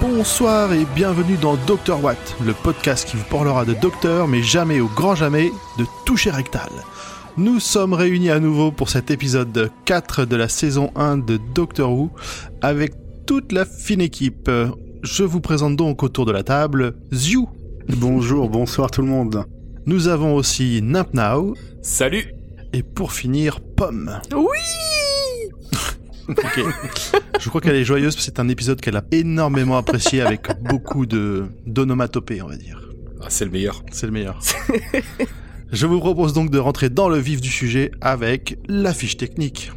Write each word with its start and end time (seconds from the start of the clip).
Bonsoir 0.00 0.72
et 0.72 0.84
bienvenue 0.94 1.36
dans 1.36 1.56
Dr 1.56 2.02
Watt, 2.02 2.36
le 2.44 2.52
podcast 2.52 3.08
qui 3.08 3.16
vous 3.16 3.24
parlera 3.24 3.64
de 3.64 3.74
docteur, 3.74 4.28
mais 4.28 4.42
jamais 4.42 4.80
au 4.80 4.86
grand 4.86 5.14
jamais 5.14 5.50
de 5.78 5.84
toucher 6.04 6.30
rectal. 6.30 6.70
Nous 7.36 7.58
sommes 7.60 7.92
réunis 7.92 8.30
à 8.30 8.38
nouveau 8.38 8.70
pour 8.70 8.88
cet 8.88 9.10
épisode 9.10 9.70
4 9.84 10.24
de 10.24 10.36
la 10.36 10.48
saison 10.48 10.90
1 10.94 11.18
de 11.18 11.38
Doctor 11.54 11.90
Who 11.92 12.10
avec 12.62 12.94
toute 13.26 13.52
la 13.52 13.64
fine 13.64 14.00
équipe. 14.00 14.50
Je 15.02 15.24
vous 15.24 15.40
présente 15.40 15.76
donc 15.76 16.02
autour 16.02 16.24
de 16.24 16.32
la 16.32 16.44
table 16.44 16.94
Ziu. 17.12 17.46
Bonjour, 17.88 18.48
bonsoir 18.48 18.90
tout 18.90 19.02
le 19.02 19.08
monde. 19.08 19.44
Nous 19.86 20.08
avons 20.08 20.34
aussi 20.34 20.80
Nimp 20.82 21.14
Now. 21.14 21.54
Salut 21.82 22.32
Et 22.72 22.82
pour 22.82 23.12
finir, 23.12 23.60
Pomme. 23.60 24.20
Oui 24.34 24.58
Ok. 26.28 26.60
Je 27.40 27.48
crois 27.48 27.60
qu'elle 27.60 27.76
est 27.76 27.84
joyeuse 27.84 28.14
parce 28.14 28.26
que 28.26 28.32
c'est 28.32 28.40
un 28.40 28.48
épisode 28.48 28.80
qu'elle 28.80 28.96
a 28.96 29.04
énormément 29.12 29.76
apprécié 29.76 30.20
avec 30.22 30.48
beaucoup 30.62 31.06
de 31.06 31.44
d'onomatopées, 31.66 32.42
on 32.42 32.48
va 32.48 32.56
dire. 32.56 32.80
ah, 33.22 33.26
C'est 33.28 33.44
le 33.44 33.52
meilleur. 33.52 33.84
C'est 33.92 34.06
le 34.06 34.12
meilleur. 34.12 34.40
Je 35.72 35.86
vous 35.86 36.00
propose 36.00 36.32
donc 36.32 36.50
de 36.50 36.58
rentrer 36.58 36.90
dans 36.90 37.08
le 37.08 37.18
vif 37.18 37.40
du 37.40 37.50
sujet 37.50 37.92
avec 38.00 38.58
la 38.68 38.92
fiche 38.92 39.16
technique. 39.16 39.70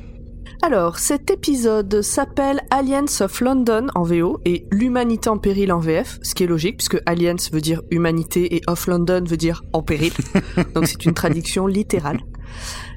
Alors, 0.62 1.00
cet 1.00 1.32
épisode 1.32 2.02
s'appelle 2.02 2.62
Aliens 2.70 3.06
of 3.22 3.40
London 3.40 3.88
en 3.96 4.04
VO 4.04 4.40
et 4.44 4.66
L'humanité 4.72 5.30
en 5.30 5.38
péril 5.38 5.72
en 5.72 5.80
VF, 5.80 6.20
ce 6.22 6.36
qui 6.36 6.44
est 6.44 6.48
logique 6.48 6.78
puisque 6.78 7.02
Aliens 7.06 7.36
veut 7.54 7.62
dire 7.62 7.82
humanité 7.92 8.56
et 8.58 8.62
of 8.68 8.86
London 8.88 9.24
veut 9.26 9.38
dire 9.38 9.64
en 9.72 9.82
péril. 9.84 10.12
Donc 10.76 10.88
c'est 10.88 11.06
une 11.06 11.14
traduction 11.14 11.66
littérale. 11.66 12.20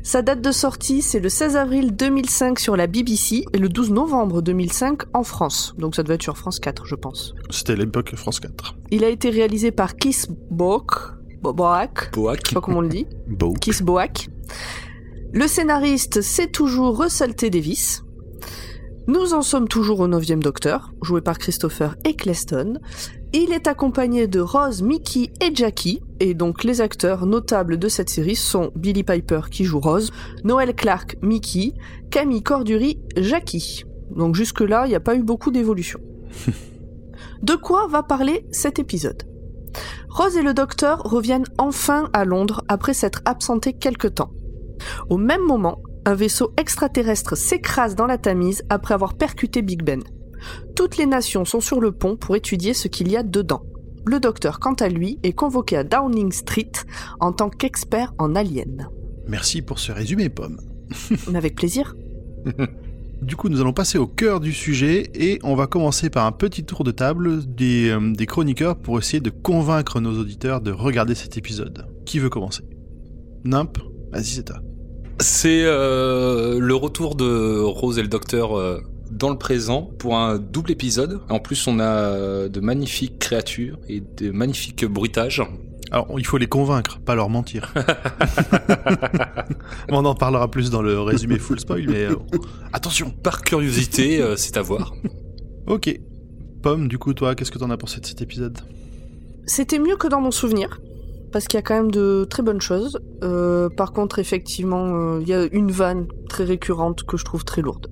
Sa 0.02 0.22
date 0.22 0.40
de 0.40 0.50
sortie, 0.50 1.02
c'est 1.02 1.20
le 1.20 1.28
16 1.28 1.54
avril 1.56 1.94
2005 1.94 2.58
sur 2.58 2.76
la 2.76 2.88
BBC 2.88 3.44
et 3.52 3.58
le 3.58 3.68
12 3.68 3.90
novembre 3.92 4.42
2005 4.42 5.02
en 5.14 5.22
France. 5.22 5.74
Donc 5.78 5.94
ça 5.94 6.02
devait 6.02 6.14
être 6.14 6.22
sur 6.22 6.36
France 6.36 6.58
4, 6.58 6.84
je 6.86 6.96
pense. 6.96 7.34
C'était 7.50 7.76
l'époque 7.76 8.12
France 8.16 8.40
4. 8.40 8.74
Il 8.90 9.04
a 9.04 9.08
été 9.08 9.30
réalisé 9.30 9.70
par 9.70 9.94
Keith 9.94 10.26
Boak, 10.50 10.90
Bo- 11.40 11.52
Boak, 11.52 12.10
je 12.12 12.20
Boak. 12.20 12.40
sais 12.48 12.54
pas 12.54 12.60
comment 12.60 12.78
on 12.78 12.82
le 12.82 12.88
dit. 12.88 13.06
Beau. 13.28 13.52
Keith 13.52 13.82
Boak. 13.84 14.28
Le 15.34 15.46
scénariste, 15.46 16.20
c'est 16.20 16.52
toujours 16.52 17.00
Russell 17.00 17.34
T. 17.34 17.48
Davis. 17.48 18.04
Nous 19.06 19.32
en 19.32 19.40
sommes 19.40 19.66
toujours 19.66 20.00
au 20.00 20.06
9 20.06 20.26
Docteur, 20.40 20.92
joué 21.00 21.22
par 21.22 21.38
Christopher 21.38 21.96
Eccleston. 22.04 22.78
Il 23.32 23.50
est 23.50 23.66
accompagné 23.66 24.26
de 24.26 24.40
Rose, 24.40 24.82
Mickey 24.82 25.32
et 25.40 25.54
Jackie, 25.54 26.02
et 26.20 26.34
donc 26.34 26.64
les 26.64 26.82
acteurs 26.82 27.24
notables 27.24 27.78
de 27.78 27.88
cette 27.88 28.10
série 28.10 28.36
sont 28.36 28.72
Billy 28.76 29.04
Piper 29.04 29.40
qui 29.50 29.64
joue 29.64 29.80
Rose, 29.80 30.10
Noel 30.44 30.74
Clark, 30.74 31.16
Mickey, 31.22 31.72
Camille 32.10 32.42
Corduri, 32.42 33.00
Jackie. 33.16 33.84
Donc 34.14 34.34
jusque-là, 34.34 34.84
il 34.84 34.90
n'y 34.90 34.94
a 34.94 35.00
pas 35.00 35.14
eu 35.14 35.22
beaucoup 35.22 35.50
d'évolution. 35.50 35.98
de 37.42 37.54
quoi 37.54 37.86
va 37.88 38.02
parler 38.02 38.44
cet 38.50 38.78
épisode? 38.78 39.22
Rose 40.10 40.36
et 40.36 40.42
le 40.42 40.52
docteur 40.52 40.98
reviennent 41.04 41.46
enfin 41.56 42.10
à 42.12 42.26
Londres 42.26 42.62
après 42.68 42.92
s'être 42.92 43.22
absentés 43.24 43.72
quelque 43.72 44.08
temps. 44.08 44.30
Au 45.08 45.18
même 45.18 45.42
moment, 45.42 45.82
un 46.04 46.14
vaisseau 46.14 46.52
extraterrestre 46.56 47.36
s'écrase 47.36 47.94
dans 47.94 48.06
la 48.06 48.18
Tamise 48.18 48.62
après 48.68 48.94
avoir 48.94 49.14
percuté 49.14 49.62
Big 49.62 49.82
Ben. 49.82 50.02
Toutes 50.74 50.96
les 50.96 51.06
nations 51.06 51.44
sont 51.44 51.60
sur 51.60 51.80
le 51.80 51.92
pont 51.92 52.16
pour 52.16 52.36
étudier 52.36 52.74
ce 52.74 52.88
qu'il 52.88 53.10
y 53.10 53.16
a 53.16 53.22
dedans. 53.22 53.62
Le 54.04 54.18
docteur, 54.18 54.58
quant 54.58 54.74
à 54.74 54.88
lui, 54.88 55.20
est 55.22 55.32
convoqué 55.32 55.76
à 55.76 55.84
Downing 55.84 56.32
Street 56.32 56.72
en 57.20 57.32
tant 57.32 57.50
qu'expert 57.50 58.12
en 58.18 58.34
aliens. 58.34 58.88
Merci 59.28 59.62
pour 59.62 59.78
ce 59.78 59.92
résumé, 59.92 60.28
Pomme. 60.28 60.58
Mais 61.30 61.38
avec 61.38 61.54
plaisir. 61.54 61.94
Du 63.22 63.36
coup, 63.36 63.48
nous 63.48 63.60
allons 63.60 63.72
passer 63.72 63.98
au 63.98 64.08
cœur 64.08 64.40
du 64.40 64.52
sujet 64.52 65.08
et 65.14 65.38
on 65.44 65.54
va 65.54 65.68
commencer 65.68 66.10
par 66.10 66.26
un 66.26 66.32
petit 66.32 66.64
tour 66.64 66.82
de 66.82 66.90
table 66.90 67.46
des, 67.46 67.88
euh, 67.88 68.12
des 68.12 68.26
chroniqueurs 68.26 68.76
pour 68.76 68.98
essayer 68.98 69.20
de 69.20 69.30
convaincre 69.30 70.00
nos 70.00 70.18
auditeurs 70.18 70.60
de 70.60 70.72
regarder 70.72 71.14
cet 71.14 71.36
épisode. 71.36 71.86
Qui 72.04 72.18
veut 72.18 72.30
commencer? 72.30 72.64
Nimp? 73.44 73.78
Vas-y, 74.10 74.24
c'est 74.24 74.42
toi. 74.42 74.58
C'est 75.22 75.62
euh, 75.64 76.58
le 76.58 76.74
retour 76.74 77.14
de 77.14 77.60
Rose 77.60 77.98
et 77.98 78.02
le 78.02 78.08
Docteur 78.08 78.58
euh, 78.58 78.80
dans 79.10 79.30
le 79.30 79.38
présent 79.38 79.90
pour 79.98 80.16
un 80.16 80.38
double 80.38 80.72
épisode. 80.72 81.20
En 81.28 81.38
plus, 81.38 81.66
on 81.66 81.78
a 81.78 81.84
euh, 81.84 82.48
de 82.48 82.60
magnifiques 82.60 83.18
créatures 83.18 83.78
et 83.88 84.00
de 84.00 84.30
magnifiques 84.30 84.84
bruitages. 84.84 85.42
Alors, 85.92 86.08
il 86.16 86.24
faut 86.24 86.38
les 86.38 86.46
convaincre, 86.46 86.98
pas 87.00 87.14
leur 87.14 87.28
mentir. 87.28 87.74
on 89.90 90.04
en 90.06 90.14
parlera 90.14 90.50
plus 90.50 90.70
dans 90.70 90.80
le 90.80 90.98
résumé 90.98 91.38
full 91.38 91.60
spoil, 91.60 91.84
mais 91.86 92.04
euh, 92.04 92.16
attention 92.72 93.10
Par 93.10 93.42
curiosité, 93.42 94.20
euh, 94.20 94.34
c'est 94.36 94.56
à 94.56 94.62
voir. 94.62 94.94
Ok. 95.66 95.94
Pomme, 96.62 96.88
du 96.88 96.98
coup, 96.98 97.12
toi, 97.12 97.34
qu'est-ce 97.34 97.50
que 97.50 97.58
t'en 97.58 97.68
as 97.68 97.76
pensé 97.76 98.00
de 98.00 98.06
cet 98.06 98.22
épisode? 98.22 98.58
C'était 99.44 99.78
mieux 99.78 99.96
que 99.96 100.08
dans 100.08 100.20
mon 100.20 100.30
souvenir, 100.30 100.80
parce 101.32 101.46
qu'il 101.46 101.56
y 101.56 101.58
a 101.58 101.62
quand 101.62 101.74
même 101.74 101.90
de 101.90 102.24
très 102.28 102.42
bonnes 102.42 102.60
choses. 102.60 103.00
Euh, 103.24 103.68
par 103.68 103.92
contre, 103.92 104.18
effectivement, 104.18 104.94
euh, 104.94 105.18
il 105.22 105.28
y 105.28 105.34
a 105.34 105.44
une 105.52 105.70
vanne 105.70 106.06
très 106.28 106.44
récurrente 106.44 107.04
que 107.04 107.16
je 107.16 107.24
trouve 107.24 107.44
très 107.44 107.62
lourde. 107.62 107.88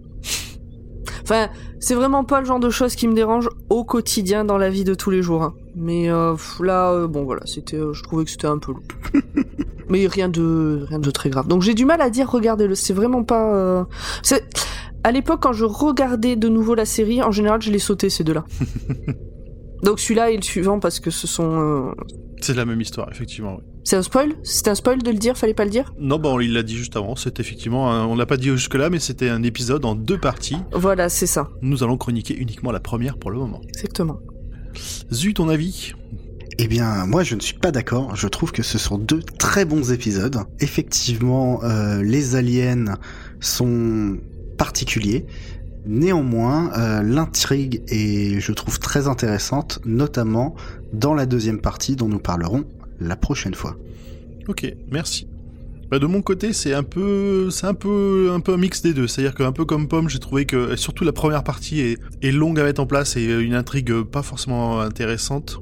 Enfin, 1.22 1.48
c'est 1.78 1.94
vraiment 1.94 2.24
pas 2.24 2.40
le 2.40 2.46
genre 2.46 2.60
de 2.60 2.70
choses 2.70 2.94
qui 2.96 3.06
me 3.08 3.14
dérange 3.14 3.48
au 3.68 3.84
quotidien 3.84 4.44
dans 4.44 4.58
la 4.58 4.68
vie 4.68 4.84
de 4.84 4.94
tous 4.94 5.10
les 5.10 5.22
jours. 5.22 5.42
hein. 5.42 5.54
Mais 5.74 6.10
euh, 6.10 6.34
là, 6.60 7.06
bon 7.06 7.24
voilà, 7.24 7.42
c'était, 7.46 7.78
je 7.92 8.02
trouvais 8.02 8.24
que 8.24 8.30
c'était 8.30 8.48
un 8.48 8.58
peu 8.58 8.72
lourd. 8.72 8.82
Mais 9.88 10.06
rien 10.06 10.28
de, 10.28 10.84
rien 10.88 10.98
de 10.98 11.10
très 11.10 11.30
grave. 11.30 11.48
Donc 11.48 11.62
j'ai 11.62 11.74
du 11.74 11.84
mal 11.84 12.00
à 12.00 12.10
dire, 12.10 12.30
regardez-le. 12.30 12.74
C'est 12.74 12.92
vraiment 12.92 13.24
pas. 13.24 13.86
C'est 14.22 14.44
à 15.02 15.10
l'époque 15.10 15.40
quand 15.42 15.52
je 15.52 15.64
regardais 15.64 16.36
de 16.36 16.48
nouveau 16.48 16.74
la 16.74 16.84
série, 16.84 17.22
en 17.22 17.32
général, 17.32 17.60
je 17.62 17.72
les 17.72 17.78
sautais 17.80 18.10
ces 18.10 18.22
deux-là. 18.22 18.44
Donc 19.82 20.00
celui-là 20.00 20.30
et 20.30 20.36
le 20.36 20.42
suivant 20.42 20.78
parce 20.80 21.00
que 21.00 21.10
ce 21.10 21.26
sont. 21.26 21.60
euh, 21.60 21.92
C'est 22.40 22.54
la 22.54 22.64
même 22.64 22.80
histoire, 22.80 23.08
effectivement. 23.10 23.56
oui. 23.58 23.64
C'est 23.82 23.96
un 23.96 24.02
spoil? 24.02 24.32
C'était 24.42 24.70
un 24.70 24.74
spoil 24.74 25.02
de 25.02 25.10
le 25.10 25.16
dire 25.16 25.36
Fallait 25.38 25.54
pas 25.54 25.64
le 25.64 25.70
dire? 25.70 25.94
Non, 25.98 26.18
bon, 26.18 26.38
il 26.38 26.52
l'a 26.52 26.62
dit 26.62 26.76
juste 26.76 26.96
avant. 26.96 27.16
C'est 27.16 27.40
effectivement, 27.40 27.90
un- 27.90 28.04
on 28.06 28.14
l'a 28.14 28.26
pas 28.26 28.36
dit 28.36 28.48
jusque-là, 28.50 28.90
mais 28.90 28.98
c'était 28.98 29.30
un 29.30 29.42
épisode 29.42 29.84
en 29.86 29.94
deux 29.94 30.18
parties. 30.18 30.58
Voilà, 30.72 31.08
c'est 31.08 31.26
ça. 31.26 31.48
Nous 31.62 31.82
allons 31.82 31.96
chroniquer 31.96 32.34
uniquement 32.36 32.72
la 32.72 32.80
première 32.80 33.16
pour 33.16 33.30
le 33.30 33.38
moment. 33.38 33.60
Exactement. 33.68 34.18
Zut, 35.12 35.36
ton 35.36 35.48
avis? 35.48 35.94
Eh 36.58 36.68
bien, 36.68 37.06
moi 37.06 37.22
je 37.24 37.34
ne 37.36 37.40
suis 37.40 37.54
pas 37.58 37.70
d'accord. 37.72 38.14
Je 38.16 38.28
trouve 38.28 38.52
que 38.52 38.62
ce 38.62 38.76
sont 38.76 38.98
deux 38.98 39.22
très 39.38 39.64
bons 39.64 39.92
épisodes. 39.92 40.36
Effectivement, 40.60 41.64
euh, 41.64 42.02
les 42.02 42.36
aliens 42.36 42.96
sont 43.40 44.18
particuliers. 44.58 45.24
Néanmoins, 45.86 46.72
euh, 46.76 47.02
l'intrigue 47.02 47.82
est, 47.88 48.40
je 48.40 48.52
trouve, 48.52 48.78
très 48.78 49.08
intéressante, 49.08 49.80
notamment 49.84 50.54
dans 50.92 51.14
la 51.14 51.26
deuxième 51.26 51.60
partie 51.60 51.96
dont 51.96 52.08
nous 52.08 52.18
parlerons 52.18 52.64
la 53.00 53.16
prochaine 53.16 53.54
fois. 53.54 53.76
Ok, 54.48 54.70
merci. 54.90 55.26
Bah, 55.90 55.98
de 55.98 56.06
mon 56.06 56.22
côté, 56.22 56.52
c'est 56.52 56.74
un 56.74 56.82
peu, 56.82 57.50
c'est 57.50 57.66
un 57.66 57.74
peu, 57.74 58.30
un 58.32 58.40
peu 58.40 58.52
un 58.52 58.56
mix 58.58 58.82
des 58.82 58.92
deux. 58.92 59.08
C'est-à-dire 59.08 59.34
qu'un 59.34 59.52
peu 59.52 59.64
comme 59.64 59.88
Pomme, 59.88 60.08
j'ai 60.08 60.20
trouvé 60.20 60.44
que 60.44 60.76
surtout 60.76 61.04
la 61.04 61.12
première 61.12 61.42
partie 61.42 61.80
est, 62.22 62.32
longue 62.32 62.60
à 62.60 62.64
mettre 62.64 62.80
en 62.80 62.86
place 62.86 63.16
et 63.16 63.24
une 63.24 63.54
intrigue 63.54 64.02
pas 64.02 64.22
forcément 64.22 64.80
intéressante. 64.80 65.58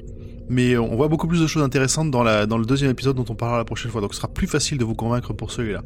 Mais 0.50 0.76
on 0.76 0.96
voit 0.96 1.08
beaucoup 1.08 1.28
plus 1.28 1.40
de 1.40 1.46
choses 1.46 1.62
intéressantes 1.62 2.10
dans, 2.10 2.22
la, 2.22 2.46
dans 2.46 2.58
le 2.58 2.64
deuxième 2.66 2.90
épisode 2.90 3.16
dont 3.16 3.24
on 3.28 3.34
parlera 3.34 3.58
la 3.58 3.64
prochaine 3.64 3.90
fois. 3.90 4.00
Donc 4.00 4.12
ce 4.12 4.18
sera 4.20 4.28
plus 4.28 4.46
facile 4.46 4.78
de 4.78 4.84
vous 4.84 4.94
convaincre 4.94 5.32
pour 5.32 5.50
celui-là. 5.50 5.82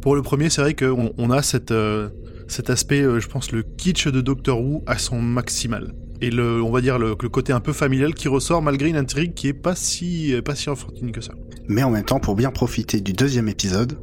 Pour 0.00 0.14
le 0.14 0.22
premier, 0.22 0.50
c'est 0.50 0.60
vrai 0.60 0.74
qu'on 0.74 1.12
on 1.16 1.30
a 1.30 1.42
cette, 1.42 1.70
euh, 1.70 2.08
cet 2.48 2.70
aspect, 2.70 3.02
euh, 3.02 3.20
je 3.20 3.28
pense, 3.28 3.52
le 3.52 3.62
kitsch 3.62 4.08
de 4.08 4.20
Doctor 4.20 4.60
Who 4.60 4.82
à 4.86 4.98
son 4.98 5.20
maximal. 5.20 5.94
Et 6.20 6.30
le, 6.30 6.62
on 6.62 6.70
va 6.70 6.80
dire 6.80 6.98
le, 6.98 7.16
le 7.20 7.28
côté 7.28 7.52
un 7.52 7.60
peu 7.60 7.72
familial 7.72 8.14
qui 8.14 8.28
ressort 8.28 8.62
malgré 8.62 8.88
une 8.88 8.96
intrigue 8.96 9.34
qui 9.34 9.48
est 9.48 9.52
pas 9.52 9.74
si, 9.74 10.34
pas 10.44 10.54
si 10.54 10.70
enfantine 10.70 11.10
que 11.10 11.20
ça. 11.20 11.32
Mais 11.68 11.82
en 11.82 11.90
même 11.90 12.04
temps, 12.04 12.20
pour 12.20 12.36
bien 12.36 12.50
profiter 12.50 13.00
du 13.00 13.12
deuxième 13.12 13.48
épisode, 13.48 13.98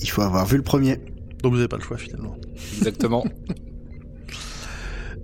il 0.00 0.08
faut 0.08 0.22
avoir 0.22 0.46
vu 0.46 0.56
le 0.56 0.62
premier. 0.62 0.98
Donc 1.42 1.52
vous 1.52 1.56
n'avez 1.56 1.68
pas 1.68 1.76
le 1.76 1.82
choix 1.82 1.98
finalement. 1.98 2.36
Exactement. 2.78 3.24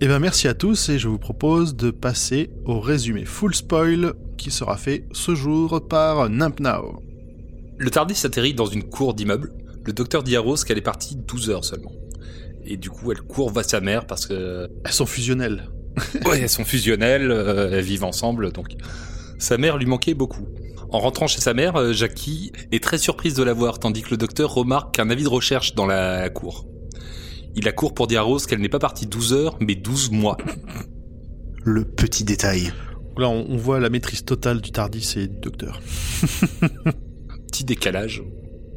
Eh 0.03 0.07
bien 0.07 0.17
merci 0.17 0.47
à 0.47 0.55
tous 0.55 0.89
et 0.89 0.97
je 0.97 1.07
vous 1.07 1.19
propose 1.19 1.75
de 1.75 1.91
passer 1.91 2.49
au 2.65 2.79
résumé 2.79 3.23
full 3.23 3.53
spoil 3.53 4.13
qui 4.35 4.49
sera 4.49 4.75
fait 4.75 5.05
ce 5.11 5.35
jour 5.35 5.87
par 5.87 6.27
Nimp 6.27 6.59
Now. 6.59 7.03
Le 7.77 7.89
Tardis 7.91 8.19
atterrit 8.25 8.55
dans 8.55 8.65
une 8.65 8.81
cour 8.81 9.13
d'immeuble. 9.13 9.53
Le 9.85 9.93
docteur 9.93 10.23
dit 10.23 10.35
à 10.35 10.39
Rose 10.39 10.63
qu'elle 10.63 10.79
est 10.79 10.81
partie 10.81 11.15
12 11.15 11.49
heures 11.51 11.65
seulement. 11.65 11.91
Et 12.65 12.77
du 12.77 12.89
coup, 12.89 13.11
elle 13.11 13.21
court 13.21 13.51
vers 13.51 13.65
sa 13.65 13.81
mère 13.81 14.05
parce 14.05 14.25
que 14.25 14.69
Elles 14.85 14.91
sont 14.91 15.05
fusionnelles. 15.05 15.69
Ouais, 16.25 16.39
elles 16.41 16.49
sont 16.49 16.63
fusionnelles, 16.63 17.31
euh, 17.31 17.69
elles 17.73 17.83
vivent 17.83 18.05
ensemble, 18.05 18.53
donc 18.53 18.69
sa 19.39 19.57
mère 19.57 19.77
lui 19.77 19.85
manquait 19.85 20.13
beaucoup. 20.13 20.47
En 20.89 20.99
rentrant 20.99 21.27
chez 21.27 21.41
sa 21.41 21.53
mère, 21.53 21.75
euh, 21.75 21.93
Jackie 21.93 22.51
est 22.71 22.81
très 22.81 22.97
surprise 22.97 23.33
de 23.33 23.43
la 23.43 23.53
voir, 23.53 23.79
tandis 23.79 24.01
que 24.01 24.11
le 24.11 24.17
docteur 24.17 24.53
remarque 24.53 24.99
un 24.99 25.09
avis 25.09 25.23
de 25.23 25.29
recherche 25.29 25.75
dans 25.75 25.85
la 25.85 26.29
cour. 26.29 26.65
Il 27.55 27.65
la 27.65 27.71
court 27.73 27.93
pour 27.93 28.07
dire 28.07 28.21
à 28.21 28.23
Rose 28.23 28.45
qu'elle 28.45 28.59
n'est 28.59 28.69
pas 28.69 28.79
partie 28.79 29.05
12 29.05 29.33
heures, 29.33 29.57
mais 29.59 29.75
12 29.75 30.11
mois. 30.11 30.37
Le 31.63 31.83
petit 31.83 32.23
détail. 32.23 32.71
Là, 33.17 33.27
on, 33.29 33.45
on 33.49 33.57
voit 33.57 33.79
la 33.79 33.89
maîtrise 33.89 34.23
totale 34.23 34.61
du 34.61 34.71
Tardis 34.71 35.13
et 35.17 35.27
du 35.27 35.39
Docteur. 35.39 35.81
Petit 37.51 37.65
décalage. 37.65 38.23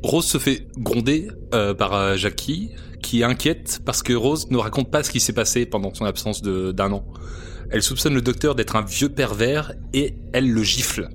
Rose 0.02 0.26
se 0.26 0.38
fait 0.38 0.66
gronder 0.76 1.28
euh, 1.54 1.72
par 1.72 1.94
euh, 1.94 2.16
Jackie, 2.16 2.70
qui 3.04 3.20
est 3.20 3.24
inquiète 3.24 3.80
parce 3.84 4.02
que 4.02 4.12
Rose 4.12 4.50
ne 4.50 4.56
raconte 4.56 4.90
pas 4.90 5.02
ce 5.02 5.10
qui 5.10 5.20
s'est 5.20 5.32
passé 5.32 5.66
pendant 5.66 5.92
son 5.94 6.04
absence 6.06 6.42
de- 6.42 6.72
d'un 6.72 6.90
an. 6.92 7.04
Elle 7.70 7.82
soupçonne 7.82 8.14
le 8.14 8.22
docteur 8.22 8.54
d'être 8.54 8.76
un 8.76 8.82
vieux 8.82 9.08
pervers 9.08 9.72
et 9.92 10.16
elle 10.32 10.50
le 10.52 10.62
gifle. 10.62 11.08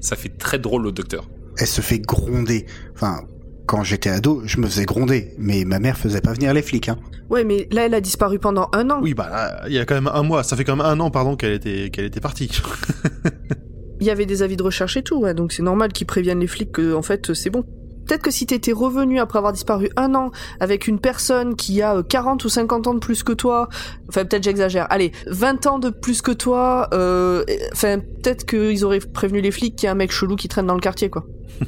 Ça 0.00 0.16
fait 0.16 0.28
très 0.36 0.58
drôle 0.58 0.86
au 0.86 0.90
docteur. 0.92 1.28
Elle 1.58 1.66
se 1.66 1.80
fait 1.80 1.98
gronder. 2.00 2.66
Enfin, 2.94 3.22
quand 3.66 3.82
j'étais 3.84 4.10
ado, 4.10 4.42
je 4.44 4.58
me 4.58 4.66
faisais 4.66 4.84
gronder, 4.84 5.34
mais 5.38 5.64
ma 5.64 5.78
mère 5.78 5.96
faisait 5.96 6.20
pas 6.20 6.32
venir 6.32 6.52
les 6.54 6.62
flics. 6.62 6.88
Hein. 6.88 6.98
Ouais, 7.30 7.44
mais 7.44 7.68
là, 7.70 7.86
elle 7.86 7.94
a 7.94 8.00
disparu 8.00 8.38
pendant 8.38 8.68
un 8.74 8.90
an. 8.90 9.00
Oui, 9.02 9.14
bah, 9.14 9.62
il 9.68 9.72
y 9.74 9.78
a 9.78 9.84
quand 9.84 9.94
même 9.94 10.10
un 10.12 10.22
mois. 10.22 10.42
Ça 10.42 10.56
fait 10.56 10.64
quand 10.64 10.76
même 10.76 10.84
un 10.86 10.98
an, 11.00 11.10
pardon, 11.10 11.36
qu'elle 11.36 11.52
était, 11.52 11.88
qu'elle 11.90 12.04
était 12.06 12.20
partie. 12.20 12.50
Il 14.00 14.06
y 14.06 14.10
avait 14.10 14.26
des 14.26 14.42
avis 14.42 14.56
de 14.56 14.62
recherche 14.64 14.96
et 14.96 15.02
tout, 15.02 15.20
ouais, 15.20 15.32
donc 15.34 15.52
c'est 15.52 15.62
normal 15.62 15.92
qu'ils 15.92 16.06
préviennent 16.08 16.40
les 16.40 16.48
flics 16.48 16.72
que, 16.72 16.94
en 16.94 17.02
fait, 17.02 17.32
c'est 17.34 17.50
bon. 17.50 17.64
Peut-être 18.06 18.22
que 18.22 18.30
si 18.30 18.46
t'étais 18.46 18.72
revenu 18.72 19.18
après 19.20 19.38
avoir 19.38 19.52
disparu 19.52 19.90
un 19.96 20.14
an 20.14 20.30
avec 20.60 20.86
une 20.86 20.98
personne 20.98 21.54
qui 21.56 21.82
a 21.82 21.96
euh, 21.96 22.02
40 22.02 22.44
ou 22.44 22.48
50 22.48 22.86
ans 22.86 22.94
de 22.94 22.98
plus 22.98 23.22
que 23.22 23.32
toi, 23.32 23.68
enfin 24.08 24.24
peut-être 24.24 24.42
j'exagère, 24.44 24.86
allez, 24.90 25.12
20 25.28 25.66
ans 25.66 25.78
de 25.78 25.90
plus 25.90 26.20
que 26.22 26.32
toi, 26.32 26.88
euh, 26.94 27.44
enfin 27.72 27.98
peut-être 27.98 28.44
qu'ils 28.46 28.84
auraient 28.84 28.98
prévenu 29.00 29.40
les 29.40 29.50
flics 29.50 29.76
qu'il 29.76 29.86
y 29.86 29.88
a 29.88 29.92
un 29.92 29.96
mec 29.96 30.10
chelou 30.12 30.36
qui 30.36 30.48
traîne 30.48 30.66
dans 30.66 30.74
le 30.74 30.80
quartier, 30.80 31.10
quoi. 31.10 31.24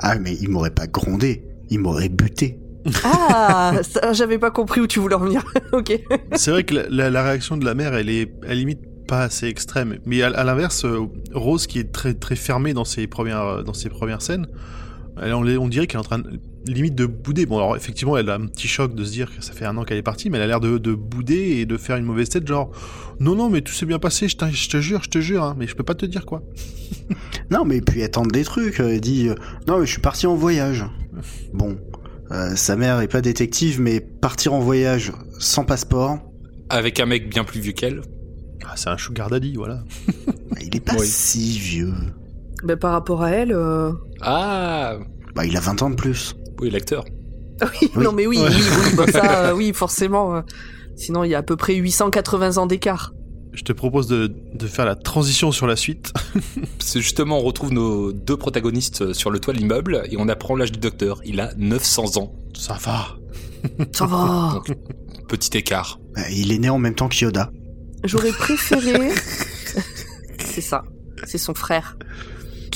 Ah, 0.00 0.18
mais 0.18 0.34
il 0.42 0.50
m'aurait 0.50 0.70
pas 0.74 0.86
grondé, 0.86 1.46
il 1.70 1.78
m'aurait 1.80 2.10
buté. 2.10 2.60
Ah, 3.02 3.72
ça, 3.82 4.12
j'avais 4.12 4.38
pas 4.38 4.50
compris 4.50 4.80
où 4.82 4.86
tu 4.86 5.00
voulais 5.00 5.14
en 5.14 5.20
venir. 5.20 5.42
ok. 5.72 5.98
C'est 6.34 6.50
vrai 6.50 6.64
que 6.64 6.74
la, 6.74 6.82
la- 6.90 7.10
la 7.10 7.22
réaction 7.22 7.56
de 7.56 7.64
la 7.64 7.74
mère, 7.74 7.94
elle 7.94 8.10
est, 8.10 8.30
à 8.44 8.48
la 8.48 8.54
limite, 8.56 8.80
pas 9.08 9.20
assez 9.22 9.46
extrême. 9.46 9.96
Mais 10.04 10.20
à, 10.22 10.26
à 10.28 10.44
l'inverse, 10.44 10.84
euh, 10.84 11.00
Rose, 11.32 11.66
qui 11.66 11.78
est 11.78 11.92
très, 11.92 12.12
très 12.12 12.36
fermée 12.36 12.74
dans 12.74 12.84
ses 12.84 13.06
premières, 13.06 13.64
dans 13.64 13.72
ses 13.72 13.88
premières 13.88 14.20
scènes, 14.20 14.46
elle, 15.22 15.34
on, 15.34 15.46
on 15.46 15.68
dirait 15.68 15.86
qu'elle 15.86 15.98
est 15.98 16.04
en 16.04 16.04
train 16.04 16.18
de, 16.18 16.38
limite 16.66 16.94
de 16.94 17.06
bouder. 17.06 17.46
Bon, 17.46 17.56
alors 17.58 17.76
effectivement, 17.76 18.16
elle 18.16 18.28
a 18.30 18.34
un 18.34 18.46
petit 18.46 18.68
choc 18.68 18.94
de 18.94 19.04
se 19.04 19.12
dire 19.12 19.34
que 19.34 19.42
ça 19.42 19.52
fait 19.52 19.64
un 19.64 19.76
an 19.76 19.84
qu'elle 19.84 19.98
est 19.98 20.02
partie, 20.02 20.30
mais 20.30 20.38
elle 20.38 20.44
a 20.44 20.46
l'air 20.46 20.60
de, 20.60 20.78
de 20.78 20.94
bouder 20.94 21.56
et 21.58 21.66
de 21.66 21.76
faire 21.76 21.96
une 21.96 22.04
mauvaise 22.04 22.28
tête, 22.28 22.46
genre, 22.46 22.70
non, 23.20 23.34
non, 23.34 23.48
mais 23.48 23.60
tout 23.62 23.72
s'est 23.72 23.86
bien 23.86 23.98
passé, 23.98 24.28
je, 24.28 24.36
te 24.36 24.80
jure, 24.80 25.02
je 25.02 25.08
te 25.08 25.20
jure, 25.20 25.42
hein, 25.42 25.56
mais 25.58 25.66
je 25.66 25.74
peux 25.74 25.84
pas 25.84 25.94
te 25.94 26.06
dire 26.06 26.26
quoi. 26.26 26.42
Non, 27.50 27.64
mais 27.64 27.80
puis 27.80 28.00
elle 28.00 28.10
tente 28.10 28.32
des 28.32 28.42
trucs. 28.44 28.80
Elle 28.80 29.00
dit 29.00 29.28
euh, 29.28 29.34
Non, 29.68 29.78
mais 29.78 29.86
je 29.86 29.92
suis 29.92 30.00
parti 30.00 30.26
en 30.26 30.34
voyage. 30.34 30.84
Bon, 31.54 31.78
euh, 32.32 32.54
sa 32.56 32.76
mère 32.76 33.00
est 33.00 33.08
pas 33.08 33.20
détective, 33.22 33.80
mais 33.80 34.00
partir 34.00 34.52
en 34.52 34.60
voyage 34.60 35.12
sans 35.38 35.64
passeport, 35.64 36.18
Avec 36.68 37.00
un 37.00 37.06
mec 37.06 37.30
bien 37.30 37.44
plus 37.44 37.60
vieux 37.60 37.72
qu'elle. 37.72 38.02
Ah, 38.66 38.72
c'est 38.76 38.90
un 38.90 38.98
sugar 38.98 39.30
daddy, 39.30 39.54
voilà. 39.54 39.84
il 40.60 40.74
est 40.74 40.80
pas 40.80 40.94
Oui. 40.98 41.06
si 41.06 41.58
vieux. 41.58 41.92
Ben, 42.66 42.76
par 42.76 42.92
rapport 42.92 43.22
à 43.22 43.30
elle, 43.30 43.52
euh... 43.52 43.92
Ah 44.20 44.96
Bah, 45.34 45.44
il 45.46 45.56
a 45.56 45.60
20 45.60 45.82
ans 45.82 45.90
de 45.90 45.94
plus. 45.94 46.34
Oui, 46.60 46.70
l'acteur. 46.70 47.04
oui, 47.62 47.90
Oui. 47.96 48.04
non 48.04 48.12
mais 48.12 48.26
oui, 48.26 48.38
Ouais. 48.38 48.48
oui, 48.48 48.62
oui, 48.86 48.94
bah 48.96 49.06
ça, 49.10 49.46
euh, 49.46 49.52
oui, 49.54 49.72
forcément. 49.74 50.34
euh, 50.36 50.40
Sinon, 50.96 51.24
il 51.24 51.30
y 51.30 51.34
a 51.34 51.38
à 51.38 51.42
peu 51.42 51.56
près 51.56 51.74
880 51.74 52.56
ans 52.56 52.66
d'écart. 52.66 53.12
Je 53.52 53.62
te 53.62 53.72
propose 53.72 54.06
de, 54.06 54.34
de 54.54 54.66
faire 54.66 54.84
la 54.84 54.94
transition 54.96 55.52
sur 55.52 55.66
la 55.66 55.76
suite. 55.76 56.12
C'est 56.78 57.00
justement, 57.00 57.38
on 57.38 57.42
retrouve 57.42 57.72
nos 57.72 58.12
deux 58.12 58.36
protagonistes 58.36 59.12
sur 59.14 59.30
le 59.30 59.38
toit 59.38 59.54
de 59.54 59.58
l'immeuble 59.58 60.02
et 60.10 60.16
on 60.18 60.28
apprend 60.28 60.56
l'âge 60.56 60.72
du 60.72 60.78
docteur. 60.78 61.20
Il 61.24 61.40
a 61.40 61.52
900 61.56 62.16
ans. 62.18 62.34
Ça 62.54 62.74
va. 62.80 63.16
Ça 63.92 64.04
va. 64.06 64.52
Donc, 64.54 64.76
petit 65.28 65.56
écart. 65.56 65.98
Bah, 66.14 66.22
il 66.30 66.52
est 66.52 66.58
né 66.58 66.68
en 66.68 66.78
même 66.78 66.94
temps 66.94 67.08
que 67.08 67.16
Yoda. 67.24 67.50
J'aurais 68.04 68.30
préféré. 68.32 69.10
c'est 70.38 70.60
ça. 70.60 70.82
C'est 71.24 71.38
son 71.38 71.54
frère. 71.54 71.96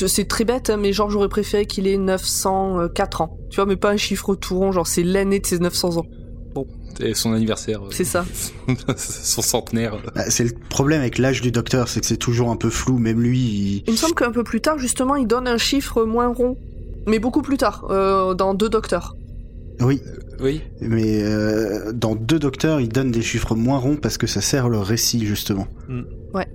C'est 0.08 0.26
très 0.29 0.44
bête, 0.44 0.70
hein, 0.70 0.76
mais 0.76 0.93
genre 0.93 1.11
j'aurais 1.11 1.29
préféré 1.29 1.67
qu'il 1.67 1.87
ait 1.87 1.97
904 1.99 3.20
ans. 3.23 3.37
Tu 3.50 3.56
vois, 3.56 3.67
mais 3.67 3.76
pas 3.76 3.91
un 3.91 3.97
chiffre 3.97 4.35
tout 4.35 4.58
rond, 4.58 4.73
genre 4.73 4.87
c'est 4.87 5.02
l'année 5.02 5.41
de 5.41 5.47
ses 5.47 5.58
900 5.58 5.99
ans. 5.99 6.06
C'est 6.99 7.14
son 7.14 7.32
anniversaire. 7.32 7.81
C'est 7.91 8.05
ça. 8.05 8.25
son 8.97 9.41
centenaire. 9.43 9.97
Bah, 10.14 10.25
c'est 10.29 10.44
le 10.44 10.50
problème 10.69 11.00
avec 11.00 11.17
l'âge 11.19 11.41
du 11.41 11.50
docteur, 11.50 11.88
c'est 11.88 12.00
que 12.00 12.06
c'est 12.06 12.17
toujours 12.19 12.50
un 12.50 12.56
peu 12.56 12.69
flou. 12.69 12.99
Même 12.99 13.20
lui, 13.23 13.38
il- 13.38 13.85
Il 13.87 13.93
me 13.93 13.97
semble 13.97 14.14
qu'un 14.14 14.32
peu 14.32 14.43
plus 14.44 14.61
tard, 14.61 14.76
justement, 14.79 15.14
il 15.17 15.26
donne 15.26 15.49
un 15.49 15.56
chiffre 15.56 16.05
moins 16.05 16.29
rond. 16.29 16.56
Mais 17.06 17.19
beaucoup 17.19 17.41
plus 17.43 17.56
tard, 17.56 17.87
euh, 17.91 18.35
dans 18.35 18.52
deux 18.55 18.69
docteurs. 18.69 19.17
oui, 19.81 20.02
Oui. 20.41 20.61
mais 20.82 21.23
euh, 21.23 21.93
dans 21.93 22.14
deux 22.14 22.38
docteurs, 22.38 22.81
il 22.81 22.88
donne 22.91 23.11
des 23.11 23.23
chiffres 23.23 23.55
moins 23.55 23.79
ronds 23.79 23.97
parce 23.97 24.19
que 24.19 24.26
ça 24.26 24.43
sert 24.43 24.69
le 24.69 24.79
récit 24.79 25.25
justement. 25.25 25.67
Mm. 25.88 26.02
Ouais. 26.35 26.47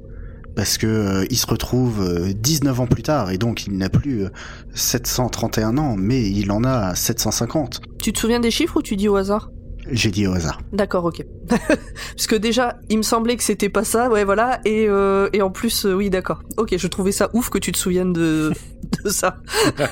Parce 0.55 0.77
que 0.77 0.87
euh, 0.87 1.25
il 1.29 1.37
se 1.37 1.47
retrouve 1.47 2.01
euh, 2.01 2.33
19 2.33 2.79
ans 2.79 2.87
plus 2.87 3.03
tard 3.03 3.31
et 3.31 3.37
donc 3.37 3.67
il 3.67 3.77
n'a 3.77 3.89
plus 3.89 4.23
euh, 4.25 4.29
731 4.73 5.77
ans, 5.77 5.95
mais 5.97 6.29
il 6.29 6.51
en 6.51 6.63
a 6.63 6.95
750. 6.95 7.81
Tu 8.01 8.13
te 8.13 8.19
souviens 8.19 8.39
des 8.39 8.51
chiffres 8.51 8.77
ou 8.77 8.81
tu 8.81 8.95
dis 8.95 9.09
au 9.09 9.15
hasard? 9.15 9.49
J'ai 9.91 10.09
dit 10.09 10.25
au 10.25 10.33
hasard. 10.33 10.59
D'accord, 10.73 11.05
ok. 11.05 11.23
Parce 11.47 12.27
que 12.27 12.35
déjà, 12.35 12.79
il 12.89 12.97
me 12.97 13.03
semblait 13.03 13.37
que 13.37 13.43
c'était 13.43 13.69
pas 13.69 13.83
ça, 13.83 14.09
ouais, 14.09 14.23
voilà. 14.23 14.59
Et, 14.65 14.87
euh, 14.89 15.29
et 15.31 15.41
en 15.41 15.51
plus, 15.51 15.85
euh, 15.85 15.93
oui, 15.93 16.09
d'accord. 16.09 16.41
Ok, 16.57 16.75
je 16.75 16.87
trouvais 16.87 17.11
ça 17.11 17.29
ouf 17.33 17.49
que 17.49 17.59
tu 17.59 17.71
te 17.71 17.77
souviennes 17.77 18.13
de, 18.13 18.51
de 19.03 19.09
ça. 19.09 19.37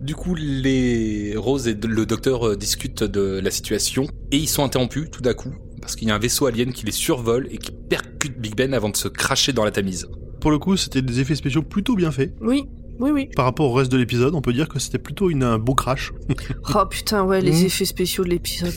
Du 0.00 0.14
coup, 0.14 0.34
les 0.34 1.32
Rose 1.34 1.66
et 1.66 1.72
le 1.72 2.04
docteur 2.04 2.46
euh, 2.46 2.56
discutent 2.56 3.04
de 3.04 3.40
la 3.42 3.50
situation 3.50 4.06
et 4.32 4.36
ils 4.36 4.50
sont 4.50 4.62
interrompus 4.62 5.10
tout 5.10 5.22
d'un 5.22 5.32
coup 5.32 5.54
parce 5.84 5.96
qu'il 5.96 6.08
y 6.08 6.10
a 6.10 6.14
un 6.14 6.18
vaisseau 6.18 6.46
alien 6.46 6.72
qui 6.72 6.86
les 6.86 6.92
survole 6.92 7.46
et 7.50 7.58
qui 7.58 7.70
percute 7.70 8.40
Big 8.40 8.56
Ben 8.56 8.72
avant 8.72 8.88
de 8.88 8.96
se 8.96 9.06
cracher 9.06 9.52
dans 9.52 9.64
la 9.66 9.70
Tamise. 9.70 10.08
Pour 10.40 10.50
le 10.50 10.58
coup, 10.58 10.78
c'était 10.78 11.02
des 11.02 11.20
effets 11.20 11.34
spéciaux 11.34 11.60
plutôt 11.60 11.94
bien 11.94 12.10
faits. 12.10 12.32
Oui, 12.40 12.64
oui, 13.00 13.10
oui. 13.10 13.28
Par 13.36 13.44
rapport 13.44 13.70
au 13.70 13.74
reste 13.74 13.92
de 13.92 13.98
l'épisode, 13.98 14.34
on 14.34 14.40
peut 14.40 14.54
dire 14.54 14.66
que 14.66 14.78
c'était 14.78 14.96
plutôt 14.98 15.28
une, 15.28 15.42
un 15.42 15.58
beau 15.58 15.74
crash. 15.74 16.10
Oh 16.74 16.86
putain, 16.88 17.22
ouais, 17.24 17.42
les 17.42 17.52
Mm. 17.52 17.66
effets 17.66 17.84
spéciaux 17.84 18.24
de 18.24 18.30
l'épisode. 18.30 18.72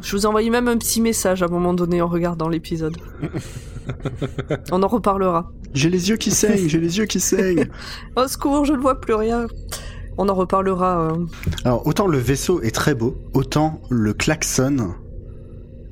Je 0.00 0.12
vous 0.16 0.22
ai 0.22 0.26
envoyé 0.26 0.48
même 0.48 0.68
un 0.68 0.76
petit 0.76 1.00
message 1.00 1.42
à 1.42 1.46
un 1.46 1.48
moment 1.48 1.74
donné 1.74 2.00
en 2.00 2.06
regardant 2.06 2.48
l'épisode. 2.48 2.96
On 4.70 4.80
en 4.82 4.88
reparlera. 4.88 5.50
J'ai 5.74 5.90
les 5.90 6.08
yeux 6.08 6.16
qui 6.16 6.30
saignent, 6.30 6.68
j'ai 6.68 6.78
les 6.78 6.98
yeux 6.98 7.06
qui 7.06 7.18
saignent. 7.20 7.68
Au 8.16 8.28
secours, 8.28 8.64
je 8.64 8.72
ne 8.74 8.78
vois 8.78 9.00
plus 9.00 9.14
rien. 9.14 9.46
On 10.18 10.28
en 10.28 10.34
reparlera. 10.34 11.12
euh. 11.12 11.26
Alors 11.64 11.86
autant 11.86 12.06
le 12.06 12.18
vaisseau 12.18 12.60
est 12.62 12.74
très 12.74 12.94
beau, 12.94 13.16
autant 13.34 13.80
le 13.88 14.12
klaxon. 14.12 14.94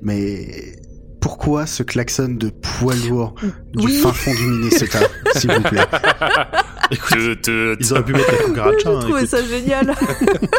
Mais 0.02 0.74
pourquoi 1.20 1.66
ce 1.66 1.82
klaxon 1.82 2.34
de 2.38 2.50
poids 2.50 2.94
lourd 3.08 3.34
du 3.74 3.86
Oui. 3.86 3.92
fin 3.98 4.12
fond 4.12 4.32
du 4.34 4.46
Minnesota, 4.48 4.98
s'il 5.36 5.50
vous 5.52 5.62
plaît? 5.62 5.80
Écoute, 6.90 7.48
ils 7.80 7.92
auraient 7.92 8.04
pu 8.04 8.12
mettre 8.12 8.30
la 8.32 8.38
cucaracha. 8.44 8.78
J'ai 8.84 8.88
hein, 8.88 9.00
trouvé 9.00 9.26
ça 9.26 9.42
génial. 9.44 9.94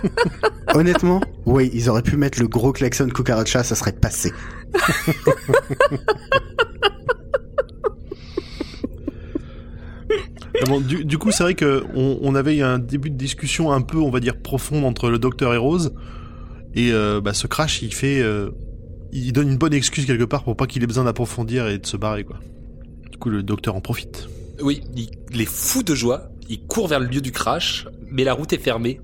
Honnêtement, 0.73 1.21
oui, 1.45 1.69
ils 1.73 1.89
auraient 1.89 2.01
pu 2.01 2.17
mettre 2.17 2.39
le 2.41 2.47
gros 2.47 2.73
klaxon 2.73 3.07
cucaracha, 3.07 3.63
ça 3.63 3.75
serait 3.75 3.93
passé. 3.93 4.33
Ah 10.09 10.46
bon, 10.65 10.79
du, 10.79 11.05
du 11.05 11.17
coup, 11.17 11.31
c'est 11.31 11.43
vrai 11.43 11.53
que 11.53 11.83
on, 11.95 12.35
avait 12.35 12.57
eu 12.57 12.63
un 12.63 12.79
début 12.79 13.09
de 13.09 13.15
discussion 13.15 13.71
un 13.71 13.81
peu, 13.81 13.97
on 13.97 14.09
va 14.09 14.19
dire, 14.19 14.37
profonde 14.37 14.85
entre 14.85 15.09
le 15.09 15.19
docteur 15.19 15.53
et 15.53 15.57
Rose. 15.57 15.93
Et 16.73 16.91
euh, 16.91 17.21
bah, 17.21 17.33
ce 17.33 17.47
crash, 17.47 17.81
il 17.81 17.93
fait, 17.93 18.19
euh, 18.19 18.51
il 19.11 19.31
donne 19.33 19.49
une 19.49 19.57
bonne 19.57 19.73
excuse 19.73 20.05
quelque 20.05 20.23
part 20.23 20.43
pour 20.43 20.55
pas 20.55 20.67
qu'il 20.67 20.83
ait 20.83 20.87
besoin 20.87 21.03
d'approfondir 21.03 21.67
et 21.67 21.77
de 21.77 21.85
se 21.85 21.97
barrer, 21.97 22.23
quoi. 22.23 22.39
Du 23.11 23.17
coup, 23.17 23.29
le 23.29 23.43
docteur 23.43 23.75
en 23.75 23.81
profite. 23.81 24.27
Oui, 24.61 24.81
il, 24.95 25.09
il 25.31 25.41
est 25.41 25.49
fou 25.49 25.83
de 25.83 25.95
joie. 25.95 26.29
Il 26.49 26.65
court 26.65 26.87
vers 26.87 26.99
le 26.99 27.07
lieu 27.07 27.21
du 27.21 27.31
crash, 27.31 27.87
mais 28.09 28.23
la 28.23 28.33
route 28.33 28.53
est 28.53 28.57
fermée. 28.57 29.01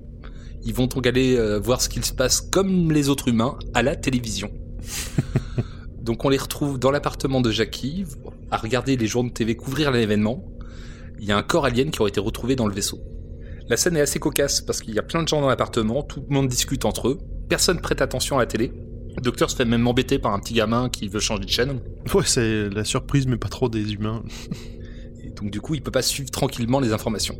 Ils 0.64 0.72
vont 0.72 0.86
donc 0.86 1.06
aller 1.06 1.36
euh, 1.36 1.58
voir 1.58 1.82
ce 1.82 1.88
qu'il 1.88 2.04
se 2.04 2.12
passe 2.12 2.40
comme 2.40 2.90
les 2.90 3.08
autres 3.10 3.28
humains 3.28 3.58
à 3.74 3.82
la 3.82 3.96
télévision. 3.96 4.50
donc 6.02 6.24
on 6.24 6.30
les 6.30 6.38
retrouve 6.38 6.78
dans 6.78 6.90
l'appartement 6.90 7.42
de 7.42 7.50
Jackie, 7.50 8.04
à 8.50 8.56
regarder 8.56 8.96
les 8.96 9.06
journaux 9.06 9.28
de 9.28 9.34
TV 9.34 9.56
couvrir 9.56 9.90
l'événement. 9.90 10.42
Il 11.18 11.26
y 11.26 11.32
a 11.32 11.36
un 11.36 11.42
corps 11.42 11.64
alien 11.64 11.90
qui 11.90 12.00
aurait 12.00 12.10
été 12.10 12.20
retrouvé 12.20 12.56
dans 12.56 12.66
le 12.66 12.74
vaisseau. 12.74 13.00
La 13.68 13.76
scène 13.76 13.96
est 13.96 14.00
assez 14.00 14.18
cocasse 14.18 14.60
parce 14.60 14.80
qu'il 14.80 14.94
y 14.94 14.98
a 14.98 15.02
plein 15.02 15.22
de 15.22 15.28
gens 15.28 15.40
dans 15.40 15.48
l'appartement, 15.48 16.02
tout 16.02 16.24
le 16.28 16.34
monde 16.34 16.48
discute 16.48 16.84
entre 16.84 17.08
eux, 17.08 17.18
personne 17.48 17.80
prête 17.80 18.02
attention 18.02 18.36
à 18.36 18.40
la 18.40 18.46
télé. 18.46 18.72
Le 19.16 19.22
docteur 19.22 19.48
se 19.48 19.56
fait 19.56 19.64
même 19.64 19.86
embêter 19.86 20.18
par 20.18 20.34
un 20.34 20.40
petit 20.40 20.54
gamin 20.54 20.88
qui 20.88 21.08
veut 21.08 21.20
changer 21.20 21.44
de 21.44 21.50
chaîne. 21.50 21.80
Ouais, 22.14 22.24
c'est 22.26 22.68
la 22.68 22.84
surprise, 22.84 23.26
mais 23.26 23.36
pas 23.36 23.48
trop 23.48 23.68
des 23.68 23.94
humains. 23.94 24.22
Et 25.22 25.30
donc 25.30 25.50
du 25.50 25.60
coup, 25.60 25.74
il 25.74 25.82
peut 25.82 25.90
pas 25.90 26.02
suivre 26.02 26.30
tranquillement 26.30 26.80
les 26.80 26.92
informations. 26.92 27.38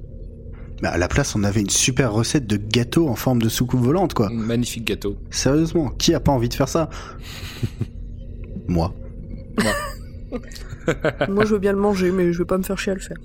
Mais 0.83 0.89
à 0.89 0.97
la 0.97 1.09
place, 1.09 1.35
on 1.37 1.45
avait 1.45 1.61
une 1.61 1.71
super 1.71 2.13
recette 2.13 2.47
de 2.47 2.57
gâteau 2.57 3.09
en 3.09 3.15
forme 3.15 3.43
de 3.43 3.49
soucoupe 3.49 3.81
volante, 3.81 4.15
quoi. 4.15 4.31
Magnifique 4.31 4.85
gâteau. 4.85 5.17
Sérieusement, 5.31 5.89
qui 5.91 6.15
a 6.15 6.21
pas 6.21 6.33
envie 6.33 6.49
de 6.49 6.55
faire 6.55 6.69
ça? 6.69 6.89
Moi. 8.69 8.95
Moi, 11.29 11.45
je 11.45 11.51
veux 11.53 11.59
bien 11.59 11.73
le 11.73 11.79
manger, 11.79 12.11
mais 12.11 12.33
je 12.33 12.39
vais 12.39 12.45
pas 12.45 12.59
me 12.59 12.63
faire 12.63 12.79
chier 12.79 12.93
à 12.93 12.95
le 12.95 13.01
faire. 13.01 13.17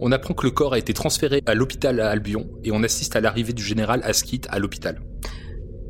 On 0.00 0.12
apprend 0.12 0.34
que 0.34 0.44
le 0.44 0.50
corps 0.50 0.72
a 0.72 0.78
été 0.78 0.94
transféré 0.94 1.42
à 1.46 1.54
l'hôpital 1.54 2.00
à 2.00 2.10
Albion 2.10 2.48
et 2.64 2.72
on 2.72 2.82
assiste 2.82 3.16
à 3.16 3.20
l'arrivée 3.20 3.52
du 3.52 3.62
général 3.62 4.00
Askit 4.02 4.46
à 4.50 4.58
l'hôpital. 4.58 5.00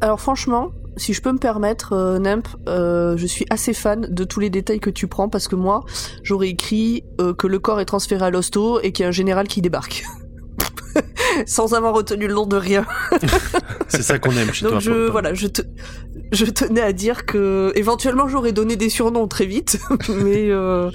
Alors 0.01 0.21
franchement, 0.21 0.73
si 0.97 1.13
je 1.13 1.23
peux 1.23 1.31
me 1.31 1.39
permettre, 1.39 1.93
euh, 1.93 2.19
Nemp, 2.19 2.49
euh, 2.69 3.17
je 3.17 3.27
suis 3.27 3.47
assez 3.51 3.73
fan 3.73 4.01
de 4.11 4.25
tous 4.25 4.41
les 4.41 4.51
détails 4.51 4.81
que 4.81 4.91
tu 4.91 5.07
prends 5.07 5.29
parce 5.29 5.47
que 5.47 5.55
moi, 5.55 5.85
j'aurais 6.23 6.49
écrit 6.49 7.05
euh, 7.21 7.35
que 7.35 7.47
le 7.47 7.59
corps 7.59 7.81
est 7.81 7.85
transféré 7.85 8.25
à 8.25 8.31
l'hosto 8.31 8.81
et 8.81 8.93
qu'il 8.93 9.05
y 9.05 9.07
a 9.07 9.09
un 9.09 9.13
général 9.13 9.47
qui 9.47 9.63
débarque. 9.63 10.05
Sans 11.47 11.75
avoir 11.75 11.95
retenu 11.95 12.27
le 12.27 12.35
nom 12.35 12.47
de 12.47 12.57
rien. 12.57 12.85
C'est 13.89 14.03
ça 14.03 14.19
qu'on 14.19 14.33
aime 14.33 14.53
chez 14.53 14.65
Donc 14.65 14.73
toi. 14.73 14.81
je, 14.81 15.09
voilà, 15.09 15.35
je, 15.35 15.47
te, 15.47 15.63
je 16.33 16.45
tenais 16.47 16.81
à 16.81 16.93
dire 16.93 17.27
que 17.27 17.73
éventuellement 17.75 18.29
j'aurais 18.29 18.53
donné 18.53 18.77
des 18.77 18.89
surnoms 18.89 19.27
très 19.29 19.47
vite, 19.47 19.79
mais 20.09 20.51
euh, 20.51 20.91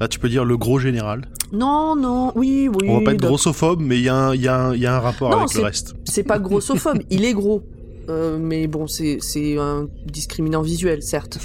Là, 0.00 0.08
tu 0.08 0.18
peux 0.18 0.28
dire 0.28 0.44
le 0.44 0.56
gros 0.56 0.78
général. 0.78 1.22
non, 1.52 1.94
non, 1.96 2.32
oui, 2.34 2.68
oui. 2.68 2.88
On 2.88 2.98
va 2.98 3.04
pas 3.04 3.12
être 3.12 3.20
grossophobe, 3.22 3.80
mais 3.80 3.98
il 3.98 4.04
y, 4.04 4.08
a 4.08 4.16
un- 4.16 4.34
il 4.34 4.40
y, 4.42 4.48
a 4.48 4.56
un- 4.58 4.74
il 4.74 4.80
y 4.80 4.86
a 4.86 4.96
un 4.96 5.00
rapport 5.00 5.30
Non, 5.30 5.38
avec 5.38 5.50
c'est- 5.50 5.58
le 5.58 5.64
reste. 5.64 5.94
c'est 6.04 6.24
pas 6.24 6.38
grossophobe, 6.38 6.98
il 7.10 7.24
est 7.24 7.34
gros. 7.34 7.62
Euh, 8.08 8.36
mais 8.40 8.66
bon, 8.66 8.88
c'est 8.88 9.18
c'est 9.20 9.56
un 9.58 9.86
discriminant 10.06 10.60
visuel, 10.62 11.02
certes. 11.04 11.38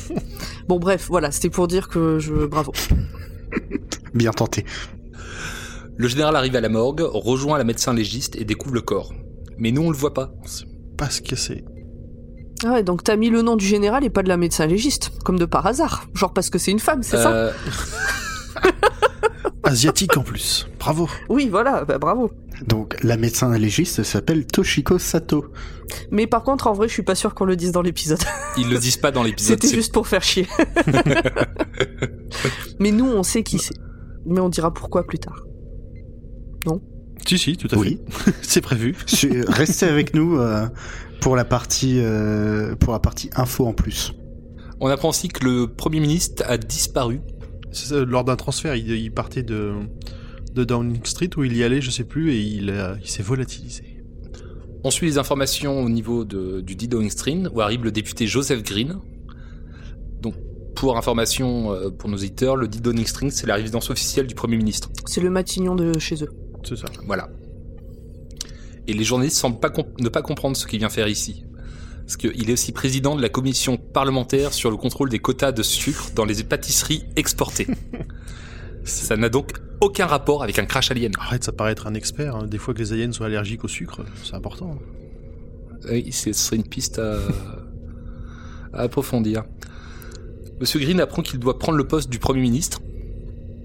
Bon, 0.67 0.79
bref, 0.79 1.05
voilà, 1.07 1.29
c'était 1.31 1.51
pour 1.51 1.67
dire 1.67 1.87
que 1.87 2.17
je. 2.17 2.33
Bravo. 2.47 2.71
Bien 4.15 4.31
tenté. 4.31 4.65
Le 5.97 6.07
général 6.07 6.35
arrive 6.35 6.55
à 6.55 6.61
la 6.61 6.69
morgue, 6.69 7.01
rejoint 7.03 7.57
la 7.59 7.63
médecin 7.63 7.93
légiste 7.93 8.35
et 8.37 8.43
découvre 8.45 8.73
le 8.73 8.81
corps. 8.81 9.13
Mais 9.59 9.71
nous, 9.71 9.83
on 9.83 9.91
le 9.91 9.95
voit 9.97 10.13
pas. 10.15 10.33
Pas 10.97 11.09
ce 11.11 11.21
que 11.21 11.35
c'est. 11.35 11.63
Ah 12.65 12.71
ouais, 12.73 12.83
donc 12.83 13.03
t'as 13.03 13.15
mis 13.15 13.29
le 13.29 13.41
nom 13.43 13.55
du 13.55 13.65
général 13.65 14.03
et 14.03 14.09
pas 14.09 14.23
de 14.23 14.29
la 14.29 14.37
médecin 14.37 14.65
légiste, 14.65 15.11
comme 15.23 15.37
de 15.37 15.45
par 15.45 15.65
hasard. 15.67 16.07
Genre 16.15 16.33
parce 16.33 16.49
que 16.49 16.57
c'est 16.57 16.71
une 16.71 16.79
femme, 16.79 17.03
c'est 17.03 17.17
ça 17.17 17.31
Euh, 17.31 17.51
Asiatique 19.63 20.15
en 20.17 20.23
plus. 20.23 20.67
Bravo. 20.79 21.09
Oui, 21.29 21.49
voilà, 21.49 21.83
bah, 21.83 21.97
bravo. 21.97 22.31
Donc 22.65 22.95
la 23.03 23.17
médecin 23.17 23.55
légiste 23.57 24.01
s'appelle 24.03 24.45
Toshiko 24.47 24.97
Sato. 24.97 25.45
Mais 26.09 26.25
par 26.25 26.43
contre, 26.43 26.67
en 26.67 26.73
vrai, 26.73 26.87
je 26.87 26.93
suis 26.93 27.03
pas 27.03 27.15
sûr 27.15 27.35
qu'on 27.35 27.45
le 27.45 27.55
dise 27.55 27.71
dans 27.73 27.81
l'épisode. 27.81 28.19
Ils 28.57 28.69
le 28.69 28.77
disent 28.77 28.97
pas 28.97 29.11
dans 29.11 29.23
l'épisode. 29.23 29.61
C'était 29.61 29.75
juste 29.75 29.93
pour 29.93 30.07
faire 30.07 30.23
chier. 30.23 30.47
Mais 32.79 32.91
nous, 32.91 33.05
on 33.07 33.23
sait 33.23 33.43
qui 33.43 33.59
c'est. 33.59 33.75
Mais 34.25 34.39
on 34.39 34.49
dira 34.49 34.73
pourquoi 34.73 35.05
plus 35.05 35.19
tard. 35.19 35.43
Si, 37.25 37.37
si, 37.37 37.57
tout 37.57 37.67
à 37.73 37.77
Oui. 37.77 37.99
fait. 38.09 38.33
c'est 38.41 38.61
prévu. 38.61 38.95
Restez 39.47 39.85
avec 39.85 40.13
nous 40.13 40.37
euh, 40.37 40.65
pour 41.21 41.35
la 41.35 41.45
partie 41.45 41.99
euh, 41.99 42.75
pour 42.75 42.93
la 42.93 42.99
partie 42.99 43.29
info 43.35 43.65
en 43.65 43.73
plus. 43.73 44.13
On 44.79 44.87
apprend 44.87 45.09
aussi 45.09 45.27
que 45.27 45.43
le 45.43 45.67
Premier 45.67 45.99
ministre 45.99 46.43
a 46.47 46.57
disparu. 46.57 47.21
C'est 47.71 47.87
ça, 47.87 48.05
lors 48.05 48.23
d'un 48.23 48.35
transfert, 48.35 48.75
il, 48.75 48.89
il 48.91 49.11
partait 49.11 49.43
de, 49.43 49.73
de 50.57 50.63
Downing 50.63 51.05
Street 51.05 51.29
où 51.37 51.43
il 51.43 51.55
y 51.55 51.63
allait, 51.63 51.81
je 51.81 51.91
sais 51.91 52.03
plus, 52.03 52.33
et 52.33 52.41
il, 52.41 52.73
s'est 53.05 53.23
volatilisé. 53.23 54.03
On 54.83 54.91
suit 54.91 55.07
les 55.07 55.17
informations 55.17 55.79
au 55.81 55.89
niveau 55.89 56.25
de, 56.25 56.61
du 56.61 56.75
dit 56.75 56.87
Downing 56.87 57.09
Street, 57.09 57.43
où 57.53 57.61
arrive 57.61 57.83
le 57.83 57.91
député 57.91 58.27
Joseph 58.27 58.63
Green. 58.63 58.99
Donc, 60.21 60.35
pour 60.75 60.97
information 60.97 61.71
euh, 61.71 61.89
pour 61.89 62.09
nos 62.09 62.17
éditeurs, 62.17 62.55
le 62.55 62.67
dit 62.67 62.81
Downing 62.81 63.05
Street, 63.05 63.29
c'est 63.29 63.47
la 63.47 63.55
résidence 63.55 63.89
officielle 63.89 64.27
du 64.27 64.35
Premier 64.35 64.57
ministre. 64.57 64.89
C'est 65.05 65.21
le 65.21 65.29
Matignon 65.29 65.75
de 65.75 65.97
chez 65.99 66.23
eux. 66.23 66.29
C'est 66.63 66.75
ça. 66.75 66.87
Voilà. 67.05 67.29
Et 68.87 68.93
les 68.93 69.03
journalistes 69.03 69.37
semblent 69.37 69.59
pas 69.59 69.71
ne 69.99 70.09
pas 70.09 70.21
comprendre 70.21 70.55
ce 70.55 70.65
qu'il 70.65 70.79
vient 70.79 70.89
faire 70.89 71.07
ici. 71.07 71.43
Parce 72.05 72.15
qu'il 72.17 72.49
est 72.49 72.53
aussi 72.53 72.71
président 72.71 73.15
de 73.17 73.21
la 73.21 73.27
commission 73.29 73.75
parlementaire 73.75 74.53
sur 74.53 74.71
le 74.71 74.77
contrôle 74.77 75.09
des 75.09 75.19
quotas 75.19 75.51
de 75.51 75.61
sucre 75.61 76.11
dans 76.15 76.23
les 76.23 76.41
pâtisseries 76.43 77.03
exportées. 77.17 77.67
Ça 78.85 79.17
n'a 79.17 79.27
donc 79.27 79.51
aucun 79.81 80.05
rapport 80.05 80.41
avec 80.41 80.57
un 80.59 80.65
crash 80.65 80.89
alien. 80.91 81.11
Arrête, 81.19 81.43
ça 81.43 81.51
paraît 81.51 81.73
être 81.73 81.87
un 81.87 81.93
expert. 81.93 82.37
hein. 82.37 82.47
Des 82.47 82.57
fois 82.57 82.73
que 82.73 82.79
les 82.79 82.93
aliens 82.93 83.11
sont 83.11 83.25
allergiques 83.25 83.65
au 83.65 83.67
sucre, 83.67 84.01
c'est 84.23 84.33
important. 84.33 84.79
Oui, 85.91 86.09
ce 86.13 86.31
serait 86.31 86.55
une 86.55 86.67
piste 86.67 86.97
à, 86.97 87.17
à 88.71 88.83
approfondir. 88.83 89.43
Monsieur 90.61 90.79
Green 90.79 91.01
apprend 91.01 91.21
qu'il 91.21 91.39
doit 91.39 91.59
prendre 91.59 91.77
le 91.77 91.85
poste 91.85 92.09
du 92.09 92.17
Premier 92.17 92.41
ministre. 92.41 92.79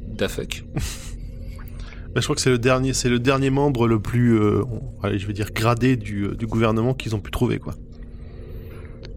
Da 0.08 0.26
fuck. 0.28 0.64
Bah, 2.14 2.21
je 2.21 2.26
crois 2.26 2.37
que 2.37 2.42
c'est 2.42 2.50
le 2.50 2.59
dernier, 2.59 2.92
c'est 2.92 3.09
le 3.09 3.19
dernier 3.19 3.50
membre 3.50 3.88
le 3.88 3.99
plus, 3.99 4.38
euh, 4.38 4.64
allez, 5.02 5.19
je 5.19 5.26
vais 5.26 5.33
dire 5.33 5.50
gradé 5.52 5.97
du, 5.97 6.25
euh, 6.25 6.35
du 6.35 6.47
gouvernement 6.47 6.92
qu'ils 6.92 7.14
ont 7.14 7.21
pu 7.21 7.31
trouver, 7.31 7.59
quoi. 7.59 7.75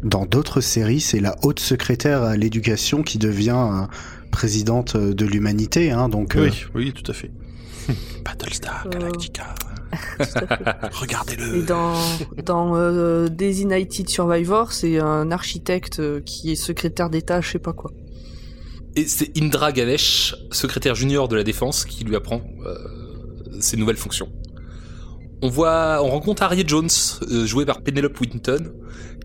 Dans 0.03 0.25
d'autres 0.25 0.61
séries, 0.61 1.01
c'est 1.01 1.19
la 1.19 1.35
haute 1.41 1.59
secrétaire 1.59 2.21
à 2.21 2.37
l'éducation 2.37 3.01
qui 3.01 3.17
devient 3.17 3.69
euh, 3.71 3.85
présidente 4.31 4.95
de 4.95 5.25
l'humanité. 5.25 5.91
Hein, 5.91 6.09
donc 6.09 6.35
euh, 6.35 6.49
Oui, 6.49 6.65
oui, 6.75 6.93
tout 6.93 7.09
à 7.09 7.13
fait. 7.13 7.31
Battlestar. 8.23 8.87
Galactica. 8.89 9.55
Regardez-le. 10.91 11.63
dans, 11.63 11.95
dans 12.43 12.75
euh, 12.75 13.27
Designated 13.29 14.07
Survivor, 14.09 14.73
c'est 14.73 14.99
un 14.99 15.31
architecte 15.31 16.01
qui 16.23 16.51
est 16.51 16.55
secrétaire 16.55 17.09
d'État, 17.09 17.41
je 17.41 17.51
sais 17.51 17.59
pas 17.59 17.73
quoi. 17.73 17.91
Et 18.95 19.07
c'est 19.07 19.37
Indra 19.37 19.73
Ganesh, 19.73 20.35
secrétaire 20.51 20.95
junior 20.95 21.27
de 21.27 21.35
la 21.35 21.43
défense, 21.43 21.83
qui 21.83 22.05
lui 22.05 22.15
apprend 22.15 22.41
euh, 22.65 22.77
ses 23.59 23.75
nouvelles 23.75 23.97
fonctions. 23.97 24.29
On 25.41 25.49
voit, 25.49 25.99
on 26.01 26.09
rencontre 26.09 26.43
Harriet 26.43 26.63
Jones, 26.65 26.89
euh, 27.29 27.45
jouée 27.45 27.65
par 27.65 27.81
Penelope 27.81 28.19
Winton, 28.21 28.71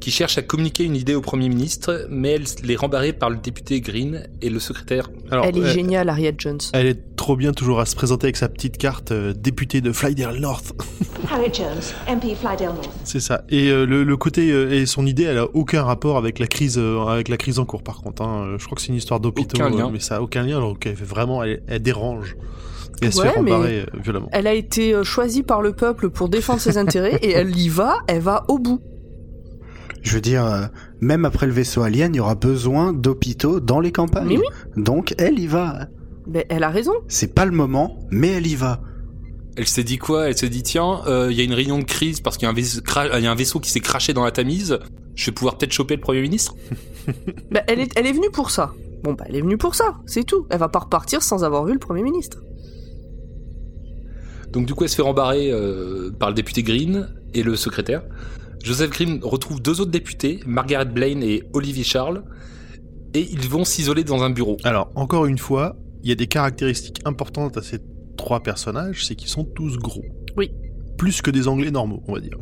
qui 0.00 0.10
cherche 0.10 0.38
à 0.38 0.42
communiquer 0.42 0.82
une 0.84 0.96
idée 0.96 1.14
au 1.14 1.20
Premier 1.20 1.48
ministre, 1.48 2.06
mais 2.10 2.30
elle 2.32 2.70
est 2.70 2.76
rembarrée 2.76 3.12
par 3.12 3.30
le 3.30 3.36
député 3.36 3.80
Green 3.80 4.28
et 4.42 4.50
le 4.50 4.58
secrétaire. 4.58 5.08
Alors, 5.30 5.44
Elle 5.46 5.58
est 5.58 5.62
euh, 5.62 5.72
géniale, 5.72 6.08
Harriet 6.08 6.34
Jones. 6.38 6.58
Elle 6.72 6.86
est 6.86 7.16
trop 7.16 7.36
bien 7.36 7.52
toujours 7.52 7.80
à 7.80 7.86
se 7.86 7.94
présenter 7.94 8.26
avec 8.26 8.36
sa 8.36 8.48
petite 8.48 8.76
carte 8.78 9.12
euh, 9.12 9.32
députée 9.32 9.80
de 9.80 9.92
Flydale 9.92 10.38
North. 10.40 10.72
Harriet 11.30 11.52
Jones, 11.52 11.82
MP 12.16 12.34
Flydale 12.34 12.74
North. 12.74 12.90
C'est 13.04 13.20
ça. 13.20 13.44
Et 13.48 13.68
euh, 13.70 13.84
le, 13.86 14.02
le 14.04 14.16
côté 14.16 14.50
euh, 14.50 14.72
et 14.72 14.86
son 14.86 15.06
idée, 15.06 15.22
elle 15.24 15.38
a 15.38 15.46
aucun 15.54 15.82
rapport 15.84 16.16
avec 16.16 16.38
la 16.38 16.46
crise, 16.46 16.78
euh, 16.78 17.04
avec 17.06 17.28
la 17.28 17.36
crise 17.36 17.58
en 17.58 17.64
cours. 17.64 17.82
Par 17.82 18.00
contre, 18.02 18.22
hein. 18.22 18.56
Je 18.58 18.64
crois 18.64 18.74
que 18.76 18.82
c'est 18.82 18.88
une 18.88 18.94
histoire 18.96 19.20
d'hôpitaux, 19.20 19.56
Aucun 19.56 19.70
lien. 19.70 19.86
euh, 19.86 19.90
mais 19.92 20.00
ça 20.00 20.16
a 20.16 20.20
aucun 20.20 20.42
lien. 20.42 20.60
Donc, 20.60 20.84
elle 20.86 20.96
fait 20.96 21.04
vraiment, 21.04 21.42
elle, 21.44 21.62
elle 21.68 21.82
dérange. 21.82 22.36
Et 23.02 23.06
elle 23.06 23.12
se 23.12 23.22
fait 23.22 23.30
rembarrer 23.30 23.86
violemment. 24.02 24.28
Elle 24.32 24.46
a 24.46 24.52
été 24.52 24.94
choisie 25.04 25.42
par 25.42 25.62
le 25.62 25.72
peuple 25.72 26.10
pour 26.10 26.28
défendre 26.28 26.60
ses 26.60 26.76
intérêts 26.76 27.18
et 27.22 27.30
elle 27.30 27.56
y 27.56 27.68
va, 27.70 27.98
elle 28.08 28.20
va 28.20 28.44
au 28.48 28.58
bout. 28.58 28.80
je 30.02 30.14
veux 30.14 30.20
dire, 30.20 30.44
euh, 30.44 30.66
même 31.00 31.24
après 31.24 31.46
le 31.46 31.52
vaisseau 31.52 31.82
alien, 31.82 32.14
il 32.14 32.18
y 32.18 32.20
aura 32.20 32.34
besoin 32.34 32.92
d'hôpitaux 32.92 33.60
dans 33.60 33.80
les 33.80 33.92
campagnes. 33.92 34.28
Mais 34.28 34.36
oui. 34.38 34.44
Donc 34.76 35.14
elle 35.18 35.38
y 35.38 35.46
va. 35.46 35.88
Ben, 36.26 36.44
elle 36.48 36.62
a 36.64 36.68
raison. 36.70 36.92
C'est 37.08 37.34
pas 37.34 37.44
le 37.46 37.52
moment, 37.52 37.98
mais 38.10 38.28
elle 38.28 38.46
y 38.46 38.54
va. 38.54 38.82
Elle 39.56 39.66
s'est 39.66 39.82
dit 39.84 39.98
quoi? 39.98 40.28
Elle 40.28 40.36
s'est 40.38 40.48
dit 40.48 40.62
tiens, 40.62 41.00
euh, 41.06 41.28
il 41.30 41.36
y 41.36 41.40
a 41.40 41.44
une 41.44 41.54
réunion 41.54 41.78
de 41.78 41.84
crise 41.84 42.20
parce 42.20 42.36
qu'il 42.36 42.46
y 42.46 42.48
a 42.48 42.50
un 42.50 42.54
vaisseau, 42.54 42.80
cra- 42.82 43.18
il 43.18 43.24
y 43.24 43.26
a 43.26 43.30
un 43.30 43.34
vaisseau 43.34 43.58
qui 43.60 43.70
s'est 43.70 43.80
craché 43.80 44.12
dans 44.12 44.24
la 44.24 44.30
Tamise. 44.30 44.78
Je 45.16 45.26
vais 45.26 45.32
pouvoir 45.32 45.58
peut-être 45.58 45.72
choper 45.72 45.96
le 45.96 46.00
Premier 46.00 46.22
ministre? 46.22 46.54
Ben, 47.50 47.62
elle, 47.66 47.80
est, 47.80 47.90
elle 47.96 48.06
est 48.06 48.12
venue 48.12 48.30
pour 48.30 48.50
ça. 48.50 48.72
Bon, 49.02 49.14
bah, 49.14 49.24
elle 49.28 49.34
est 49.36 49.40
venue 49.40 49.56
pour 49.58 49.74
ça, 49.74 49.96
c'est 50.06 50.22
tout. 50.24 50.46
Elle 50.50 50.58
va 50.58 50.68
pas 50.68 50.80
repartir 50.80 51.22
sans 51.22 51.42
avoir 51.42 51.64
vu 51.64 51.72
le 51.72 51.78
Premier 51.78 52.02
ministre. 52.02 52.38
Donc 54.52 54.66
du 54.66 54.74
coup, 54.74 54.84
elle 54.84 54.90
se 54.90 54.96
fait 54.96 55.02
rembarrer 55.02 55.50
euh, 55.50 56.10
par 56.10 56.28
le 56.28 56.34
député 56.34 56.62
Green 56.62 57.08
et 57.34 57.42
le 57.42 57.56
secrétaire. 57.56 58.02
Joseph 58.62 58.90
Green 58.90 59.20
retrouve 59.22 59.60
deux 59.62 59.80
autres 59.80 59.90
députés, 59.90 60.40
Margaret 60.46 60.84
Blaine 60.86 61.22
et 61.22 61.42
Olivier 61.52 61.84
Charles, 61.84 62.22
et 63.14 63.26
ils 63.32 63.48
vont 63.48 63.64
s'isoler 63.64 64.04
dans 64.04 64.22
un 64.22 64.30
bureau. 64.30 64.56
Alors, 64.64 64.90
encore 64.94 65.26
une 65.26 65.38
fois, 65.38 65.76
il 66.02 66.08
y 66.08 66.12
a 66.12 66.14
des 66.14 66.26
caractéristiques 66.26 67.00
importantes 67.04 67.56
à 67.56 67.62
ces 67.62 67.78
trois 68.16 68.40
personnages, 68.42 69.06
c'est 69.06 69.14
qu'ils 69.14 69.28
sont 69.30 69.44
tous 69.44 69.78
gros. 69.78 70.04
Oui. 70.36 70.50
Plus 70.98 71.22
que 71.22 71.30
des 71.30 71.48
Anglais 71.48 71.70
normaux, 71.70 72.02
on 72.06 72.12
va 72.14 72.20
dire. 72.20 72.36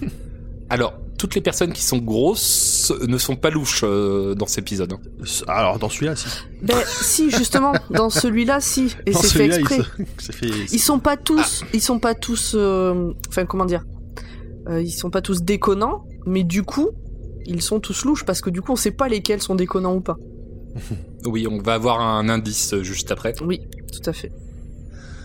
Alors, 0.68 0.94
toutes 1.18 1.34
les 1.34 1.40
personnes 1.40 1.72
qui 1.72 1.82
sont 1.82 1.98
grosses 1.98 2.92
ne 3.06 3.18
sont 3.18 3.36
pas 3.36 3.50
louches 3.50 3.82
euh, 3.84 4.34
dans 4.34 4.46
cet 4.46 4.58
épisode. 4.58 4.92
hein. 4.92 5.00
Alors, 5.48 5.78
dans 5.78 5.88
celui-là, 5.88 6.14
si. 6.16 6.26
Ben, 6.62 6.76
si, 6.86 7.30
justement, 7.30 7.72
dans 7.90 8.10
celui-là, 8.10 8.60
si. 8.60 8.94
Et 9.06 9.12
c'est 9.12 9.28
fait 9.38 9.46
exprès. 9.46 9.78
se- 9.78 10.02
c'est 10.18 10.34
fait- 10.34 10.48
Ils 10.72 10.78
sont 10.80 10.98
pas 10.98 11.16
tous, 11.16 11.64
ils 11.72 11.80
sont 11.80 11.98
pas 11.98 12.14
tous, 12.14 12.52
euh, 12.56 13.12
enfin 13.28 13.46
comment 13.46 13.64
dire, 13.64 13.84
Euh, 14.68 14.82
ils 14.82 14.90
sont 14.90 15.10
pas 15.10 15.22
tous 15.22 15.42
déconnants, 15.42 16.04
mais 16.26 16.42
du 16.42 16.62
coup, 16.62 16.90
ils 17.46 17.62
sont 17.62 17.80
tous 17.80 18.04
louches 18.04 18.24
parce 18.24 18.40
que 18.40 18.50
du 18.50 18.60
coup, 18.60 18.72
on 18.72 18.76
sait 18.76 18.90
pas 18.90 19.08
lesquels 19.08 19.40
sont 19.40 19.54
déconnants 19.54 19.94
ou 19.94 20.00
pas. 20.00 20.16
Oui, 21.24 21.48
on 21.50 21.58
va 21.58 21.74
avoir 21.74 22.00
un 22.00 22.28
indice 22.28 22.72
euh, 22.72 22.84
juste 22.84 23.10
après. 23.10 23.34
Oui, 23.42 23.60
tout 23.92 24.08
à 24.08 24.12
fait. 24.12 24.30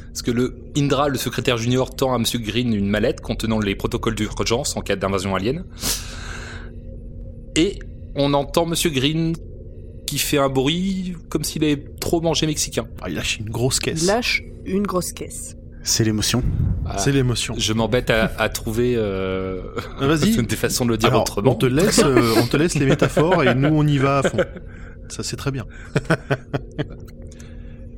Parce 0.07 0.23
que 0.23 0.31
le 0.31 0.55
Indra, 0.75 1.09
le 1.09 1.17
secrétaire 1.17 1.57
junior, 1.57 1.93
tend 1.95 2.13
à 2.13 2.17
Monsieur 2.17 2.39
Green 2.39 2.73
une 2.73 2.89
mallette 2.89 3.21
contenant 3.21 3.59
les 3.59 3.75
protocoles 3.75 4.15
d'urgence 4.15 4.75
en 4.75 4.81
cas 4.81 4.95
d'invasion 4.95 5.35
alien. 5.35 5.63
Et 7.55 7.77
on 8.15 8.33
entend 8.33 8.65
Monsieur 8.65 8.89
Green 8.89 9.35
qui 10.07 10.17
fait 10.17 10.39
un 10.39 10.49
bruit 10.49 11.15
comme 11.29 11.43
s'il 11.43 11.63
avait 11.63 11.85
trop 11.99 12.19
mangé 12.19 12.47
mexicain. 12.47 12.87
Ah, 13.01 13.09
il 13.09 13.15
lâche 13.15 13.39
une 13.39 13.49
grosse 13.49 13.79
caisse. 13.79 14.01
Il 14.01 14.07
lâche 14.07 14.43
une 14.65 14.87
grosse 14.87 15.13
caisse. 15.13 15.55
C'est 15.83 16.03
l'émotion. 16.03 16.43
Ah, 16.85 16.97
C'est 16.99 17.11
l'émotion. 17.11 17.55
Je 17.57 17.73
m'embête 17.73 18.09
à, 18.09 18.31
à 18.37 18.49
trouver 18.49 18.93
euh, 18.97 19.61
Ah, 19.99 20.07
Vas-y. 20.07 20.35
des 20.45 20.55
façons 20.55 20.85
de 20.85 20.91
le 20.91 20.97
dire 20.97 21.09
Alors, 21.09 21.21
autrement. 21.23 21.51
on 21.51 21.55
te 21.55 21.65
laisse, 21.65 22.01
euh, 22.05 22.33
on 22.37 22.45
te 22.47 22.55
laisse 22.57 22.75
les 22.75 22.85
métaphores 22.85 23.43
et 23.43 23.55
nous 23.55 23.69
on 23.69 23.85
y 23.87 23.97
va 23.97 24.19
à 24.19 24.23
fond. 24.23 24.37
Ça 25.09 25.23
c'est 25.23 25.35
très 25.37 25.51
bien. 25.51 25.65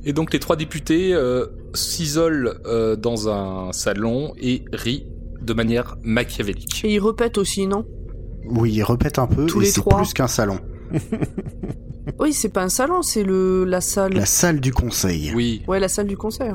Et 0.04 0.12
donc 0.12 0.32
les 0.32 0.38
trois 0.38 0.56
députés 0.56 1.14
euh, 1.14 1.46
s'isolent 1.72 2.54
euh, 2.66 2.96
dans 2.96 3.28
un 3.28 3.72
salon 3.72 4.34
et 4.38 4.64
rient 4.72 5.06
de 5.40 5.52
manière 5.54 5.96
machiavélique. 6.02 6.82
Et 6.84 6.94
il 6.94 7.00
répète 7.00 7.38
aussi, 7.38 7.66
non? 7.66 7.86
Où 8.46 8.66
il 8.66 8.82
repète 8.82 9.18
un 9.18 9.26
peu 9.26 9.46
Tous 9.46 9.60
et 9.60 9.64
les 9.64 9.70
c'est 9.70 9.80
trois. 9.80 9.98
plus 9.98 10.12
qu'un 10.12 10.26
salon. 10.28 10.58
Oui, 12.18 12.32
c'est 12.34 12.50
pas 12.50 12.62
un 12.62 12.68
salon, 12.68 13.00
c'est 13.02 13.22
le 13.24 13.64
la 13.64 13.80
salle. 13.80 14.12
La 14.12 14.26
salle 14.26 14.60
du 14.60 14.72
conseil. 14.72 15.32
Oui, 15.34 15.62
Ouais, 15.66 15.80
la 15.80 15.88
salle 15.88 16.06
du 16.06 16.16
conseil. 16.18 16.50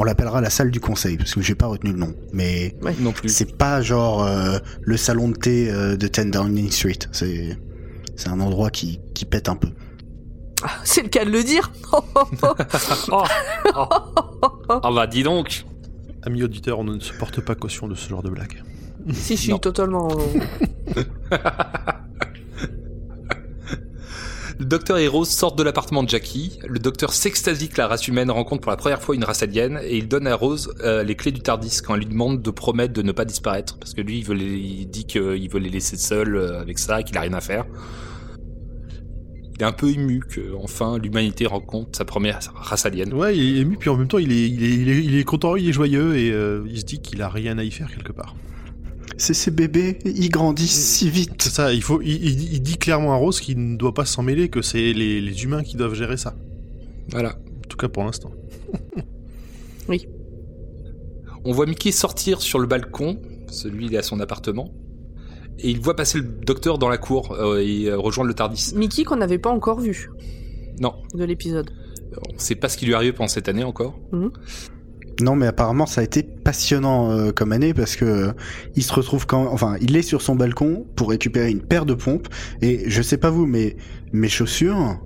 On 0.00 0.04
l'appellera 0.04 0.40
la 0.40 0.48
salle 0.48 0.70
du 0.70 0.80
conseil 0.80 1.18
parce 1.18 1.34
que 1.34 1.42
j'ai 1.42 1.54
pas 1.54 1.66
retenu 1.66 1.92
le 1.92 1.98
nom. 1.98 2.14
Mais 2.32 2.74
non 3.00 3.12
plus. 3.12 3.28
c'est 3.28 3.58
pas 3.58 3.82
genre 3.82 4.24
euh, 4.24 4.56
le 4.80 4.96
salon 4.96 5.28
de 5.28 5.36
thé 5.36 5.70
euh, 5.70 5.94
de 5.94 6.06
10 6.08 6.30
Downing 6.30 6.70
Street. 6.70 7.00
C'est 7.12 7.58
c'est 8.16 8.30
un 8.30 8.40
endroit 8.40 8.70
qui, 8.70 8.98
qui 9.12 9.26
pète 9.26 9.50
un 9.50 9.56
peu. 9.56 9.68
Ah, 10.62 10.70
c'est 10.84 11.02
le 11.02 11.10
cas 11.10 11.26
de 11.26 11.30
le 11.30 11.44
dire. 11.44 11.70
Oh, 11.92 12.00
oh. 13.12 13.24
Ah 14.82 14.90
bah 14.90 15.06
dis 15.06 15.22
donc 15.22 15.66
Amis 16.22 16.44
auditeurs, 16.44 16.78
on 16.78 16.84
ne 16.84 16.98
se 16.98 17.12
porte 17.12 17.42
pas 17.42 17.54
caution 17.54 17.86
de 17.86 17.94
ce 17.94 18.08
genre 18.08 18.22
de 18.22 18.30
blague. 18.30 18.62
si, 19.12 19.36
si, 19.36 19.50
Non. 19.50 19.58
totalement. 19.58 20.08
Le 24.60 24.66
docteur 24.66 24.98
et 24.98 25.08
Rose 25.08 25.30
sortent 25.30 25.56
de 25.56 25.62
l'appartement 25.62 26.02
de 26.02 26.08
Jackie. 26.10 26.58
Le 26.68 26.78
docteur 26.78 27.14
s'extasie 27.14 27.70
que 27.70 27.78
la 27.78 27.86
race 27.86 28.06
humaine 28.06 28.30
rencontre 28.30 28.60
pour 28.60 28.70
la 28.70 28.76
première 28.76 29.00
fois 29.00 29.14
une 29.14 29.24
race 29.24 29.42
alien 29.42 29.80
et 29.82 29.96
il 29.96 30.06
donne 30.06 30.26
à 30.26 30.34
Rose 30.34 30.74
euh, 30.84 31.02
les 31.02 31.14
clés 31.14 31.32
du 31.32 31.40
Tardis 31.40 31.80
quand 31.82 31.94
elle 31.94 32.00
lui 32.00 32.06
demande 32.06 32.42
de 32.42 32.50
promettre 32.50 32.92
de 32.92 33.00
ne 33.00 33.12
pas 33.12 33.24
disparaître 33.24 33.78
parce 33.78 33.94
que 33.94 34.02
lui 34.02 34.18
il, 34.18 34.24
veut 34.26 34.36
il 34.36 34.84
dit 34.84 35.06
qu'il 35.06 35.48
veut 35.48 35.60
les 35.60 35.70
laisser 35.70 35.96
seuls 35.96 36.36
euh, 36.36 36.60
avec 36.60 36.78
ça, 36.78 37.02
qu'il 37.02 37.16
a 37.16 37.22
rien 37.22 37.32
à 37.32 37.40
faire. 37.40 37.64
Il 39.54 39.62
est 39.62 39.64
un 39.64 39.72
peu 39.72 39.88
ému 39.88 40.20
que 40.20 40.54
enfin 40.62 40.98
l'humanité 40.98 41.46
rencontre 41.46 41.96
sa 41.96 42.04
première 42.04 42.38
race 42.54 42.84
alien. 42.84 43.14
Ouais, 43.14 43.34
il 43.34 43.56
est 43.56 43.60
ému, 43.62 43.78
puis 43.78 43.88
en 43.88 43.96
même 43.96 44.08
temps, 44.08 44.18
il 44.18 44.30
est, 44.30 44.46
il 44.46 44.62
est, 44.62 44.74
il 44.74 44.90
est, 44.90 45.02
il 45.02 45.14
est 45.16 45.24
content, 45.24 45.56
il 45.56 45.70
est 45.70 45.72
joyeux, 45.72 46.18
et 46.18 46.32
euh, 46.32 46.66
il 46.68 46.80
se 46.80 46.84
dit 46.84 47.00
qu'il 47.00 47.22
a 47.22 47.30
rien 47.30 47.56
à 47.56 47.64
y 47.64 47.70
faire 47.70 47.90
quelque 47.90 48.12
part. 48.12 48.34
C'est 49.20 49.34
ces 49.34 49.50
bébés, 49.50 49.98
ils 50.06 50.30
grandissent 50.30 50.70
si 50.96 51.10
vite. 51.10 51.42
C'est 51.42 51.50
ça, 51.50 51.72
il, 51.74 51.82
faut, 51.82 52.00
il, 52.00 52.10
il- 52.24 52.54
il 52.54 52.62
dit 52.62 52.78
clairement 52.78 53.12
à 53.12 53.16
Rose 53.16 53.38
qu'il 53.40 53.58
ne 53.72 53.76
doit 53.76 53.92
pas 53.92 54.06
s'en 54.06 54.22
mêler, 54.22 54.48
que 54.48 54.62
c'est 54.62 54.92
les, 54.94 55.20
les 55.20 55.44
humains 55.44 55.62
qui 55.62 55.76
doivent 55.76 55.94
gérer 55.94 56.16
ça. 56.16 56.34
Voilà. 57.10 57.30
En 57.64 57.68
tout 57.68 57.76
cas 57.76 57.88
pour 57.88 58.02
l'instant. 58.04 58.30
On 61.44 61.52
voit 61.52 61.66
Mickey 61.66 61.92
sortir 61.92 62.40
sur 62.42 62.58
le 62.58 62.66
balcon, 62.66 63.18
celui 63.50 63.86
il 63.86 63.94
est 63.94 63.98
à 63.98 64.02
son 64.02 64.20
appartement, 64.20 64.72
et 65.58 65.70
il 65.70 65.80
voit 65.80 65.96
passer 65.96 66.18
le 66.18 66.24
docteur 66.24 66.78
dans 66.78 66.88
la 66.88 66.98
cour 66.98 67.32
euh, 67.32 67.58
et 67.62 67.86
euh, 67.86 67.98
rejoindre 67.98 68.28
le 68.28 68.34
Tardis. 68.34 68.72
Mickey 68.74 69.04
qu'on 69.04 69.16
n'avait 69.16 69.38
pas 69.38 69.50
encore 69.50 69.80
vu 69.80 70.10
Non, 70.80 70.94
de 71.14 71.24
l'épisode. 71.24 71.70
on 72.34 72.38
sait 72.38 72.54
pas 72.54 72.68
ce 72.68 72.76
qui 72.76 72.84
lui 72.86 72.92
est 72.92 72.96
arrivé 72.96 73.12
pendant 73.12 73.28
cette 73.28 73.48
année 73.48 73.64
encore. 73.64 73.98
Non, 75.20 75.36
mais 75.36 75.46
apparemment 75.46 75.86
ça 75.86 76.00
a 76.00 76.04
été 76.04 76.22
passionnant 76.22 77.10
euh, 77.10 77.32
comme 77.32 77.52
année 77.52 77.74
parce 77.74 77.96
que 77.96 78.04
euh, 78.04 78.32
il 78.76 78.82
se 78.82 78.92
retrouve 78.92 79.26
quand, 79.26 79.46
enfin, 79.52 79.76
il 79.80 79.96
est 79.96 80.02
sur 80.02 80.22
son 80.22 80.34
balcon 80.36 80.86
pour 80.96 81.10
récupérer 81.10 81.50
une 81.50 81.60
paire 81.62 81.84
de 81.86 81.94
pompes 81.94 82.28
et 82.62 82.88
je 82.88 83.02
sais 83.02 83.16
pas 83.18 83.30
vous, 83.30 83.46
mais 83.46 83.76
mes 84.12 84.28
chaussures, 84.28 84.98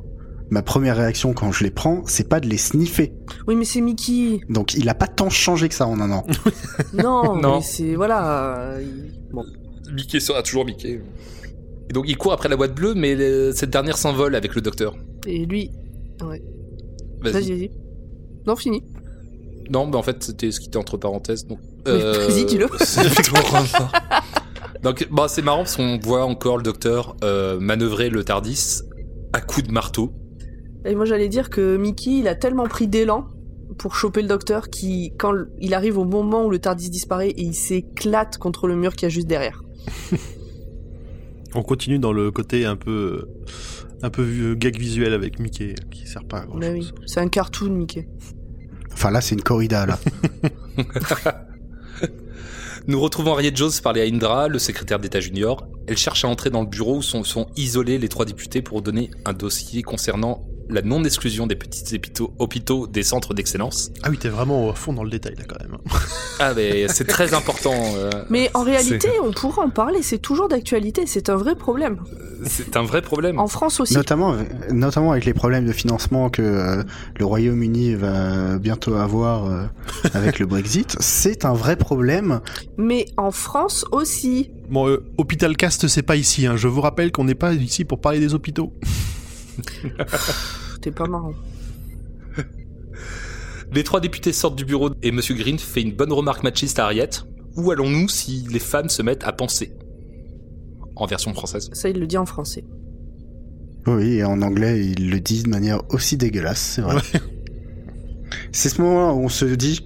ma 0.50 0.62
première 0.62 0.96
réaction 0.96 1.32
quand 1.32 1.50
je 1.52 1.64
les 1.64 1.70
prends, 1.70 2.02
c'est 2.06 2.28
pas 2.28 2.40
de 2.40 2.48
les 2.48 2.58
sniffer. 2.58 3.12
Oui, 3.46 3.56
mais 3.56 3.64
c'est 3.64 3.80
Mickey. 3.80 4.40
Donc 4.48 4.74
il 4.74 4.88
a 4.88 4.94
pas 4.94 5.06
tant 5.08 5.30
changé 5.30 5.68
que 5.68 5.74
ça 5.74 5.86
en 5.86 6.00
un 6.00 6.10
an. 6.12 6.26
Non, 6.94 7.36
Non. 7.40 7.56
mais 7.56 7.62
c'est 7.62 7.94
voilà. 7.94 8.58
euh, 8.58 8.84
Bon, 9.32 9.42
Mickey 9.92 10.20
sera 10.20 10.42
toujours 10.42 10.64
Mickey. 10.64 11.00
Et 11.90 11.92
donc 11.92 12.04
il 12.08 12.16
court 12.16 12.32
après 12.32 12.48
la 12.48 12.56
boîte 12.56 12.74
bleue, 12.74 12.94
mais 12.94 13.14
le- 13.14 13.52
cette 13.54 13.70
dernière 13.70 13.98
s'envole 13.98 14.34
avec 14.36 14.54
le 14.54 14.60
docteur. 14.60 14.94
et 15.26 15.44
lui, 15.44 15.70
Vas-y. 16.20 17.32
vas-y, 17.32 17.50
vas-y. 17.52 17.70
Non, 18.46 18.56
fini. 18.56 18.82
Non, 19.70 19.86
mais 19.86 19.96
en 19.96 20.02
fait 20.02 20.22
c'était 20.22 20.50
ce 20.50 20.60
qui 20.60 20.66
était 20.68 20.76
entre 20.76 20.96
parenthèses. 20.96 21.46
Donc, 21.46 21.58
Oui, 21.86 22.00
vas-y, 22.00 22.44
dis-le. 22.44 22.66
c'est 22.80 23.02
donc 24.82 25.08
bah, 25.10 25.26
c'est 25.28 25.42
marrant 25.42 25.58
parce 25.58 25.76
qu'on 25.76 25.98
voit 25.98 26.24
encore 26.24 26.56
le 26.56 26.62
docteur 26.62 27.16
euh, 27.24 27.58
manœuvrer 27.60 28.10
le 28.10 28.24
Tardis 28.24 28.80
à 29.32 29.40
coups 29.40 29.66
de 29.66 29.72
marteau. 29.72 30.12
Et 30.84 30.94
moi, 30.94 31.06
j'allais 31.06 31.28
dire 31.28 31.48
que 31.48 31.76
Mickey, 31.76 32.18
il 32.18 32.28
a 32.28 32.34
tellement 32.34 32.66
pris 32.66 32.86
d'élan 32.86 33.26
pour 33.78 33.96
choper 33.96 34.22
le 34.22 34.28
docteur 34.28 34.68
qui, 34.68 35.12
quand 35.18 35.32
il 35.58 35.74
arrive 35.74 35.98
au 35.98 36.04
moment 36.04 36.44
où 36.44 36.50
le 36.50 36.58
Tardis 36.58 36.90
disparaît, 36.90 37.30
et 37.30 37.42
il 37.42 37.54
s'éclate 37.54 38.36
contre 38.38 38.66
le 38.66 38.76
mur 38.76 38.94
qu'il 38.94 39.06
y 39.06 39.06
a 39.06 39.08
juste 39.08 39.26
derrière. 39.26 39.62
On 41.54 41.62
continue 41.62 41.98
dans 41.98 42.12
le 42.12 42.30
côté 42.30 42.64
un 42.66 42.76
peu, 42.76 43.26
un 44.02 44.10
peu 44.10 44.54
gag 44.54 44.78
visuel 44.78 45.14
avec 45.14 45.38
Mickey, 45.38 45.74
qui 45.90 46.06
sert 46.06 46.24
pas 46.24 46.40
à 46.40 46.46
grand 46.46 46.58
Mais 46.58 46.70
oui, 46.72 46.82
chose. 46.82 46.94
c'est 47.06 47.20
un 47.20 47.28
cartoon, 47.28 47.70
Mickey. 47.70 48.06
Enfin 48.94 49.10
là, 49.10 49.20
c'est 49.20 49.34
une 49.34 49.42
corrida 49.42 49.86
là. 49.86 49.98
Nous 52.86 53.00
retrouvons 53.00 53.32
Harriet 53.32 53.52
Jones 53.54 53.72
parler 53.82 54.02
à 54.02 54.04
Indra, 54.04 54.48
le 54.48 54.58
secrétaire 54.58 54.98
d'État 54.98 55.20
junior. 55.20 55.66
Elle 55.86 55.96
cherche 55.96 56.24
à 56.24 56.28
entrer 56.28 56.50
dans 56.50 56.60
le 56.60 56.66
bureau 56.66 56.98
où 56.98 57.02
sont, 57.02 57.24
sont 57.24 57.46
isolés 57.56 57.98
les 57.98 58.08
trois 58.08 58.26
députés 58.26 58.60
pour 58.60 58.82
donner 58.82 59.10
un 59.24 59.32
dossier 59.32 59.82
concernant 59.82 60.42
la 60.70 60.82
non-exclusion 60.82 61.46
des 61.46 61.56
petits 61.56 61.94
hôpitaux, 61.94 62.32
hôpitaux 62.38 62.86
des 62.86 63.02
centres 63.02 63.34
d'excellence. 63.34 63.90
Ah 64.02 64.08
oui, 64.10 64.18
t'es 64.18 64.28
vraiment 64.28 64.70
à 64.70 64.74
fond 64.74 64.92
dans 64.92 65.04
le 65.04 65.10
détail 65.10 65.34
là 65.36 65.44
quand 65.48 65.58
même. 65.60 65.78
Ah 66.40 66.52
mais 66.54 66.88
c'est 66.88 67.04
très 67.06 67.32
important. 67.32 67.72
euh, 67.96 68.10
Mais 68.28 68.50
en 68.54 68.64
réalité, 68.64 69.08
on 69.22 69.30
pourra 69.30 69.62
en 69.62 69.70
parler, 69.70 70.02
c'est 70.02 70.18
toujours 70.18 70.48
d'actualité, 70.48 71.04
c'est 71.06 71.28
un 71.28 71.36
vrai 71.36 71.54
problème. 71.54 71.98
c'est 72.44 72.76
un 72.76 72.82
vrai 72.82 73.02
problème. 73.02 73.38
En 73.38 73.46
France 73.46 73.78
aussi. 73.78 73.94
Notamment, 73.94 74.32
avec- 74.32 74.72
notamment 74.72 75.12
avec 75.12 75.26
les 75.26 75.32
problèmes 75.34 75.64
de 75.64 75.72
financement 75.72 76.30
que 76.30 76.42
euh, 76.42 76.82
le 77.18 77.24
Royaume-Uni 77.24 77.94
va 77.94 78.58
bientôt 78.58 78.94
avoir 78.94 79.46
euh, 79.46 79.64
avec 80.12 80.40
le 80.40 80.46
Brexit, 80.46 80.96
c'est 81.00 81.44
un 81.44 81.52
vrai 81.54 81.76
problème. 81.76 82.40
Mais 82.78 83.06
en 83.16 83.30
France 83.30 83.84
aussi. 83.92 84.50
Bon, 84.68 84.88
euh, 84.88 85.04
Hôpital 85.18 85.56
Cast, 85.56 85.86
c'est 85.86 86.02
pas 86.02 86.16
ici. 86.16 86.46
Hein. 86.46 86.56
Je 86.56 86.66
vous 86.66 86.80
rappelle 86.80 87.12
qu'on 87.12 87.24
n'est 87.24 87.34
pas 87.36 87.52
ici 87.54 87.84
pour 87.84 88.00
parler 88.00 88.18
des 88.18 88.34
hôpitaux. 88.34 88.72
T'es 90.80 90.90
pas 90.90 91.06
marrant. 91.06 91.34
Les 93.72 93.82
trois 93.82 94.00
députés 94.00 94.32
sortent 94.32 94.56
du 94.56 94.64
bureau 94.64 94.90
et 95.02 95.10
Monsieur 95.10 95.34
Green 95.34 95.58
fait 95.58 95.82
une 95.82 95.92
bonne 95.92 96.12
remarque 96.12 96.42
machiste 96.42 96.78
à 96.78 96.84
Harriet. 96.84 97.10
Où 97.56 97.70
allons-nous 97.70 98.08
si 98.08 98.46
les 98.50 98.58
femmes 98.58 98.88
se 98.88 99.02
mettent 99.02 99.24
à 99.24 99.32
penser? 99.32 99.72
En 100.96 101.06
version 101.06 101.34
française. 101.34 101.70
Ça, 101.72 101.88
il 101.88 101.98
le 101.98 102.06
dit 102.06 102.18
en 102.18 102.26
français. 102.26 102.64
Oui, 103.86 104.14
et 104.14 104.24
en 104.24 104.40
anglais, 104.42 104.84
ils 104.86 105.10
le 105.10 105.20
disent 105.20 105.42
de 105.44 105.50
manière 105.50 105.82
aussi 105.90 106.16
dégueulasse, 106.16 106.60
c'est 106.60 106.82
vrai. 106.82 107.02
C'est 108.52 108.68
ce 108.68 108.80
moment-là 108.80 109.12
où 109.12 109.24
on 109.24 109.28
se 109.28 109.44
dit 109.44 109.84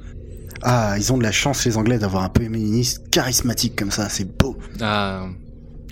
Ah, 0.62 0.94
ils 0.98 1.12
ont 1.12 1.18
de 1.18 1.22
la 1.22 1.32
chance, 1.32 1.64
les 1.64 1.76
Anglais, 1.76 1.98
d'avoir 1.98 2.24
un 2.24 2.28
Premier 2.28 2.50
ministre 2.50 3.02
charismatique 3.10 3.76
comme 3.76 3.90
ça, 3.90 4.08
c'est 4.08 4.36
beau. 4.38 4.56
Ah, 4.80 5.28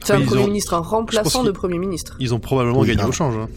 C'est 0.05 0.13
un 0.15 0.21
Premier 0.23 0.43
ont- 0.43 0.47
ministre, 0.47 0.75
un 0.75 0.79
remplaçant 0.81 1.43
de 1.45 1.51
Premier 1.51 1.79
ministre. 1.79 2.17
Ils 2.21 2.33
ont 2.35 2.39
probablement 2.41 2.81
Oui, 2.81 2.89
gagné 2.89 3.03
hein. 3.03 3.09
au 3.09 3.13
change. 3.13 3.35
hein. 3.37 3.49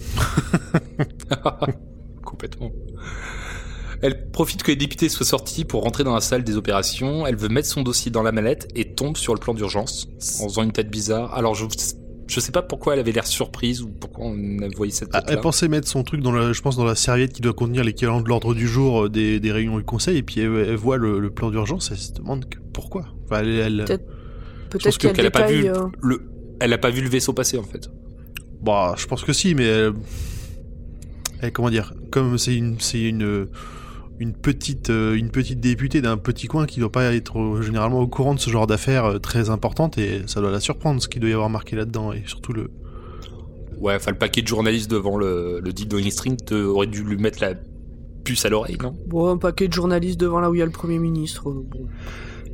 complètement. 2.24 2.72
Elle 4.02 4.32
profite 4.32 4.64
que 4.64 4.72
les 4.72 4.78
députés 4.78 5.10
soient 5.10 5.26
sortis 5.26 5.66
pour 5.66 5.84
rentrer 5.84 6.04
dans 6.06 6.14
la 6.14 6.22
salle 6.22 6.44
des 6.44 6.56
opérations. 6.56 7.28
Elle 7.28 7.36
veut 7.36 7.50
mettre 7.50 7.68
son 7.68 7.82
dossier 7.84 8.12
dans 8.12 8.24
la 8.24 8.32
mallette 8.32 8.70
et 8.76 8.94
tombe 8.96 9.18
sur 9.18 9.34
le 9.34 9.40
plan 9.40 9.54
d'urgence 9.54 10.08
en 10.42 10.48
faisant 10.48 10.64
une 10.64 10.72
tête 10.72 10.90
bizarre. 10.90 11.34
Alors 11.36 11.54
je 11.56 11.66
je 12.28 12.40
sais 12.40 12.52
pas 12.52 12.62
pourquoi 12.62 12.94
elle 12.94 13.00
avait 13.00 13.12
l'air 13.12 13.26
surprise 13.26 13.82
ou 13.82 13.90
pourquoi 13.90 14.26
on 14.28 14.60
a 14.62 14.68
voyé 14.76 14.92
cette 14.94 15.10
Ah, 15.14 15.22
tête 15.22 15.32
elle 15.32 15.42
pensait 15.42 15.68
mettre 15.68 15.88
son 15.88 16.04
truc 16.04 16.22
dans 16.22 16.32
la, 16.32 16.54
je 16.54 16.62
pense 16.62 16.78
dans 16.78 16.86
la 16.86 16.94
serviette 16.94 17.34
qui 17.34 17.42
doit 17.42 17.54
contenir 17.54 17.84
l'équivalent 17.84 18.22
de 18.22 18.30
l'ordre 18.30 18.54
du 18.54 18.68
jour 18.68 19.06
euh, 19.06 19.10
des, 19.10 19.40
des 19.40 19.52
réunions 19.52 19.78
du 19.80 19.84
conseil 19.84 20.18
et 20.18 20.22
puis 20.24 20.40
elle, 20.42 20.56
elle 20.70 20.76
voit 20.76 20.98
le, 20.98 21.20
le 21.20 21.30
plan 21.32 21.50
d'urgence 21.50 21.90
et 21.90 21.94
elle 21.96 22.00
se 22.00 22.14
demande 22.14 22.48
que- 22.48 22.60
pourquoi. 22.72 23.06
Enfin, 23.26 23.40
elle, 23.42 23.60
elle- 23.60 23.86
Peut-être- 24.70 25.00
qu'elle 25.00 25.16
le 25.18 25.26
a 25.26 25.32
pas 25.32 25.48
vu 25.48 25.68
euh, 25.68 25.74
le 26.04 26.29
elle 26.60 26.74
a 26.74 26.78
pas 26.78 26.90
vu 26.90 27.02
le 27.02 27.10
vaisseau 27.10 27.34
passer 27.34 27.58
en 27.58 27.64
fait. 27.64 27.90
bah, 28.62 28.94
je 28.98 29.06
pense 29.08 29.24
que 29.24 29.34
si, 29.34 29.56
mais 29.56 29.66
elle- 29.66 29.94
elle- 31.42 31.52
comment 31.54 31.70
dire, 31.70 31.94
comme 32.12 32.38
c'est 32.38 32.56
une, 32.56 32.80
c'est 32.80 33.02
une, 33.02 33.48
une 34.20 34.34
petite, 34.34 34.90
euh, 34.90 35.16
une 35.16 35.30
petite 35.30 35.60
députée 35.62 36.02
d'un 36.02 36.18
petit 36.18 36.48
coin 36.48 36.66
qui 36.66 36.80
doit 36.82 36.92
pas 36.92 37.14
être 37.14 37.40
euh, 37.40 37.62
généralement 37.62 38.00
au 38.02 38.08
courant 38.08 38.34
de 38.34 38.40
ce 38.40 38.50
genre 38.50 38.68
d'affaires 38.68 39.06
euh, 39.06 39.20
très 39.20 39.50
importantes 39.50 39.98
et 39.98 40.24
ça 40.28 40.42
doit 40.42 40.52
la 40.52 40.60
surprendre 40.60 41.02
ce 41.02 41.08
qu'il 41.08 41.22
doit 41.22 41.30
y 41.30 41.34
avoir 41.34 41.50
marqué 41.50 41.76
là-dedans 41.76 42.12
et 42.12 42.24
surtout 42.26 42.52
le. 42.54 42.70
Ouais, 43.80 43.96
enfin 43.96 44.12
le 44.12 44.18
paquet 44.18 44.42
de 44.42 44.48
journalistes 44.48 44.92
devant 44.92 45.16
le 45.18 45.62
le 45.64 46.10
Street 46.12 46.36
te- 46.46 46.54
aurait 46.66 46.88
dû 46.88 47.02
lui 47.04 47.16
mettre 47.16 47.42
la 47.42 47.54
puce 48.26 48.44
à 48.44 48.50
l'oreille, 48.50 48.78
non? 48.84 48.94
Bon, 49.08 49.30
un 49.30 49.38
paquet 49.38 49.70
de 49.70 49.74
journalistes 49.74 50.20
devant 50.20 50.42
là 50.42 50.50
où 50.50 50.56
il 50.56 50.60
y 50.60 50.62
a 50.62 50.66
le 50.66 50.72
Premier 50.72 51.00
ministre. 51.00 51.50
euh, 51.50 51.66
bon. 51.66 51.88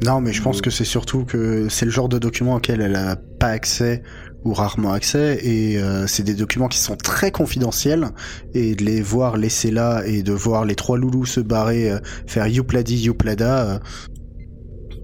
Non, 0.03 0.19
mais 0.19 0.34
je 0.34 0.41
pense 0.41 0.62
que 0.62 0.69
c'est 0.69 0.86
surtout 0.86 1.25
que 1.25 1.69
c'est 1.69 1.86
le 1.86 1.91
genre 1.91 2.10
de 2.10 2.19
document 2.19 2.55
auquel 2.55 2.81
elle 2.81 2.95
a 2.95 3.15
pas 3.15 3.47
accès 3.47 4.03
ou 4.43 4.53
rarement 4.53 4.91
accès, 4.91 5.39
et 5.43 5.79
euh, 5.79 6.05
c'est 6.05 6.21
des 6.21 6.36
documents 6.36 6.67
qui 6.67 6.77
sont 6.77 6.95
très 6.95 7.31
confidentiels, 7.31 8.10
et 8.53 8.75
de 8.75 8.84
les 8.84 9.01
voir 9.01 9.38
laissés 9.38 9.71
là 9.71 10.03
et 10.05 10.21
de 10.21 10.34
voir 10.34 10.65
les 10.65 10.75
trois 10.75 10.99
loulous 10.99 11.25
se 11.25 11.39
barrer, 11.39 11.91
euh, 11.91 11.99
faire 12.27 12.45
youpladi 12.47 12.97
youplada, 12.97 13.75
euh, 13.75 13.79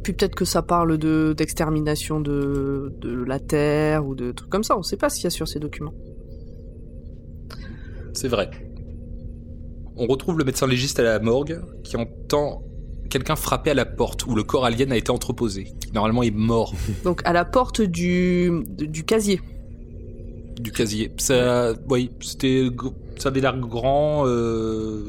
Puis 0.03 0.13
peut-être 0.13 0.35
que 0.35 0.45
ça 0.45 0.61
parle 0.61 0.99
de 0.99 1.33
d'extermination 1.35 2.19
de, 2.19 2.93
de 3.01 3.23
la 3.23 3.39
Terre 3.39 4.05
ou 4.05 4.13
de 4.13 4.31
trucs 4.31 4.49
comme 4.49 4.63
ça. 4.63 4.77
On 4.77 4.83
sait 4.83 4.97
pas 4.97 5.09
ce 5.09 5.15
qu'il 5.15 5.23
y 5.23 5.27
a 5.27 5.31
sur 5.31 5.47
ces 5.47 5.59
documents. 5.59 5.93
C'est 8.13 8.27
vrai. 8.27 8.51
On 9.95 10.05
retrouve 10.05 10.37
le 10.37 10.45
médecin 10.45 10.67
légiste 10.67 10.99
à 10.99 11.03
la 11.03 11.19
morgue 11.19 11.61
qui 11.83 11.97
entend 11.97 12.63
quelqu'un 13.11 13.35
frappait 13.35 13.71
à 13.71 13.75
la 13.75 13.85
porte 13.85 14.25
où 14.25 14.33
le 14.33 14.43
corps 14.43 14.65
alien 14.65 14.91
a 14.91 14.97
été 14.97 15.11
entreposé. 15.11 15.67
Normalement, 15.93 16.23
est 16.23 16.31
mort 16.31 16.73
Donc 17.03 17.21
à 17.25 17.33
la 17.33 17.45
porte 17.45 17.81
du, 17.81 18.51
du 18.79 19.03
casier. 19.03 19.39
du 20.59 20.71
casier. 20.71 21.11
Ça, 21.17 21.73
oui, 21.89 22.09
c'était, 22.21 22.67
ça 23.17 23.29
avait 23.29 23.41
l'air 23.41 23.57
grand. 23.59 24.23
euh, 24.25 25.03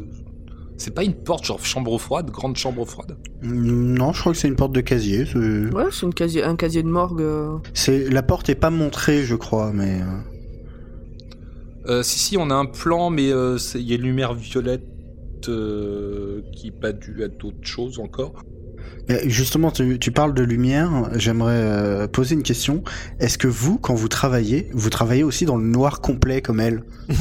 C'est 0.77 0.95
pas 0.95 1.05
une 1.05 1.15
porte 1.15 1.45
genre 1.47 1.65
chambre 1.65 1.97
froide, 1.99 2.31
grande 2.31 2.57
chambre 2.57 2.85
froide. 2.85 3.17
Non, 3.43 4.13
je 4.13 4.21
crois 4.21 4.33
que 4.33 4.39
c'est 4.39 4.49
une 4.49 4.57
porte 4.57 4.73
de 4.73 4.81
casier. 4.81 5.25
c'est- 5.27 5.73
Ouais, 5.75 5.85
c'est 5.93 6.05
une 6.07 6.15
casier, 6.15 6.43
un 6.43 6.57
casier 6.57 6.83
de 6.83 6.89
morgue. 6.89 7.21
euh. 7.23 7.57
C'est 7.75 8.09
la 8.11 8.23
porte 8.23 8.49
est 8.49 8.55
pas 8.57 8.71
montrée, 8.71 9.23
je 9.25 9.37
crois, 9.37 9.73
mais 9.73 10.01
euh, 10.01 10.05
Euh, 11.87 12.03
si 12.03 12.19
si, 12.19 12.37
on 12.37 12.49
a 12.51 12.55
un 12.55 12.67
plan, 12.67 13.11
mais 13.11 13.31
euh, 13.33 13.59
il 13.75 13.83
y 13.83 13.93
a 13.93 13.97
une 13.97 14.03
lumière 14.03 14.35
violette 14.35 14.85
euh, 15.49 16.43
qui 16.53 16.69
est 16.69 16.81
pas 16.81 16.93
due 16.93 17.23
à 17.25 17.29
d'autres 17.29 17.57
choses 17.63 17.99
encore. 17.99 18.33
justement, 19.27 19.71
tu, 19.71 19.99
tu 19.99 20.11
parles 20.13 20.35
de 20.35 20.43
lumière. 20.43 21.11
J'aimerais 21.15 21.57
euh, 21.57 22.09
poser 22.09 22.35
une 22.35 22.43
question. 22.43 22.83
Est-ce 23.21 23.39
que 23.39 23.49
vous, 23.49 23.79
quand 23.79 23.95
vous 23.95 24.09
travaillez, 24.09 24.69
vous 24.73 24.91
travaillez 24.91 25.25
aussi 25.25 25.45
dans 25.45 25.57
le 25.57 25.65
noir 25.65 26.01
complet 26.01 26.41
comme 26.43 26.61
elle 26.61 26.83
Ou 27.11 27.15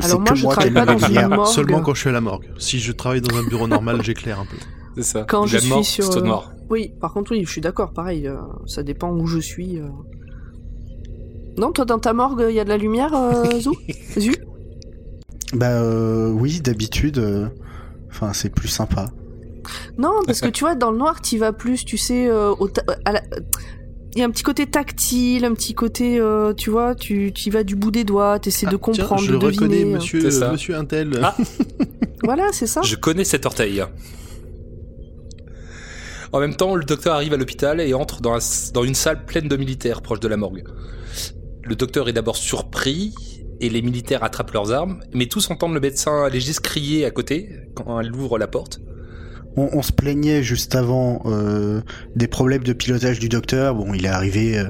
c'est 0.00 0.04
Alors 0.06 0.20
moi, 0.20 0.30
que 0.30 0.34
je 0.36 0.46
qui 0.46 0.48
travaille 0.52 0.68
ai 0.70 0.74
pas 0.74 0.84
la 0.84 0.92
dans 0.94 0.98
une 0.98 1.06
lumière 1.06 1.28
morgue. 1.30 1.46
Seulement 1.48 1.80
quand 1.80 1.94
je 1.94 2.00
suis 2.00 2.08
à 2.08 2.12
la 2.12 2.20
morgue. 2.20 2.46
Si 2.58 2.78
je 2.78 2.92
travaille 2.92 3.20
dans 3.20 3.36
un 3.36 3.44
bureau 3.44 3.66
normal, 3.68 4.02
j'éclaire 4.04 4.40
un 4.40 4.46
peu. 4.46 4.56
C'est 4.96 5.04
ça. 5.04 5.24
Quand 5.28 5.46
je 5.46 5.58
suis 5.58 5.84
sur, 5.84 6.16
euh, 6.16 6.20
noir. 6.20 6.52
Oui, 6.70 6.92
par 7.00 7.12
contre, 7.12 7.32
oui, 7.32 7.42
je 7.44 7.50
suis 7.50 7.60
d'accord, 7.62 7.92
pareil, 7.92 8.26
euh, 8.28 8.36
ça 8.66 8.82
dépend 8.82 9.10
où 9.10 9.26
je 9.26 9.38
suis. 9.38 9.78
euh. 9.78 9.86
Non, 11.58 11.72
toi, 11.72 11.84
dans 11.84 11.98
ta 11.98 12.12
morgue, 12.12 12.44
il 12.48 12.54
y 12.54 12.60
a 12.60 12.64
de 12.64 12.68
la 12.70 12.76
lumière, 12.78 13.14
euh, 13.14 13.58
Zou 13.60 13.74
Zu 14.18 14.34
Bah 15.54 15.70
euh, 15.82 16.30
oui, 16.30 16.60
d'habitude. 16.60 17.50
Enfin, 18.12 18.32
c'est 18.32 18.50
plus 18.50 18.68
sympa. 18.68 19.10
Non, 19.98 20.12
parce 20.26 20.40
que 20.40 20.48
tu 20.48 20.64
vois, 20.64 20.74
dans 20.74 20.90
le 20.90 20.98
noir, 20.98 21.20
tu 21.22 21.38
vas 21.38 21.52
plus, 21.52 21.84
tu 21.84 21.96
sais, 21.96 22.28
euh, 22.28 22.50
au 22.58 22.68
ta- 22.68 22.84
à 23.04 23.12
la- 23.12 23.22
Il 24.14 24.18
y 24.18 24.22
a 24.22 24.26
un 24.26 24.30
petit 24.30 24.42
côté 24.42 24.66
tactile, 24.66 25.46
un 25.46 25.54
petit 25.54 25.72
côté, 25.72 26.20
euh, 26.20 26.52
tu 26.52 26.68
vois, 26.68 26.94
tu 26.94 27.32
y 27.34 27.50
vas 27.50 27.64
du 27.64 27.76
bout 27.76 27.90
des 27.90 28.04
doigts, 28.04 28.38
t'essaies 28.38 28.66
de 28.66 28.72
Ah, 28.76 28.78
tiens, 28.92 29.04
comprendre, 29.04 29.22
je 29.22 29.30
de 29.30 29.36
reconnais 29.36 29.68
deviner. 29.78 29.84
euh. 29.84 29.94
monsieur, 29.94 30.20
C'est 30.20 30.30
ça. 30.40 30.52
monsieur 30.52 30.76
Intel. 30.76 31.18
Ah. 31.22 31.34
Voilà, 32.24 32.48
c'est 32.52 32.66
ça. 32.68 32.82
Je 32.82 32.94
connais 32.94 33.24
cet 33.24 33.46
orteil. 33.46 33.82
En 36.32 36.40
même 36.40 36.54
temps, 36.56 36.74
le 36.76 36.84
docteur 36.84 37.14
arrive 37.14 37.32
à 37.32 37.36
l'hôpital 37.36 37.80
et 37.80 37.94
entre 37.94 38.20
dans, 38.20 38.34
un- 38.34 38.70
dans 38.72 38.84
une 38.84 38.94
salle 38.94 39.24
pleine 39.24 39.48
de 39.48 39.56
militaires 39.56 40.02
proche 40.02 40.20
de 40.20 40.28
la 40.28 40.36
morgue. 40.36 40.62
Le 41.64 41.74
docteur 41.74 42.08
est 42.08 42.12
d'abord 42.12 42.36
surpris 42.36 43.14
et 43.62 43.70
les 43.70 43.80
militaires 43.82 44.22
attrapent 44.24 44.52
leurs 44.52 44.72
armes, 44.72 45.00
mais 45.14 45.26
tous 45.26 45.50
entendent 45.50 45.74
le 45.74 45.80
médecin 45.80 46.28
légiste 46.28 46.60
crier 46.60 47.04
à 47.06 47.10
côté 47.10 47.48
quand 47.74 47.98
elle 48.00 48.14
ouvre 48.14 48.38
la 48.38 48.46
porte. 48.48 48.80
On, 49.56 49.68
on 49.72 49.82
se 49.82 49.92
plaignait 49.92 50.42
juste 50.42 50.74
avant 50.74 51.22
euh, 51.26 51.82
des 52.16 52.26
problèmes 52.26 52.64
de 52.64 52.72
pilotage 52.72 53.18
du 53.18 53.28
docteur. 53.28 53.74
Bon, 53.74 53.92
il 53.94 54.04
est 54.06 54.08
arrivé 54.08 54.58
euh, 54.58 54.64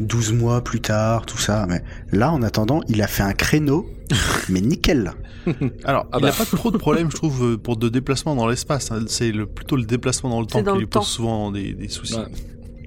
12 0.00 0.32
mois 0.32 0.62
plus 0.64 0.80
tard, 0.80 1.26
tout 1.26 1.38
ça. 1.38 1.64
Mais 1.68 1.80
là, 2.10 2.32
en 2.32 2.42
attendant, 2.42 2.80
il 2.88 3.00
a 3.02 3.06
fait 3.06 3.22
un 3.22 3.34
créneau, 3.34 3.86
mais 4.48 4.60
nickel. 4.60 5.12
Alors, 5.84 6.06
Ah 6.10 6.16
il 6.18 6.22
bah. 6.22 6.28
n'a 6.30 6.32
pas 6.32 6.44
trop 6.44 6.72
de 6.72 6.76
problèmes, 6.76 7.08
je 7.10 7.16
trouve, 7.16 7.52
euh, 7.52 7.56
pour 7.56 7.76
de 7.76 7.88
déplacement 7.88 8.34
dans 8.34 8.48
l'espace. 8.48 8.90
hein. 8.90 9.04
C'est 9.06 9.30
le, 9.30 9.46
plutôt 9.46 9.76
le 9.76 9.84
déplacement 9.84 10.28
dans 10.30 10.40
le 10.40 10.46
temps 10.46 10.60
dans 10.60 10.72
qui 10.72 10.78
le 10.78 10.84
lui 10.84 10.86
pose 10.88 11.06
souvent 11.06 11.52
des, 11.52 11.72
des 11.74 11.88
soucis. 11.88 12.16
Ouais. 12.16 12.26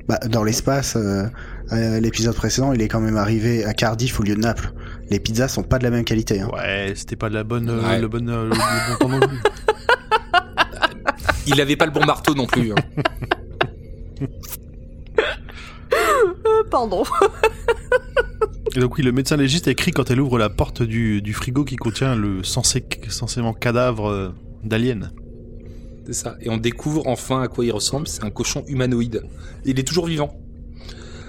Bah, 0.10 0.18
dans 0.28 0.44
l'espace, 0.44 0.96
euh, 0.96 1.24
euh, 1.72 2.00
l'épisode 2.00 2.34
précédent, 2.36 2.74
il 2.74 2.82
est 2.82 2.88
quand 2.88 3.00
même 3.00 3.16
arrivé 3.16 3.64
à 3.64 3.74
Cardiff 3.76 4.20
au 4.20 4.24
lieu 4.24 4.34
de 4.36 4.40
Naples. 4.42 4.74
Les 5.12 5.20
pizzas 5.20 5.48
sont 5.48 5.62
pas 5.62 5.78
de 5.78 5.84
la 5.84 5.92
même 5.92 6.04
qualité. 6.04 6.42
Hein. 6.42 6.50
Ouais, 6.52 6.94
c'était 6.96 7.16
pas 7.16 7.30
de 7.30 7.36
la 7.36 7.44
bonne, 7.44 7.70
euh, 7.70 7.82
Ouais. 7.88 8.02
le 8.02 8.08
bon, 8.08 8.28
euh, 8.28 8.46
le, 8.46 8.50
le 8.50 8.56
bon 8.56 8.98
temps 9.00 9.10
non 9.10 9.20
plus. 9.20 9.38
Il 11.46 11.62
avait 11.62 11.76
pas 11.76 11.86
le 11.86 11.92
bon 11.92 12.04
marteau 12.06 12.34
non 12.34 12.48
plus. 12.48 12.72
hein. 12.72 14.26
Pardon. 16.72 17.04
Et 18.76 18.80
donc 18.80 18.98
oui, 18.98 19.04
le 19.04 19.12
médecin 19.12 19.36
légiste 19.38 19.68
écrit 19.68 19.92
quand 19.92 20.12
elle 20.12 20.22
ouvre 20.22 20.38
la 20.38 20.50
porte 20.50 20.84
du, 20.84 21.22
du 21.24 21.34
frigo 21.34 21.64
qui 21.66 21.76
contient 21.76 22.16
le 22.16 22.44
censé, 22.44 22.84
censément 23.10 23.54
cadavre 23.54 24.10
euh, 24.10 24.30
d'alien. 24.64 25.12
C'est 26.12 26.24
ça. 26.24 26.38
Et 26.42 26.50
on 26.50 26.58
découvre 26.58 27.06
enfin 27.08 27.44
à 27.44 27.48
quoi 27.48 27.64
il 27.66 27.72
ressemble. 27.72 28.08
C'est 28.08 28.24
un 28.24 28.32
cochon 28.32 28.64
humanoïde. 28.68 29.22
Il 29.64 29.80
est 29.80 29.84
toujours 29.88 30.08
vivant. 30.08 30.36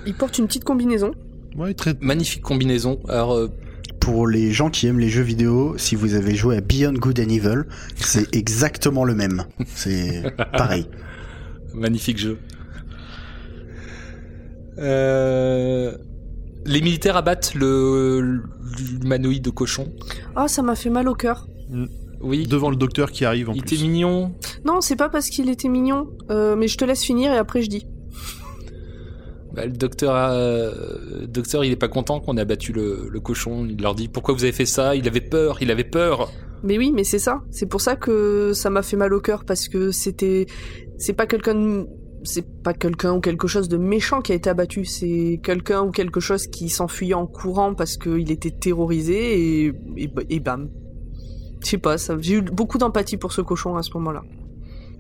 Il 0.07 0.15
porte 0.15 0.39
une 0.39 0.47
petite 0.47 0.65
combinaison. 0.65 1.11
Ouais, 1.55 1.75
très... 1.75 1.95
Magnifique 2.01 2.41
combinaison. 2.43 2.99
Alors, 3.09 3.35
euh, 3.35 3.49
Pour 4.01 4.27
les 4.27 4.53
gens 4.53 4.71
qui 4.71 4.87
aiment 4.87 4.99
les 5.01 5.11
jeux 5.11 5.21
vidéo, 5.23 5.75
si 5.77 5.97
vous 5.97 6.15
avez 6.15 6.35
joué 6.35 6.57
à 6.57 6.61
Beyond 6.63 6.95
Good 6.95 7.21
and 7.21 7.29
Evil, 7.29 7.63
c'est 7.97 8.35
exactement 8.35 9.05
le 9.05 9.15
même. 9.15 9.45
C'est 9.75 10.23
pareil. 10.57 10.87
Magnifique 11.75 12.17
jeu. 12.17 12.39
Euh, 14.79 15.93
Les 16.65 16.81
militaires 16.81 17.17
abattent 17.19 17.53
le 17.55 18.41
l'humanoïde 18.79 19.43
de 19.43 19.51
cochon. 19.51 19.93
Ah, 20.37 20.49
ça 20.49 20.63
m'a 20.63 20.75
fait 20.77 20.91
mal 20.91 21.07
au 21.09 21.15
cœur. 21.15 21.47
Oui. 22.23 22.47
devant 22.47 22.71
le 22.71 22.77
docteur 22.77 23.11
qui 23.13 23.25
arrive 23.25 23.49
en 23.51 23.55
il 23.55 23.63
plus. 23.63 23.75
était 23.77 23.83
mignon. 23.83 24.33
Non, 24.65 24.81
c'est 24.81 24.97
pas 24.97 25.09
parce 25.09 25.29
qu'il 25.31 25.49
était 25.49 25.69
mignon, 25.69 26.09
euh, 26.31 26.55
mais 26.57 26.69
je 26.69 26.77
te 26.77 26.85
laisse 26.85 27.03
finir 27.03 27.33
et 27.33 27.37
après 27.39 27.63
je 27.63 27.69
dis. 27.69 27.87
Bah, 29.53 29.67
le 29.67 29.73
docteur, 29.73 30.15
a- 30.15 30.33
le 31.21 31.27
docteur, 31.27 31.65
il 31.65 31.73
est 31.73 31.77
pas 31.77 31.89
content 31.89 32.21
qu'on 32.21 32.37
ait 32.37 32.41
abattu 32.43 32.73
le, 32.73 33.09
le 33.11 33.21
cochon. 33.21 33.67
Il 33.69 33.83
leur 33.83 33.95
dit 33.97 34.07
pourquoi 34.09 34.33
vous 34.35 34.45
avez 34.45 34.53
fait 34.53 34.67
ça? 34.67 34.95
Il 34.95 35.09
avait 35.09 35.21
peur. 35.21 35.59
Il 35.61 35.71
avait 35.73 35.83
peur. 35.85 36.31
Mais 36.63 36.79
oui, 36.79 36.93
mais 36.95 37.05
c'est 37.05 37.19
ça. 37.19 37.43
C'est 37.51 37.67
pour 37.67 37.81
ça 37.81 37.97
que 37.97 38.53
ça 38.53 38.71
m'a 38.71 38.83
fait 38.83 38.97
mal 38.97 39.13
au 39.13 39.21
cœur 39.21 39.45
parce 39.45 39.67
que 39.69 39.91
c'était, 39.91 40.47
c'est 40.99 41.15
pas 41.15 41.27
quelqu'un, 41.27 41.55
de- 41.55 41.87
c'est 42.23 42.47
pas 42.63 42.75
quelqu'un 42.75 43.15
ou 43.15 43.21
quelque 43.21 43.49
chose 43.49 43.69
de 43.69 43.77
méchant 43.77 44.21
qui 44.21 44.31
a 44.31 44.35
été 44.37 44.49
abattu. 44.51 44.85
C'est 44.85 45.41
quelqu'un 45.43 45.83
ou 45.83 45.91
quelque 45.91 46.21
chose 46.21 46.47
qui 46.47 46.69
s'enfuyait 46.69 47.15
en 47.15 47.27
courant 47.27 47.75
parce 47.75 47.97
qu'il 47.97 48.31
était 48.31 48.51
terrorisé 48.53 49.65
et, 49.65 49.73
et, 49.97 50.11
et 50.29 50.39
bam. 50.39 50.69
Je 51.63 51.69
sais 51.69 51.79
pas, 51.79 51.99
ça- 51.99 52.17
j'ai 52.21 52.35
eu 52.35 52.43
beaucoup 52.43 52.79
d'empathie 52.79 53.17
pour 53.17 53.33
ce 53.33 53.41
cochon 53.43 53.77
à 53.77 53.83
ce 53.83 53.91
moment-là. 53.95 54.23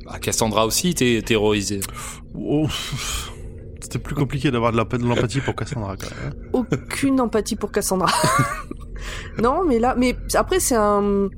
Bah, 0.05 0.19
Cassandra 0.21 0.67
aussi 0.67 0.89
était 0.91 1.23
terrorisée. 1.25 1.81
Oh, 2.35 2.67
C'était 3.81 3.99
plus 3.99 4.15
compliqué 4.15 4.51
d'avoir 4.51 4.73
de 4.73 4.77
l'emp- 4.77 4.95
de 4.95 5.05
l'empathie 5.07 5.41
pour 5.41 5.55
Cassandra 5.55 5.97
quand 5.97 6.11
même. 6.23 6.33
hein. 6.33 6.37
Aucune 6.53 7.21
empathie 7.21 7.57
pour 7.57 7.73
Cassandra. 7.73 8.09
non, 9.43 9.65
mais 9.67 9.79
là, 9.79 9.95
mais 9.97 10.15
après 10.35 10.61
c'est 10.61 10.77
un, 10.77 11.29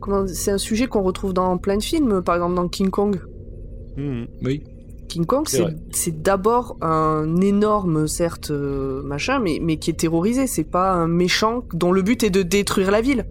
comment, 0.00 0.26
c'est 0.26 0.52
un 0.52 0.58
sujet 0.58 0.86
qu'on 0.86 1.02
retrouve 1.02 1.32
dans 1.32 1.58
plein 1.58 1.76
de 1.76 1.82
films, 1.82 2.22
par 2.22 2.36
exemple 2.36 2.54
dans 2.54 2.68
King 2.68 2.90
Kong. 2.90 3.20
Hmm. 3.96 4.24
Oui. 4.42 4.62
King 5.08 5.24
Kong, 5.26 5.44
C'est 5.48 5.56
c'est 5.56 5.62
vrai. 5.62 5.76
c'est 5.90 6.22
d'abord 6.22 6.76
un 6.82 7.40
énorme, 7.40 8.06
certes, 8.06 8.50
euh, 8.50 9.02
machin, 9.02 9.38
mais, 9.40 9.58
mais 9.60 9.78
qui 9.78 9.90
est 9.90 9.94
terrorisé. 9.94 10.46
C'est 10.46 10.64
pas 10.70 10.92
un 10.92 11.08
méchant 11.08 11.64
dont 11.72 11.92
le 11.92 12.02
but 12.02 12.22
est 12.22 12.30
de 12.30 12.42
détruire 12.42 12.90
la 12.90 13.00
ville. 13.00 13.26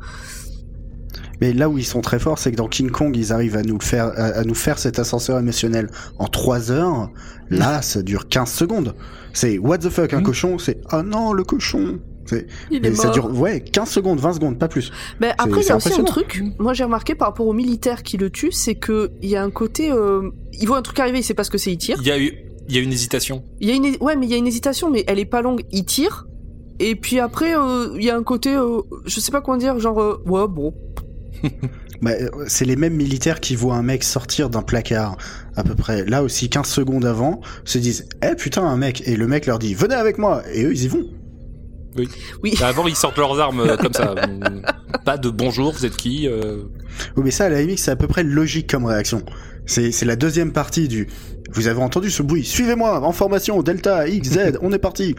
Mais 1.41 1.53
là 1.53 1.69
où 1.69 1.77
ils 1.77 1.85
sont 1.85 2.01
très 2.01 2.19
forts, 2.19 2.39
c'est 2.39 2.51
que 2.51 2.55
dans 2.57 2.67
King 2.67 2.89
Kong, 2.89 3.15
ils 3.15 3.31
arrivent 3.33 3.55
à 3.57 3.61
nous 3.63 3.77
le 3.77 3.83
faire, 3.83 4.07
à, 4.15 4.39
à 4.39 4.43
nous 4.43 4.55
faire 4.55 4.79
cet 4.79 4.99
ascenseur 4.99 5.37
émotionnel 5.39 5.87
en 6.19 6.25
3 6.27 6.71
heures. 6.71 7.11
Là, 7.49 7.81
ça 7.81 8.01
dure 8.01 8.27
15 8.27 8.51
secondes. 8.51 8.95
C'est 9.33 9.57
what 9.57 9.77
the 9.79 9.89
fuck 9.89 10.13
un 10.13 10.19
Mm. 10.21 10.23
cochon, 10.23 10.57
c'est 10.57 10.79
oh 10.91 11.03
non 11.03 11.33
le 11.33 11.43
cochon. 11.43 11.99
C'est 12.25 12.47
Il 12.71 12.85
est 12.85 12.89
et 12.89 12.95
ça 12.95 13.09
dure 13.11 13.31
ouais 13.39 13.61
15 13.61 13.87
secondes, 13.89 14.19
20 14.19 14.33
secondes, 14.33 14.59
pas 14.59 14.67
plus. 14.67 14.91
Mais 15.21 15.31
après, 15.37 15.61
il 15.61 15.63
y 15.63 15.63
c'est 15.65 15.71
a 15.73 15.77
aussi 15.77 15.93
un 15.93 16.03
truc. 16.03 16.43
Moi, 16.59 16.73
j'ai 16.73 16.83
remarqué 16.83 17.15
par 17.15 17.29
rapport 17.29 17.47
aux 17.47 17.53
militaires 17.53 18.03
qui 18.03 18.17
le 18.17 18.29
tuent, 18.29 18.51
c'est 18.51 18.75
que 18.75 19.11
il 19.21 19.29
y 19.29 19.35
a 19.37 19.43
un 19.43 19.49
côté. 19.51 19.91
Euh, 19.91 20.29
il 20.59 20.67
voit 20.67 20.77
un 20.77 20.81
truc 20.81 20.99
arriver, 20.99 21.19
il 21.19 21.23
sait 21.23 21.33
pas 21.35 21.43
ce 21.45 21.51
que 21.51 21.57
c'est, 21.57 21.71
il 21.71 21.77
tire. 21.77 21.97
Il 22.01 22.07
y 22.07 22.11
a 22.11 22.19
eu, 22.19 22.33
il 22.67 22.75
y 22.75 22.79
a 22.79 22.81
une 22.81 22.91
hésitation. 22.91 23.43
Il 23.61 23.69
y 23.69 23.71
a 23.71 23.75
une, 23.75 23.95
ouais, 24.01 24.15
mais 24.17 24.25
il 24.25 24.31
y 24.31 24.33
a 24.33 24.37
une 24.37 24.47
hésitation, 24.47 24.89
mais 24.91 25.05
elle 25.07 25.19
est 25.19 25.25
pas 25.25 25.41
longue. 25.41 25.61
Il 25.71 25.85
tire. 25.85 26.27
Et 26.79 26.95
puis 26.95 27.19
après, 27.19 27.55
euh, 27.55 27.95
il 27.95 28.03
y 28.03 28.09
a 28.09 28.17
un 28.17 28.23
côté, 28.23 28.53
euh, 28.55 28.81
je 29.05 29.19
sais 29.21 29.31
pas 29.31 29.39
comment 29.39 29.57
dire, 29.57 29.79
genre, 29.79 30.01
euh, 30.01 30.21
ouais, 30.25 30.47
bon. 30.49 30.73
Bah, 31.99 32.11
euh, 32.11 32.29
c'est 32.45 32.65
les 32.65 32.75
mêmes 32.75 32.93
militaires 32.93 33.39
qui 33.39 33.55
voient 33.55 33.73
un 33.73 33.81
mec 33.81 34.03
sortir 34.03 34.51
d'un 34.51 34.61
placard 34.61 35.17
à 35.55 35.63
peu 35.63 35.73
près 35.73 36.05
là 36.05 36.21
aussi 36.21 36.47
15 36.47 36.67
secondes 36.67 37.05
avant, 37.05 37.41
se 37.65 37.79
disent 37.79 38.07
"Eh 38.21 38.35
putain 38.35 38.63
un 38.63 38.77
mec" 38.77 39.01
et 39.07 39.15
le 39.15 39.25
mec 39.25 39.47
leur 39.47 39.57
dit 39.57 39.73
"Venez 39.73 39.95
avec 39.95 40.19
moi" 40.19 40.43
et 40.53 40.63
eux 40.63 40.73
ils 40.73 40.83
y 40.83 40.87
vont. 40.89 41.07
Oui. 42.43 42.53
Bah, 42.59 42.67
avant, 42.67 42.87
ils 42.87 42.95
sortent 42.95 43.17
leurs 43.17 43.39
armes 43.39 43.61
euh, 43.61 43.77
comme 43.77 43.93
ça. 43.93 44.15
Pas 45.05 45.17
de 45.17 45.29
bonjour, 45.29 45.73
vous 45.73 45.85
êtes 45.85 45.97
qui 45.97 46.27
euh, 46.27 46.63
Oui, 47.15 47.23
mais 47.25 47.31
ça, 47.31 47.45
à 47.45 47.49
la 47.49 47.61
limite, 47.61 47.79
c'est 47.79 47.91
à 47.91 47.95
peu 47.95 48.07
près 48.07 48.23
logique 48.23 48.69
comme 48.69 48.85
réaction. 48.85 49.23
C'est, 49.65 49.91
c'est 49.91 50.05
la 50.05 50.15
deuxième 50.15 50.53
partie 50.53 50.87
du. 50.87 51.07
Vous 51.51 51.67
avez 51.67 51.81
entendu 51.81 52.09
ce 52.11 52.23
bruit? 52.23 52.43
Suivez-moi, 52.43 53.01
en 53.03 53.11
formation, 53.11 53.61
Delta, 53.63 54.07
X, 54.07 54.29
Z, 54.29 54.59
on 54.61 54.71
est 54.71 54.79
parti. 54.79 55.15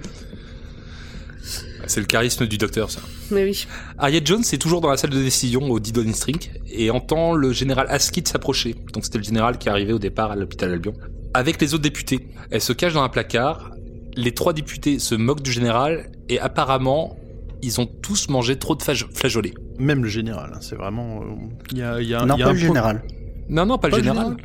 C'est 1.89 2.01
le 2.01 2.07
charisme 2.07 2.47
du 2.47 2.57
docteur, 2.59 2.91
ça. 2.91 3.01
Mais 3.31 3.45
oui. 3.45 3.67
Harriet 3.99 4.21
Jones 4.25 4.43
est 4.53 4.59
toujours 4.61 4.81
dans 4.81 4.91
la 4.91 4.97
salle 4.97 5.11
de 5.11 5.21
décision 5.21 5.63
au 5.71 5.81
Didon 5.81 6.13
String 6.13 6.39
et 6.71 6.91
entend 6.91 7.35
le 7.35 7.53
général 7.53 7.87
Asquith 7.91 8.29
s'approcher. 8.29 8.77
Donc 8.93 9.05
c'était 9.05 9.19
le 9.19 9.25
général 9.25 9.59
qui 9.59 9.69
arrivait 9.69 9.93
au 9.95 9.99
départ 9.99 10.31
à 10.31 10.37
l'hôpital 10.37 10.71
Albion. 10.73 10.93
Avec 11.35 11.61
les 11.61 11.75
autres 11.75 11.83
députés. 11.83 12.29
Elle 12.51 12.61
se 12.61 12.73
cache 12.73 12.93
dans 12.95 13.03
un 13.03 13.09
placard. 13.09 13.71
Les 14.17 14.33
trois 14.33 14.53
députés 14.53 14.99
se 14.99 15.15
moquent 15.15 15.43
du 15.43 15.51
général 15.53 16.11
et 16.29 16.39
apparemment, 16.41 17.17
ils 17.63 17.81
ont 17.81 17.87
tous 17.87 18.29
mangé 18.29 18.57
trop 18.57 18.75
de 18.77 18.83
flageolets. 18.83 19.55
Même 19.79 20.03
le 20.03 20.09
général, 20.09 20.53
hein, 20.55 20.59
c'est 20.61 20.77
vraiment. 20.77 21.23
euh, 21.23 21.25
Il 21.73 21.79
y 21.79 21.83
a, 21.83 22.01
il 22.01 22.09
y 22.09 22.15
a, 22.15 22.25
non, 22.25 22.37
il 22.37 22.41
y 22.41 22.43
a 22.43 22.47
pas 22.47 22.51
un 22.51 22.55
le 22.55 22.59
général. 22.59 23.03
Non, 23.49 23.65
non, 23.67 23.79
pas, 23.79 23.89
Pas 23.89 23.97
le 23.99 24.03
général. 24.05 24.37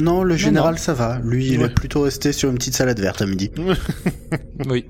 Non, 0.00 0.22
le 0.22 0.36
général, 0.36 0.78
ça 0.78 0.94
va. 0.94 1.18
Lui, 1.24 1.48
il 1.48 1.58
Ouais. 1.60 1.66
est 1.66 1.74
plutôt 1.74 2.02
resté 2.02 2.32
sur 2.32 2.50
une 2.50 2.56
petite 2.56 2.74
salade 2.74 3.00
verte 3.00 3.22
à 3.22 3.26
midi. 3.26 3.50
Oui. 4.68 4.84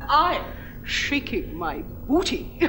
Shaking 0.88 1.44
my 1.54 1.84
booty. 2.08 2.46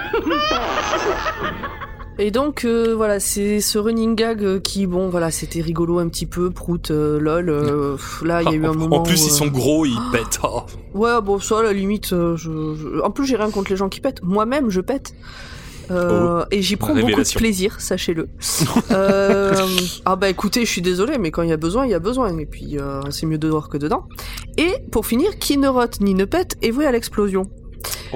Et 2.21 2.31
donc 2.31 2.65
euh, 2.65 2.93
voilà, 2.95 3.21
c'est 3.21 3.61
ce 3.61 3.77
running 3.77 4.13
gag 4.13 4.43
euh, 4.43 4.59
qui, 4.59 4.85
bon 4.87 5.07
voilà, 5.07 5.31
c'était 5.31 5.61
rigolo 5.61 5.99
un 5.99 6.09
petit 6.09 6.25
peu, 6.25 6.49
prout, 6.51 6.91
euh, 6.91 7.17
lol. 7.17 7.47
euh, 7.49 7.95
là, 8.25 8.41
il 8.41 8.49
y 8.49 8.51
a 8.51 8.55
eu 8.55 8.65
un 8.65 8.71
en, 8.71 8.75
moment. 8.75 8.97
en 8.97 9.03
plus, 9.03 9.23
où, 9.23 9.27
ils 9.27 9.31
sont 9.31 9.47
gros, 9.47 9.85
ils 9.85 9.97
pètent. 10.11 10.39
Oh. 10.43 10.63
Ouais, 10.93 11.21
bon, 11.21 11.39
ça, 11.39 11.59
à 11.59 11.63
la 11.63 11.71
limite, 11.71 12.11
euh, 12.11 12.35
je, 12.35 12.49
je- 12.75 12.99
en 13.01 13.11
plus, 13.11 13.25
j'ai 13.25 13.37
rien 13.37 13.51
contre 13.51 13.69
les 13.71 13.77
gens 13.77 13.87
qui 13.89 14.01
pètent. 14.01 14.21
Moi-même, 14.23 14.69
je 14.69 14.81
pète. 14.81 15.13
Euh, 15.91 16.43
et 16.51 16.61
j'y 16.61 16.75
prends 16.75 16.93
beaucoup 16.93 17.21
de 17.23 17.33
plaisir, 17.37 17.79
sachez-le. 17.79 18.27
euh, 18.91 19.55
ah 20.05 20.15
bah 20.15 20.29
écoutez, 20.29 20.65
je 20.65 20.69
suis 20.71 20.81
désolé, 20.81 21.17
mais 21.19 21.31
quand 21.31 21.41
il 21.41 21.49
y 21.49 21.53
a 21.53 21.57
besoin, 21.57 21.85
il 21.85 21.91
y 21.91 21.95
a 21.95 21.99
besoin. 21.99 22.37
Et 22.37 22.45
puis, 22.45 22.77
euh, 22.79 23.01
c'est 23.11 23.25
mieux 23.27 23.37
dehors 23.37 23.69
que 23.69 23.77
dedans. 23.77 24.07
Et 24.57 24.73
pour 24.91 25.05
finir, 25.07 25.37
qui 25.39 25.57
ne 25.57 25.67
rote 25.69 26.01
ni 26.01 26.13
ne 26.15 26.25
pète 26.25 26.57
est 26.61 26.71
voué 26.71 26.85
à 26.85 26.91
l'explosion. 26.91 27.49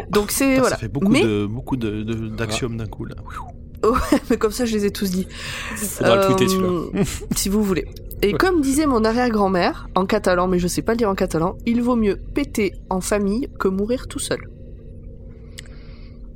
Donc 0.10 0.32
c'est 0.32 0.56
voilà. 0.60 0.72
Ça 0.72 0.78
fait 0.78 0.88
beaucoup 0.88 1.10
mais 1.12 1.24
de 1.24 1.46
beaucoup 1.46 1.78
de 1.78 2.04
de- 2.04 2.28
d'axiomes 2.30 2.78
d'un 2.78 2.88
coup 2.88 3.06
là. 3.06 3.16
mais 4.30 4.38
comme 4.38 4.52
ça, 4.52 4.66
je 4.66 4.74
les 4.76 4.86
ai 4.86 4.92
tous 4.92 5.10
dit. 5.12 5.28
Faudra 5.76 6.16
le 6.16 6.26
tweeter 6.28 6.48
celui-là. 6.48 6.70
Euh, 6.70 7.04
si 7.36 7.50
vous 7.50 7.62
voulez. 7.64 7.86
Et 8.22 8.32
comme 8.32 8.62
disait 8.62 8.86
mon 8.86 9.04
arrière-grand-mère, 9.04 9.90
en 9.96 10.06
catalan, 10.06 10.48
mais 10.48 10.58
je 10.58 10.68
sais 10.68 10.82
pas 10.82 10.94
le 10.94 10.98
dire 11.00 11.10
en 11.10 11.16
catalan, 11.16 11.58
il 11.66 11.82
vaut 11.82 11.98
mieux 11.98 12.16
péter 12.16 12.74
en 12.90 13.02
famille 13.02 13.50
que 13.60 13.68
mourir 13.68 14.08
tout 14.08 14.20
seul. 14.20 14.40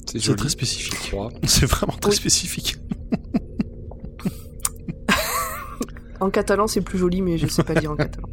C'est 0.06 0.36
très 0.36 0.50
spécifique. 0.50 0.96
Je 1.04 1.08
crois. 1.12 1.30
C'est 1.46 1.66
vraiment 1.66 1.94
très 2.00 2.12
Oui. 2.12 2.16
spécifique. 2.18 2.76
En 6.20 6.32
catalan, 6.32 6.66
c'est 6.68 6.82
plus 6.82 6.98
joli, 6.98 7.22
mais 7.22 7.38
je 7.38 7.46
sais 7.46 7.64
pas 7.64 7.76
le 7.76 7.80
dire 7.82 7.92
en 7.92 7.96
catalan. 7.96 8.28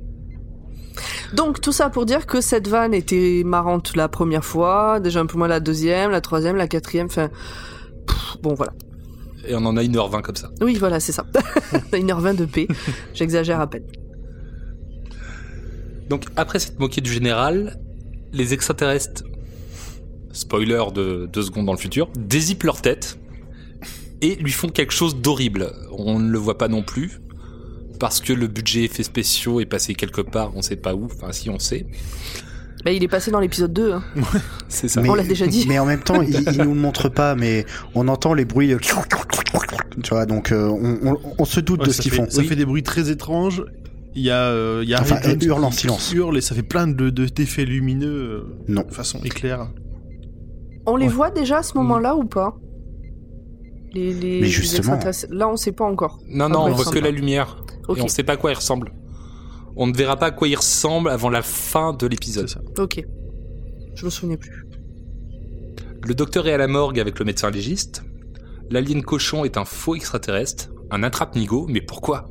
Donc 1.34 1.60
tout 1.60 1.72
ça 1.72 1.90
pour 1.90 2.06
dire 2.06 2.26
que 2.26 2.40
cette 2.40 2.68
vanne 2.68 2.94
était 2.94 3.42
marrante 3.44 3.96
la 3.96 4.08
première 4.08 4.44
fois, 4.44 5.00
déjà 5.00 5.20
un 5.20 5.26
peu 5.26 5.36
moins 5.36 5.48
la 5.48 5.58
deuxième, 5.58 6.10
la 6.10 6.20
troisième, 6.20 6.56
la 6.56 6.68
quatrième, 6.68 7.06
enfin... 7.06 7.28
Bon 8.42 8.54
voilà. 8.54 8.72
Et 9.46 9.54
on 9.54 9.64
en 9.64 9.76
a 9.76 9.82
1h20 9.82 10.22
comme 10.22 10.36
ça. 10.36 10.50
Oui 10.60 10.76
voilà, 10.78 11.00
c'est 11.00 11.12
ça. 11.12 11.26
1h20 11.92 12.36
de 12.36 12.44
paix, 12.44 12.68
j'exagère 13.14 13.60
à 13.60 13.66
peine. 13.66 13.84
Donc 16.08 16.26
après 16.36 16.60
cette 16.60 16.78
moquée 16.78 17.00
du 17.00 17.12
général, 17.12 17.80
les 18.32 18.54
extraterrestres, 18.54 19.24
spoiler 20.32 20.84
de 20.94 21.28
deux 21.32 21.42
secondes 21.42 21.66
dans 21.66 21.72
le 21.72 21.78
futur, 21.78 22.10
dézippent 22.16 22.64
leur 22.64 22.80
tête 22.80 23.18
et 24.20 24.36
lui 24.36 24.52
font 24.52 24.68
quelque 24.68 24.92
chose 24.92 25.16
d'horrible. 25.16 25.72
On 25.90 26.20
ne 26.20 26.30
le 26.30 26.38
voit 26.38 26.58
pas 26.58 26.68
non 26.68 26.82
plus 26.82 27.20
parce 27.98 28.20
que 28.20 28.32
le 28.32 28.46
budget 28.46 28.84
effets 28.84 29.02
spéciaux 29.02 29.60
est 29.60 29.66
passé 29.66 29.94
quelque 29.94 30.20
part, 30.20 30.52
on 30.56 30.62
sait 30.62 30.76
pas 30.76 30.94
où. 30.94 31.06
Enfin 31.06 31.32
si 31.32 31.50
on 31.50 31.58
sait, 31.58 31.86
Bah, 32.84 32.90
il 32.92 33.02
est 33.02 33.08
passé 33.08 33.30
dans 33.30 33.40
l'épisode 33.40 33.72
2. 33.72 33.92
Hein. 33.92 34.02
c'est 34.68 34.88
ça. 34.88 35.00
Mais- 35.00 35.08
On 35.08 35.14
l'a 35.14 35.22
déjà 35.24 35.46
dit. 35.46 35.64
Mais 35.68 35.78
en 35.78 35.86
même 35.86 36.02
temps, 36.02 36.20
il, 36.20 36.34
il 36.52 36.58
nous 36.62 36.74
le 36.74 36.80
montre 36.80 37.08
pas, 37.08 37.34
mais 37.34 37.64
on 37.94 38.08
entend 38.08 38.34
les 38.34 38.44
bruits. 38.44 38.68
de- 38.68 38.78
Tu 40.02 40.10
vois, 40.10 40.26
donc 40.26 40.52
euh, 40.52 40.68
on, 40.68 41.12
on- 41.14 41.20
on 41.38 41.44
se 41.44 41.60
doute 41.60 41.80
Ouais, 41.80 41.86
de 41.86 41.92
ce 41.92 42.02
qu'ils 42.02 42.12
font. 42.12 42.26
Ça 42.28 42.42
fait 42.42 42.56
des 42.56 42.66
bruits 42.66 42.82
très 42.82 43.10
étranges. 43.10 43.64
Il 44.16 44.22
y 44.22 44.30
a, 44.30 44.42
euh, 44.48 44.80
il 44.84 44.88
y 44.88 44.94
a 44.94 45.00
Enfin, 45.00 45.16
elle 45.24 45.42
hurle 45.42 45.64
en 45.64 45.70
silence. 45.72 46.12
hurle 46.12 46.36
et 46.38 46.40
ça 46.40 46.54
fait 46.54 46.62
plein 46.62 46.86
de 46.86 47.10
de- 47.10 47.26
d'effets 47.26 47.64
lumineux. 47.64 48.06
euh, 48.08 48.56
Non. 48.68 48.84
Façon 48.90 49.18
éclair. 49.24 49.68
On 50.86 50.96
les 50.96 51.06
Ouais. 51.06 51.12
voit 51.12 51.30
déjà 51.30 51.58
à 51.58 51.62
ce 51.62 51.76
moment-là 51.78 52.14
ou 52.16 52.24
pas? 52.24 52.54
Les, 53.94 54.12
les, 54.12 54.40
Mais 54.40 54.46
justement. 54.48 54.98
Là, 55.30 55.48
on 55.48 55.56
sait 55.56 55.72
pas 55.72 55.84
encore. 55.84 56.18
Non, 56.28 56.46
Ah, 56.46 56.48
non, 56.48 56.64
bah, 56.66 56.70
on 56.72 56.74
voit 56.74 56.92
que 56.92 56.98
la 56.98 57.10
lumière 57.10 57.63
Et 57.96 58.00
on 58.00 58.08
sait 58.08 58.22
pas 58.22 58.34
à 58.34 58.36
quoi 58.36 58.50
il 58.52 58.54
ressemble. 58.54 58.92
On 59.76 59.86
ne 59.86 59.96
verra 59.96 60.16
pas 60.16 60.26
à 60.26 60.30
quoi 60.30 60.48
il 60.48 60.56
ressemble 60.56 61.10
avant 61.10 61.30
la 61.30 61.42
fin 61.42 61.92
de 61.92 62.06
l'épisode. 62.06 62.48
ça. 62.48 62.60
ok. 62.78 63.04
Je 63.94 64.04
me 64.04 64.10
souvenais 64.10 64.36
plus. 64.36 64.64
Le 66.06 66.14
docteur 66.14 66.46
est 66.46 66.52
à 66.52 66.58
la 66.58 66.66
morgue 66.66 67.00
avec 67.00 67.18
le 67.18 67.24
médecin 67.24 67.50
légiste. 67.50 68.04
L'alien 68.70 69.02
cochon 69.02 69.44
est 69.44 69.56
un 69.56 69.64
faux 69.64 69.94
extraterrestre, 69.94 70.70
un 70.90 71.02
attrape-nigo, 71.02 71.66
mais 71.68 71.80
pourquoi? 71.80 72.28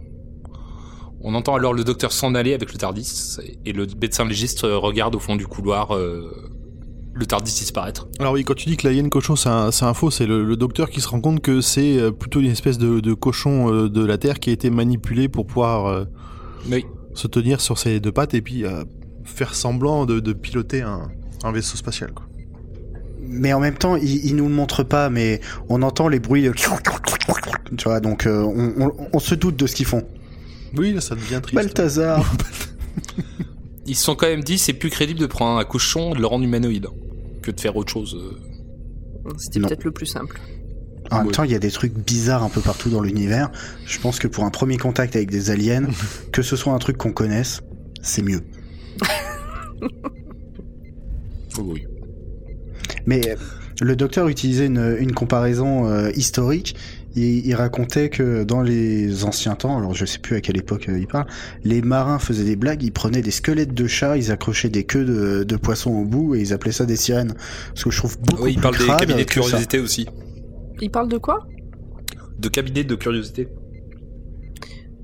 On 1.22 1.36
entend 1.36 1.56
alors 1.56 1.74
le 1.74 1.84
docteur 1.84 2.12
s'en 2.12 2.36
aller 2.36 2.54
avec 2.54 2.74
le 2.74 2.78
Tardis, 2.78 3.38
et 3.66 3.72
le 3.72 3.88
médecin 4.00 4.26
légiste 4.26 4.62
regarde 4.64 5.16
au 5.16 5.20
fond 5.20 5.36
du 5.36 5.48
couloir 5.48 5.96
euh, 5.96 6.52
le 7.16 7.26
Tardis 7.26 7.52
disparaître. 7.54 8.08
Alors 8.20 8.34
oui, 8.34 8.44
quand 8.44 8.56
tu 8.56 8.70
dis 8.70 8.78
que 8.78 8.88
l'alien 8.88 9.10
cochon 9.10 9.36
c'est 9.36 9.50
un, 9.50 9.72
c'est 9.72 9.86
un 9.86 9.94
faux, 9.94 10.10
c'est 10.12 10.26
le, 10.26 10.44
le 10.44 10.56
docteur 10.58 10.90
qui 10.90 11.00
se 11.02 11.08
rend 11.08 11.22
compte 11.22 11.42
que 11.42 11.62
c'est 11.62 12.00
euh, 12.00 12.12
plutôt 12.12 12.40
une 12.40 12.50
espèce 12.52 12.78
de, 12.78 13.00
de 13.00 13.14
cochon 13.14 13.72
euh, 13.74 13.90
de 13.90 14.04
la 14.04 14.18
Terre 14.18 14.40
qui 14.40 14.50
a 14.50 14.54
été 14.54 14.70
manipulé 14.70 15.30
pour 15.30 15.46
pouvoir 15.46 15.86
euh, 15.86 16.06
Oui, 16.72 16.86
se 17.14 17.28
tenir 17.28 17.62
sur 17.62 17.78
ses 17.78 18.00
deux 18.00 18.12
pattes 18.12 18.34
et 18.34 18.42
puis 18.42 18.66
euh, 18.66 18.84
faire 19.26 19.54
semblant 19.54 20.06
de, 20.06 20.20
de 20.20 20.34
piloter 20.34 20.82
un, 20.82 21.10
un 21.44 21.52
vaisseau 21.52 21.78
spatial. 21.78 22.12
Quoi. 22.14 22.26
Mais 23.26 23.54
en 23.54 23.60
même 23.60 23.76
temps, 23.78 23.96
il, 23.96 24.26
il 24.26 24.36
nous 24.36 24.48
le 24.50 24.54
montre 24.54 24.84
pas, 24.84 25.10
mais 25.10 25.40
on 25.70 25.82
entend 25.84 26.08
les 26.08 26.20
bruits. 26.20 26.44
de- 26.44 26.52
Tu 27.78 27.84
vois, 27.86 28.00
donc 28.00 28.26
euh, 28.26 28.42
on, 28.44 28.74
on- 28.88 29.08
on 29.14 29.20
se 29.20 29.34
doute 29.36 29.56
de 29.56 29.66
ce 29.68 29.76
qu'ils 29.76 29.86
font. 29.86 30.04
Oui, 30.76 30.92
là 30.94 31.00
ça 31.02 31.16
devient 31.16 31.40
triste. 31.42 31.56
Balthazar. 31.56 32.34
ils 33.86 33.96
se 33.96 34.04
sont 34.04 34.16
quand 34.16 34.28
même 34.28 34.44
dit 34.44 34.58
c'est 34.58 34.74
plus 34.74 34.90
crédible 34.90 35.20
de 35.20 35.26
prendre 35.26 35.58
un 35.60 35.66
cochon 35.66 36.12
et 36.12 36.16
de 36.16 36.22
le 36.22 36.28
rendre 36.28 36.44
humanoïde 36.46 36.88
que 37.42 37.52
de 37.52 37.60
faire 37.60 37.76
autre 37.76 37.92
chose. 37.92 38.16
euh. 38.16 39.32
C'était 39.38 39.60
peut-être 39.60 39.84
le 39.86 39.92
plus 39.92 40.06
simple. 40.06 40.40
En 41.12 41.18
même 41.18 41.28
Ouais. 41.28 41.34
temps, 41.34 41.44
il 41.44 41.52
y 41.52 41.56
a 41.56 41.60
des 41.60 41.72
trucs 41.72 41.94
bizarres 41.94 42.44
un 42.44 42.50
peu 42.50 42.62
partout 42.62 42.90
dans 42.90 43.02
l'univers. 43.02 43.52
Je 43.86 44.00
pense 44.00 44.20
que 44.20 44.28
pour 44.28 44.46
un 44.46 44.50
premier 44.50 44.78
contact 44.78 45.16
avec 45.16 45.30
des 45.30 45.50
aliens, 45.52 45.88
que 46.32 46.42
ce 46.42 46.56
soit 46.56 46.74
un 46.74 46.80
truc 46.80 46.98
qu'on 46.98 47.12
connaisse, 47.12 47.62
c'est 48.02 48.22
mieux. 48.22 48.42
Oh 51.58 51.62
oui. 51.66 51.86
Mais 53.06 53.30
euh, 53.30 53.36
le 53.82 53.96
docteur 53.96 54.28
utilisait 54.28 54.66
une, 54.66 54.96
une 55.00 55.14
comparaison 55.14 55.86
euh, 55.88 56.10
historique. 56.16 56.76
Il, 57.16 57.46
il 57.46 57.54
racontait 57.56 58.10
que 58.10 58.44
dans 58.44 58.62
les 58.62 59.24
anciens 59.24 59.56
temps, 59.56 59.78
alors 59.78 59.94
je 59.94 60.06
sais 60.06 60.18
plus 60.20 60.36
à 60.36 60.42
quelle 60.42 60.58
époque 60.58 60.90
euh, 60.90 60.98
il 60.98 61.06
parle, 61.08 61.28
les 61.64 61.82
marins 61.84 62.18
faisaient 62.20 62.44
des 62.44 62.56
blagues, 62.56 62.82
ils 62.82 62.92
prenaient 62.92 63.22
des 63.22 63.30
squelettes 63.32 63.74
de 63.74 63.86
chats, 63.88 64.18
ils 64.18 64.32
accrochaient 64.32 64.70
des 64.70 64.84
queues 64.84 65.06
de, 65.06 65.44
de 65.44 65.56
poissons 65.56 65.92
au 65.92 66.06
bout 66.06 66.34
et 66.36 66.42
ils 66.42 66.54
appelaient 66.54 66.72
ça 66.72 66.86
des 66.86 66.96
sirènes. 66.96 67.36
Ce 67.76 67.84
que 67.84 67.92
je 67.92 67.98
trouve 67.98 68.18
beaucoup 68.20 68.44
Oui, 68.44 68.54
il 68.54 68.56
plus 68.56 68.62
parle 68.64 68.78
des 68.78 68.88
cabinets 68.88 69.26
de 69.26 69.30
ça. 69.30 69.42
curiosité 69.42 69.80
aussi. 69.80 70.08
Il 70.82 70.90
parle 70.90 71.08
de 71.10 71.18
quoi? 71.20 71.46
De 72.40 72.48
cabinets 72.50 72.84
de 72.84 72.96
curiosité. 72.96 73.48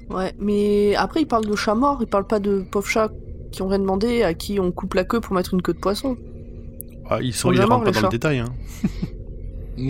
Ouais, 0.09 0.33
mais 0.39 0.95
après, 0.95 1.21
il 1.21 1.27
parle 1.27 1.45
de 1.45 1.55
chats 1.55 1.75
morts, 1.75 1.99
il 2.01 2.07
parle 2.07 2.25
pas 2.25 2.39
de 2.39 2.61
pauvres 2.71 2.87
chats 2.87 3.11
qui 3.51 3.61
ont 3.61 3.67
rien 3.67 3.77
demandé, 3.79 4.23
à 4.23 4.33
qui 4.33 4.59
on 4.59 4.71
coupe 4.71 4.95
la 4.95 5.03
queue 5.03 5.19
pour 5.21 5.35
mettre 5.35 5.53
une 5.53 5.61
queue 5.61 5.73
de 5.73 5.79
poisson. 5.79 6.17
Ah, 7.07 7.19
ils 7.21 7.33
sont 7.33 7.51
Ils 7.51 7.61
rentrent 7.61 7.85
pas 7.85 7.91
dans 7.91 7.99
chats. 7.99 8.07
le 8.07 8.11
détail. 8.11 8.39
Hein. 8.39 8.53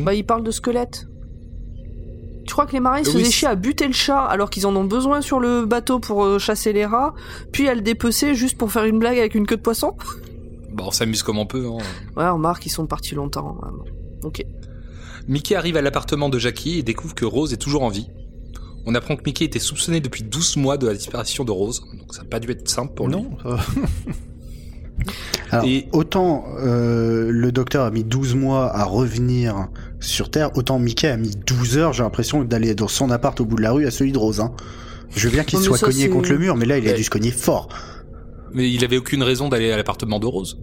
Bah, 0.04 0.14
il 0.14 0.26
parle 0.26 0.44
de 0.44 0.52
squelettes. 0.52 1.08
Tu 2.50 2.54
crois 2.54 2.66
que 2.66 2.72
les 2.72 2.80
marins 2.80 2.98
ils 2.98 3.06
se 3.06 3.12
Euh, 3.12 3.14
oui, 3.14 3.20
faisaient 3.20 3.32
chier 3.32 3.48
à 3.48 3.54
buter 3.54 3.86
le 3.86 3.94
chat 3.94 4.26
alors 4.26 4.50
qu'ils 4.50 4.66
en 4.66 4.76
ont 4.76 4.84
besoin 4.84 5.22
sur 5.22 5.40
le 5.40 5.68
bateau 5.68 6.00
pour 6.00 6.26
euh, 6.26 6.40
chasser 6.40 6.74
les 6.74 6.84
rats, 6.84 7.14
puis 7.52 7.70
à 7.70 7.76
le 7.76 7.82
dépecer 7.82 8.34
juste 8.34 8.58
pour 8.58 8.72
faire 8.72 8.86
une 8.86 8.98
blague 8.98 9.20
avec 9.20 9.36
une 9.36 9.46
queue 9.46 9.58
de 9.58 9.62
poisson? 9.62 9.96
Bah, 10.74 10.84
on 10.88 10.90
s'amuse 10.90 11.22
comme 11.22 11.38
on 11.38 11.46
peut. 11.46 11.68
Hein. 11.68 11.78
Ouais, 12.18 12.26
on 12.26 12.34
remarque 12.34 12.64
qu'ils 12.64 12.72
sont 12.72 12.88
partis 12.88 13.14
longtemps. 13.14 13.56
bon. 13.62 13.84
Ok. 14.28 14.44
Mickey 15.28 15.54
arrive 15.54 15.78
à 15.78 15.84
l'appartement 15.84 16.28
de 16.28 16.40
Jackie 16.40 16.80
et 16.80 16.82
découvre 16.82 17.14
que 17.14 17.24
Rose 17.24 17.54
est 17.54 17.58
toujours 17.58 17.84
en 17.84 17.90
vie. 17.90 18.10
On 18.88 18.96
apprend 18.96 19.16
que 19.16 19.22
Mickey 19.28 19.46
était 19.46 19.60
soupçonné 19.60 20.00
depuis 20.00 20.24
12 20.24 20.58
mois 20.58 20.78
de 20.78 20.88
la 20.88 20.96
disparition 20.96 21.44
de 21.46 21.52
Rose, 21.52 21.84
donc 22.00 22.16
ça 22.16 22.24
n'a 22.24 22.30
pas 22.30 22.40
dû 22.40 22.50
être 22.50 22.68
simple 22.68 22.96
pour 22.96 23.08
lui. 23.10 23.16
Non, 23.16 23.30
va. 23.44 23.60
Alors, 25.52 25.66
Et- 25.66 25.88
autant 25.92 26.46
euh, 26.60 27.30
le 27.32 27.52
docteur 27.52 27.86
a 27.86 27.92
mis 27.92 28.04
12 28.04 28.36
mois 28.36 28.76
à 28.76 28.84
revenir 28.84 29.68
sur 30.00 30.30
Terre, 30.30 30.56
autant 30.56 30.80
Mickey 30.80 31.08
a 31.08 31.18
mis 31.18 31.32
12 31.32 31.78
heures, 31.78 31.94
j'ai 31.94 32.04
l'impression, 32.04 32.44
d'aller 32.44 32.76
dans 32.76 32.88
son 32.88 33.10
appart 33.10 33.40
au 33.42 33.46
bout 33.46 33.56
de 33.58 33.62
la 33.62 33.72
rue 33.72 33.86
à 33.86 33.92
celui 33.92 34.12
de 34.12 34.18
Rose. 34.18 34.40
Hein. 34.40 34.52
Je 35.16 35.28
veux 35.28 35.34
bien 35.34 35.44
qu'il 35.44 35.60
soit 35.60 35.78
ça, 35.78 35.88
cogné 35.88 36.10
contre 36.10 36.30
le 36.30 36.38
mur, 36.38 36.56
mais 36.56 36.66
là, 36.66 36.78
il 36.78 36.88
a 36.88 36.94
dû 36.94 37.04
se 37.04 37.10
cogner 37.10 37.32
fort. 37.32 37.70
Mais 38.54 38.70
il 38.72 38.84
avait 38.84 38.98
aucune 38.98 39.24
raison 39.24 39.50
d'aller 39.50 39.72
à 39.72 39.78
l'appartement 39.78 40.20
de 40.20 40.26
Rose. 40.26 40.60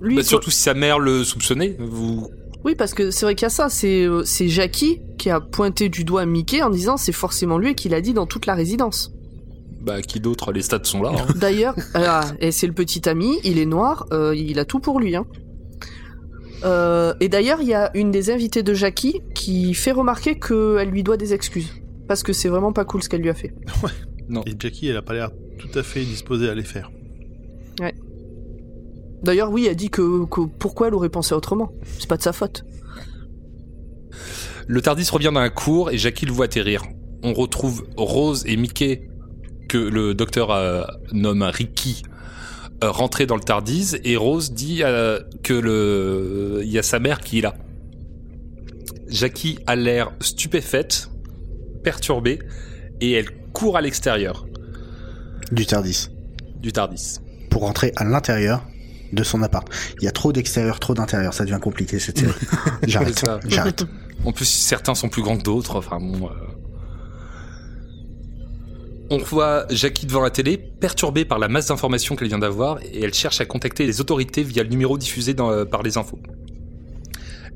Lui, 0.00 0.16
Bah, 0.16 0.22
surtout 0.22 0.50
si 0.50 0.60
sa 0.60 0.74
mère 0.74 0.98
le 0.98 1.24
soupçonnait. 1.24 1.76
Vous... 1.78 2.28
Oui, 2.64 2.74
parce 2.74 2.94
que 2.94 3.10
c'est 3.10 3.26
vrai 3.26 3.34
qu'il 3.34 3.44
y 3.44 3.46
a 3.46 3.50
ça. 3.50 3.68
C'est 3.68 4.04
euh, 4.06 4.22
c'est 4.24 4.48
Jackie 4.48 5.00
qui 5.18 5.30
a 5.30 5.40
pointé 5.40 5.88
du 5.90 6.04
doigt 6.04 6.24
Mickey 6.26 6.62
en 6.62 6.70
disant 6.70 6.96
c'est 6.96 7.12
forcément 7.12 7.58
lui 7.58 7.74
qui 7.74 7.88
l'a 7.88 8.00
dit 8.00 8.14
dans 8.14 8.26
toute 8.26 8.46
la 8.46 8.54
résidence. 8.54 9.12
Bah, 9.84 10.00
qui 10.00 10.18
d'autre? 10.20 10.50
Les 10.52 10.62
stats 10.62 10.80
sont 10.84 11.02
là. 11.02 11.12
hein. 11.14 11.26
D'ailleurs, 11.36 11.74
ah, 11.94 12.22
et 12.40 12.52
c'est 12.52 12.66
le 12.66 12.72
petit 12.72 13.06
ami, 13.08 13.38
il 13.44 13.58
est 13.58 13.66
noir, 13.66 14.06
euh, 14.12 14.34
il 14.34 14.58
a 14.58 14.64
tout 14.64 14.80
pour 14.80 14.98
lui. 14.98 15.14
Hein. 15.14 15.26
Euh, 16.64 17.12
et 17.20 17.28
d'ailleurs, 17.28 17.60
il 17.60 17.68
y 17.68 17.74
a 17.74 17.90
une 17.94 18.10
des 18.10 18.30
invitées 18.30 18.62
de 18.62 18.72
Jackie 18.72 19.20
qui 19.34 19.74
fait 19.74 19.92
remarquer 19.92 20.38
qu'elle 20.38 20.88
lui 20.88 21.02
doit 21.02 21.18
des 21.18 21.34
excuses. 21.34 21.70
Parce 22.08 22.22
que 22.22 22.32
c'est 22.32 22.48
vraiment 22.48 22.72
pas 22.72 22.84
cool 22.86 23.02
ce 23.02 23.08
qu'elle 23.10 23.20
lui 23.20 23.28
a 23.28 23.34
fait. 23.34 23.54
Et 24.46 24.54
Jackie, 24.58 24.88
elle 24.88 24.96
a 24.96 25.02
pas 25.02 25.12
l'air 25.12 25.30
tout 25.58 25.78
à 25.78 25.82
fait 25.82 26.00
disposée 26.02 26.48
à 26.48 26.54
les 26.54 26.62
faire. 26.62 26.90
D'ailleurs, 29.22 29.50
oui, 29.50 29.66
elle 29.68 29.76
dit 29.76 29.88
que, 29.90 30.24
que 30.26 30.42
pourquoi 30.58 30.88
elle 30.88 30.94
aurait 30.94 31.08
pensé 31.08 31.34
autrement. 31.34 31.72
C'est 31.98 32.08
pas 32.08 32.18
de 32.18 32.22
sa 32.22 32.32
faute. 32.34 32.64
Le 34.66 34.80
Tardis 34.82 35.08
revient 35.10 35.30
dans 35.32 35.40
la 35.40 35.50
cour 35.50 35.90
et 35.90 35.96
Jackie 35.98 36.26
le 36.26 36.32
voit 36.32 36.44
atterrir. 36.46 36.82
On 37.22 37.32
retrouve 37.32 37.86
Rose 37.96 38.44
et 38.46 38.56
Mickey 38.56 39.08
que 39.68 39.78
le 39.78 40.14
docteur 40.14 40.50
euh, 40.50 40.82
nomme 41.12 41.42
Ricky 41.42 42.02
euh, 42.82 42.90
rentrer 42.90 43.26
dans 43.26 43.36
le 43.36 43.42
Tardis 43.42 43.92
et 44.04 44.16
Rose 44.16 44.52
dit 44.52 44.82
euh, 44.82 45.20
que 45.42 45.54
le 45.54 46.60
il 46.64 46.70
y 46.70 46.78
a 46.78 46.82
sa 46.82 46.98
mère 46.98 47.20
qui 47.20 47.38
est 47.38 47.42
là. 47.42 47.54
Jackie 49.08 49.58
a 49.66 49.76
l'air 49.76 50.12
stupéfaite, 50.20 51.08
perturbée 51.82 52.40
et 53.00 53.12
elle 53.12 53.30
court 53.52 53.76
à 53.76 53.80
l'extérieur 53.80 54.46
Du 55.52 55.66
Tardis. 55.66 56.08
du 56.56 56.72
Tardis. 56.72 57.20
Pour 57.50 57.62
rentrer 57.62 57.92
à 57.96 58.04
l'intérieur 58.04 58.66
de 59.12 59.22
son 59.22 59.42
appart. 59.42 59.68
Il 60.00 60.04
y 60.04 60.08
a 60.08 60.10
trop 60.10 60.32
d'extérieur, 60.32 60.80
trop 60.80 60.94
d'intérieur. 60.94 61.32
Ça 61.32 61.44
devient 61.44 61.60
compliqué 61.62 62.00
cette 62.00 62.18
série. 62.18 62.32
J'arrête. 62.86 63.24
J'arrête. 63.46 63.84
En 64.24 64.32
plus, 64.32 64.46
certains 64.46 64.96
sont 64.96 65.08
plus 65.08 65.22
grands 65.22 65.36
que 65.36 65.44
d'autres. 65.44 65.76
Enfin 65.76 65.98
bon. 66.00 66.28
Euh. 69.14 69.20
On 69.20 69.24
voit 69.24 69.66
Jackie 69.70 70.06
devant 70.06 70.22
la 70.22 70.30
télé, 70.30 70.56
perturbée 70.58 71.24
par 71.24 71.38
la 71.38 71.48
masse 71.48 71.66
d'informations 71.68 72.16
qu'elle 72.16 72.28
vient 72.28 72.38
d'avoir, 72.38 72.78
et 72.82 73.02
elle 73.02 73.14
cherche 73.14 73.40
à 73.40 73.44
contacter 73.44 73.86
les 73.86 74.00
autorités 74.00 74.42
via 74.42 74.62
le 74.62 74.68
numéro 74.68 74.98
diffusé 74.98 75.34
dans- 75.34 75.50
euh, 75.50 75.64
par 75.64 75.82
les 75.82 75.96
infos. 75.98 76.18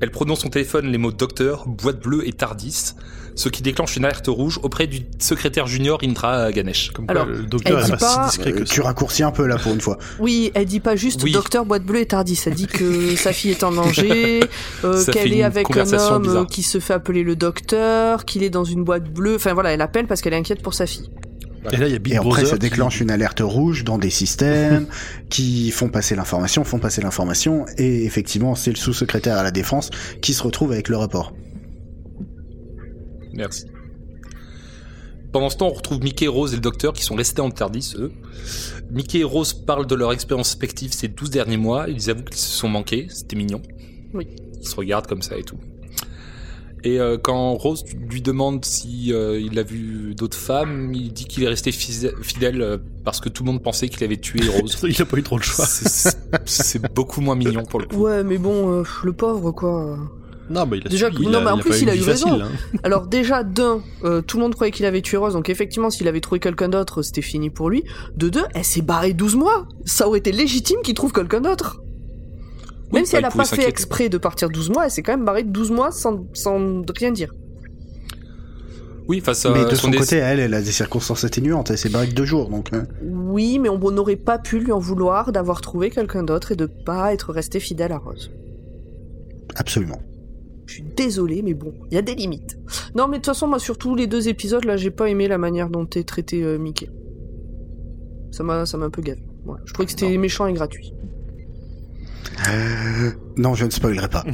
Elle 0.01 0.11
prononce 0.11 0.39
son 0.41 0.49
téléphone 0.49 0.89
les 0.91 0.97
mots 0.97 1.11
docteur, 1.11 1.67
boîte 1.67 2.01
bleue 2.01 2.25
et 2.25 2.31
Tardis, 2.31 2.93
ce 3.35 3.49
qui 3.49 3.61
déclenche 3.61 3.97
une 3.97 4.05
alerte 4.05 4.27
rouge 4.27 4.57
auprès 4.63 4.87
du 4.87 5.01
secrétaire 5.19 5.67
junior 5.67 5.99
Indra 6.01 6.53
Ganesh. 6.53 6.91
Comme 6.91 7.05
quoi, 7.05 7.15
Alors, 7.15 7.25
le 7.25 7.43
docteur 7.43 7.79
elle 7.79 7.83
est 7.83 7.85
dit 7.87 7.91
pas, 7.91 7.97
pas- 7.97 8.29
si 8.29 8.37
discret 8.37 8.53
Euh, 8.53 8.59
que 8.59 8.63
tu 8.63 8.75
ça. 8.77 8.83
raccourcis 8.83 9.23
un 9.23 9.31
peu 9.31 9.45
là 9.45 9.57
pour 9.57 9.73
une 9.73 9.81
fois. 9.81 9.97
Oui, 10.19 10.51
elle 10.53 10.65
dit 10.65 10.79
pas 10.79 10.95
juste 10.95 11.21
Oui. 11.23 11.33
docteur 11.33 11.65
boîte 11.65 11.83
bleue 11.83 11.99
et 11.99 12.05
tardis. 12.05 12.39
Elle 12.45 12.53
dit 12.53 12.67
que 12.67 13.13
sa 13.17 13.33
fille 13.33 13.51
est 13.51 13.63
en 13.63 13.73
danger, 13.73 14.39
euh, 14.85 15.03
qu'elle 15.05 15.33
est 15.33 15.43
avec 15.43 15.69
un 15.75 15.79
homme 15.81 16.21
bizarre. 16.21 16.21
euh, 16.43 16.45
qui 16.45 16.63
se 16.63 16.79
fait 16.79 16.93
appeler 16.93 17.23
le 17.23 17.35
docteur, 17.35 18.23
qu'il 18.23 18.41
est 18.43 18.49
dans 18.49 18.63
une 18.63 18.85
boîte 18.85 19.11
bleue. 19.11 19.35
Enfin 19.35 19.53
voilà, 19.53 19.71
elle 19.73 19.81
appelle 19.81 20.07
parce 20.07 20.21
qu'elle 20.21 20.33
est 20.33 20.37
inquiète 20.37 20.61
pour 20.61 20.73
sa 20.73 20.85
fille. 20.87 21.09
Et 21.71 21.77
là, 21.77 21.87
il 21.87 21.91
y 21.91 21.95
a 21.95 21.99
Big 21.99 22.13
Et 22.13 22.17
après, 22.17 22.45
ça 22.45 22.53
qui- 22.53 22.59
déclenche 22.59 23.01
une 23.01 23.11
alerte 23.11 23.41
rouge 23.43 23.83
dans 23.83 23.97
des 23.97 24.09
systèmes 24.09 24.87
qui 25.29 25.71
font 25.71 25.89
passer 25.89 26.15
l'information, 26.15 26.63
font 26.63 26.79
passer 26.79 27.01
l'information, 27.01 27.65
et 27.77 28.05
effectivement, 28.05 28.55
c'est 28.55 28.71
le 28.71 28.77
sous-secrétaire 28.77 29.37
à 29.37 29.43
la 29.43 29.51
défense 29.51 29.89
qui 30.21 30.33
se 30.33 30.41
retrouve 30.43 30.71
avec 30.71 30.87
le 30.89 30.97
rapport. 30.97 31.33
Merci. 33.33 33.65
Pendant 35.31 35.49
ce 35.49 35.57
temps, 35.57 35.67
on 35.67 35.73
retrouve 35.73 36.01
Mickey, 36.01 36.27
Rose 36.27 36.53
et 36.53 36.55
le 36.55 36.61
docteur 36.61 36.93
qui 36.93 37.03
sont 37.03 37.13
restés 37.15 37.41
en 37.41 37.51
Tardis, 37.51 37.93
eux. 37.97 38.11
Mickey 38.89 39.19
et 39.19 39.23
Rose 39.23 39.53
parlent 39.53 39.85
de 39.85 39.93
leur 39.95 40.11
expérience 40.11 40.47
respective 40.49 40.91
ces 40.91 41.07
12 41.07 41.29
derniers 41.29 41.57
mois. 41.57 41.87
Ils 41.87 42.09
avouent 42.09 42.23
qu'ils 42.23 42.37
se 42.39 42.49
sont 42.49 42.67
manqués. 42.69 43.05
C'était 43.09 43.35
mignon. 43.35 43.61
Oui. 44.15 44.27
Ils 44.59 44.67
se 44.67 44.75
regardent 44.75 45.05
comme 45.05 45.21
ça 45.21 45.37
et 45.37 45.43
tout. 45.43 45.59
Et 46.83 46.99
euh, 46.99 47.17
quand 47.17 47.53
Rose 47.55 47.83
lui 48.09 48.21
demande 48.21 48.63
si 48.63 49.11
euh, 49.13 49.39
il 49.39 49.59
a 49.59 49.63
vu 49.63 50.13
d'autres 50.15 50.37
femmes, 50.37 50.93
il 50.93 51.11
dit 51.11 51.25
qu'il 51.25 51.43
est 51.43 51.47
resté 51.49 51.71
fidèle 51.71 52.61
euh, 52.61 52.77
parce 53.03 53.19
que 53.19 53.27
tout 53.29 53.43
le 53.43 53.51
monde 53.51 53.61
pensait 53.61 53.89
qu'il 53.89 54.03
avait 54.03 54.17
tué 54.17 54.41
Rose. 54.47 54.77
Il 54.87 55.01
a 55.01 55.05
pas 55.05 55.17
eu 55.17 55.23
trop 55.23 55.37
le 55.37 55.43
choix. 55.43 55.65
C'est- 55.65 56.93
beaucoup 56.93 57.21
moins 57.21 57.35
mignon 57.35 57.63
pour 57.63 57.79
le 57.79 57.85
coup. 57.87 57.97
Ouais, 57.97 58.23
mais 58.23 58.37
bon, 58.37 58.71
euh, 58.79 58.83
le 59.03 59.13
pauvre 59.13 59.51
quoi. 59.51 59.97
Non, 60.49 60.65
bah, 60.65 60.77
il 60.77 60.87
a 60.87 60.89
Déjà 60.89 61.09
non, 61.11 61.29
mais 61.29 61.37
en 61.51 61.57
a 61.59 61.61
plus, 61.61 61.81
il 61.83 61.89
a 61.89 61.95
eu 61.95 62.01
raison. 62.01 62.41
hein. 62.41 62.49
Alors 62.83 63.05
déjà, 63.05 63.43
d'un, 63.43 63.81
euh, 64.03 64.21
tout 64.21 64.37
le 64.37 64.43
monde 64.43 64.55
croyait 64.55 64.71
qu'il 64.71 64.85
avait 64.85 65.01
tué 65.01 65.15
Rose, 65.17 65.33
donc 65.33 65.47
effectivement, 65.47 65.91
s'il 65.91 66.07
avait 66.07 66.21
trouvé 66.21 66.39
quelqu'un 66.39 66.69
d'autre, 66.69 67.03
c'était 67.03 67.21
fini 67.21 67.51
pour 67.51 67.69
lui. 67.69 67.83
De 68.17 68.29
deux, 68.29 68.45
elle 68.55 68.63
s'est 68.63 68.81
barrée 68.81 69.13
12 69.13 69.35
mois. 69.35 69.67
Ça 69.85 70.07
aurait 70.07 70.17
été 70.19 70.31
légitime 70.31 70.77
qu'il 70.83 70.95
trouve 70.95 71.11
quelqu'un 71.11 71.41
d'autre. 71.41 71.81
Même 72.93 73.05
si 73.05 73.15
elle 73.15 73.21
il 73.21 73.25
a 73.25 73.29
pouvait 73.29 73.43
pas 73.43 73.55
fait 73.55 73.67
exprès 73.69 74.09
de 74.09 74.17
partir 74.17 74.49
12 74.49 74.69
mois, 74.71 74.85
elle 74.85 74.91
s'est 74.91 75.03
quand 75.03 75.13
même 75.13 75.25
barrée 75.25 75.43
12 75.43 75.71
mois 75.71 75.91
sans, 75.91 76.25
sans 76.33 76.81
rien 76.97 77.11
dire. 77.11 77.33
Oui, 79.07 79.21
face 79.21 79.45
à 79.45 79.51
Mais 79.51 79.65
de 79.65 79.73
son 79.75 79.89
côté, 79.91 80.17
elle, 80.17 80.39
elle 80.39 80.53
a 80.53 80.61
des 80.61 80.71
circonstances 80.71 81.23
atténuantes, 81.23 81.71
elle 81.71 81.79
s'est 81.79 81.89
barrée 81.89 82.09
que 82.09 82.13
deux 82.13 82.25
jours, 82.25 82.49
donc... 82.49 82.71
euh, 82.73 82.83
Oui, 83.01 83.57
mais 83.57 83.67
on 83.69 83.79
n'aurait 83.91 84.15
pas 84.15 84.37
pu 84.37 84.59
lui 84.59 84.71
en 84.71 84.77
vouloir 84.77 85.31
d'avoir 85.31 85.61
trouvé 85.61 85.89
quelqu'un 85.89 86.21
d'autre 86.21 86.51
et 86.51 86.55
de 86.55 86.67
pas 86.67 87.11
être 87.11 87.33
resté 87.33 87.59
fidèle 87.59 87.91
à 87.91 87.97
Rose. 87.97 88.31
absolument. 89.55 89.99
Je 90.67 90.75
suis 90.75 90.83
désolée, 90.83 91.41
mais 91.41 91.55
bon, 91.55 91.73
il 91.89 91.95
y 91.95 91.97
a 91.97 92.03
des 92.03 92.13
limites. 92.13 92.59
Non, 92.93 93.07
mais 93.07 93.17
de 93.17 93.21
toute 93.23 93.33
façon, 93.33 93.47
moi, 93.47 93.57
sur 93.57 93.79
tous 93.79 93.95
les 93.95 94.05
deux 94.05 94.27
épisodes, 94.29 94.63
là, 94.65 94.77
j'ai 94.77 94.91
pas 94.91 95.09
aimé 95.09 95.27
la 95.27 95.39
manière 95.39 95.71
dont 95.71 95.87
est 95.95 96.07
traité 96.07 96.43
euh, 96.43 96.59
Mickey. 96.59 96.91
Ça 98.29 98.43
m'a, 98.43 98.67
ça 98.67 98.77
m'a 98.77 98.85
un 98.85 98.89
peu 98.91 99.01
gavé. 99.01 99.23
Voilà. 99.45 99.63
Je 99.65 99.73
trouvais 99.73 99.87
que 99.87 99.91
c'était 99.91 100.15
méchant 100.19 100.45
et 100.45 100.53
gratuit. 100.53 100.93
Non, 103.37 103.55
je 103.55 103.65
ne 103.65 103.69
spoilerai 103.69 104.09
pas. 104.09 104.25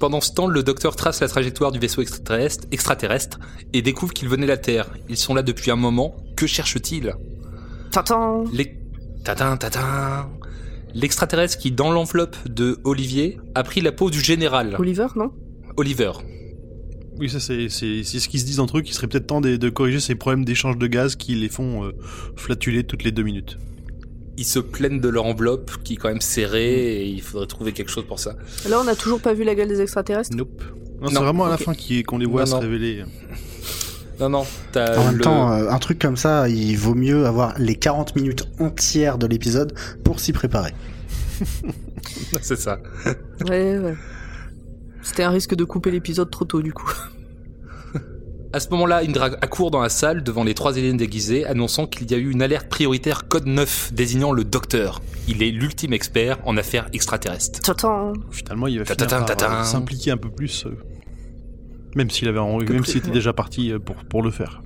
Pendant 0.00 0.20
ce 0.20 0.32
temps, 0.32 0.46
le 0.46 0.62
docteur 0.62 0.94
trace 0.94 1.20
la 1.20 1.28
trajectoire 1.28 1.72
du 1.72 1.80
vaisseau 1.80 2.02
extraterrestre, 2.02 2.66
extraterrestre 2.70 3.40
et 3.72 3.82
découvre 3.82 4.12
qu'il 4.12 4.28
venait 4.28 4.46
de 4.46 4.50
la 4.50 4.56
Terre. 4.56 4.90
Ils 5.08 5.16
sont 5.16 5.34
là 5.34 5.42
depuis 5.42 5.72
un 5.72 5.76
moment. 5.76 6.16
Que 6.36 6.46
cherche-t-il? 6.46 7.14
T'attends 7.90 8.44
Les... 8.52 8.78
Tatin, 9.24 9.56
tatin. 9.56 10.30
L'extraterrestre 10.94 11.58
qui, 11.58 11.72
dans 11.72 11.90
l'enveloppe 11.90 12.36
de 12.48 12.78
Olivier, 12.84 13.40
a 13.54 13.64
pris 13.64 13.80
la 13.80 13.90
peau 13.92 14.10
du 14.10 14.20
général, 14.20 14.76
Oliver, 14.78 15.08
non? 15.16 15.32
Oliver. 15.76 16.12
Oui, 17.18 17.28
ça 17.28 17.40
c'est 17.40 17.68
c'est 17.68 18.04
c'est 18.04 18.20
ce 18.20 18.28
qu'ils 18.28 18.40
se 18.40 18.46
disent 18.46 18.60
entre 18.60 18.78
eux 18.78 18.80
qu'il 18.82 18.94
serait 18.94 19.08
peut-être 19.08 19.26
temps 19.26 19.40
de, 19.40 19.56
de 19.56 19.68
corriger 19.68 19.98
ces 20.00 20.14
problèmes 20.14 20.44
d'échange 20.44 20.78
de 20.78 20.86
gaz 20.86 21.16
qui 21.16 21.34
les 21.34 21.48
font 21.48 21.84
euh, 21.84 21.92
flatuler 22.36 22.84
toutes 22.84 23.02
les 23.02 23.10
deux 23.10 23.24
minutes. 23.24 23.58
Ils 24.38 24.44
se 24.44 24.60
plaignent 24.60 25.00
de 25.00 25.08
leur 25.08 25.24
enveloppe 25.26 25.72
qui 25.82 25.94
est 25.94 25.96
quand 25.96 26.08
même 26.08 26.20
serrée 26.20 27.02
et 27.02 27.06
il 27.08 27.20
faudrait 27.20 27.46
trouver 27.48 27.72
quelque 27.72 27.90
chose 27.90 28.06
pour 28.06 28.20
ça. 28.20 28.36
Là, 28.68 28.78
on 28.80 28.84
n'a 28.84 28.94
toujours 28.94 29.20
pas 29.20 29.34
vu 29.34 29.42
la 29.44 29.54
gueule 29.54 29.66
des 29.68 29.80
extraterrestres 29.80 30.34
Nope. 30.34 30.62
Non, 31.02 31.08
c'est 31.08 31.14
Non, 31.14 31.20
vraiment 31.22 31.44
à 31.46 31.50
la 31.50 31.56
fin 31.58 31.72
qu'on 32.06 32.18
les 32.18 32.26
voit 32.26 32.40
Non, 32.42 32.46
se 32.46 32.52
non. 32.52 32.60
révéler. 32.60 33.04
Non, 34.20 34.28
non, 34.28 34.46
t'as 34.72 34.96
En 34.98 35.04
même 35.06 35.16
le- 35.16 35.24
temps, 35.24 35.52
euh, 35.52 35.68
un 35.70 35.78
truc 35.78 35.98
comme 36.00 36.16
ça, 36.16 36.48
il 36.48 36.76
vaut 36.76 36.94
mieux 36.94 37.26
avoir 37.26 37.54
les 37.58 37.74
40 37.76 38.16
minutes 38.16 38.48
entières 38.58 39.18
de 39.18 39.26
l'épisode 39.26 39.72
pour 40.04 40.18
s'y 40.20 40.32
préparer. 40.32 40.72
c'est 42.42 42.56
ça. 42.58 42.78
Ouais, 43.48 43.78
ouais. 43.78 43.94
C'était 45.02 45.22
un 45.22 45.30
risque 45.30 45.54
de 45.54 45.64
couper 45.64 45.90
l'épisode 45.90 46.30
trop 46.30 46.44
tôt, 46.44 46.62
du 46.62 46.72
coup. 46.72 46.90
À 48.52 48.60
ce 48.60 48.70
moment-là, 48.70 49.02
Indra 49.06 49.26
accourt 49.42 49.70
dans 49.70 49.80
la 49.82 49.90
salle 49.90 50.22
devant 50.22 50.42
les 50.42 50.54
trois 50.54 50.78
aliens 50.78 50.94
déguisés, 50.94 51.44
annonçant 51.44 51.86
qu'il 51.86 52.10
y 52.10 52.14
a 52.14 52.16
eu 52.16 52.30
une 52.30 52.40
alerte 52.40 52.68
prioritaire 52.68 53.28
code 53.28 53.46
9 53.46 53.92
désignant 53.92 54.32
le 54.32 54.42
docteur. 54.42 55.02
Il 55.28 55.42
est 55.42 55.50
l'ultime 55.50 55.92
expert 55.92 56.38
en 56.46 56.56
affaires 56.56 56.88
extraterrestres. 56.94 57.60
T'attends 57.60 58.14
Finalement, 58.30 58.66
il 58.66 58.78
va 58.78 58.84
finir 58.86 59.26
par 59.36 59.60
euh, 59.60 59.64
s'impliquer 59.64 60.12
un 60.12 60.16
peu 60.16 60.30
plus, 60.30 60.64
euh, 60.64 60.70
même 61.94 62.08
s'il 62.08 62.26
avait, 62.28 62.38
en- 62.38 62.56
même 62.58 62.84
s'il 62.86 62.96
était 62.98 63.08
ouais. 63.08 63.12
déjà 63.12 63.34
parti 63.34 63.70
euh, 63.70 63.78
pour 63.78 63.96
pour 63.96 64.22
le 64.22 64.30
faire. 64.30 64.62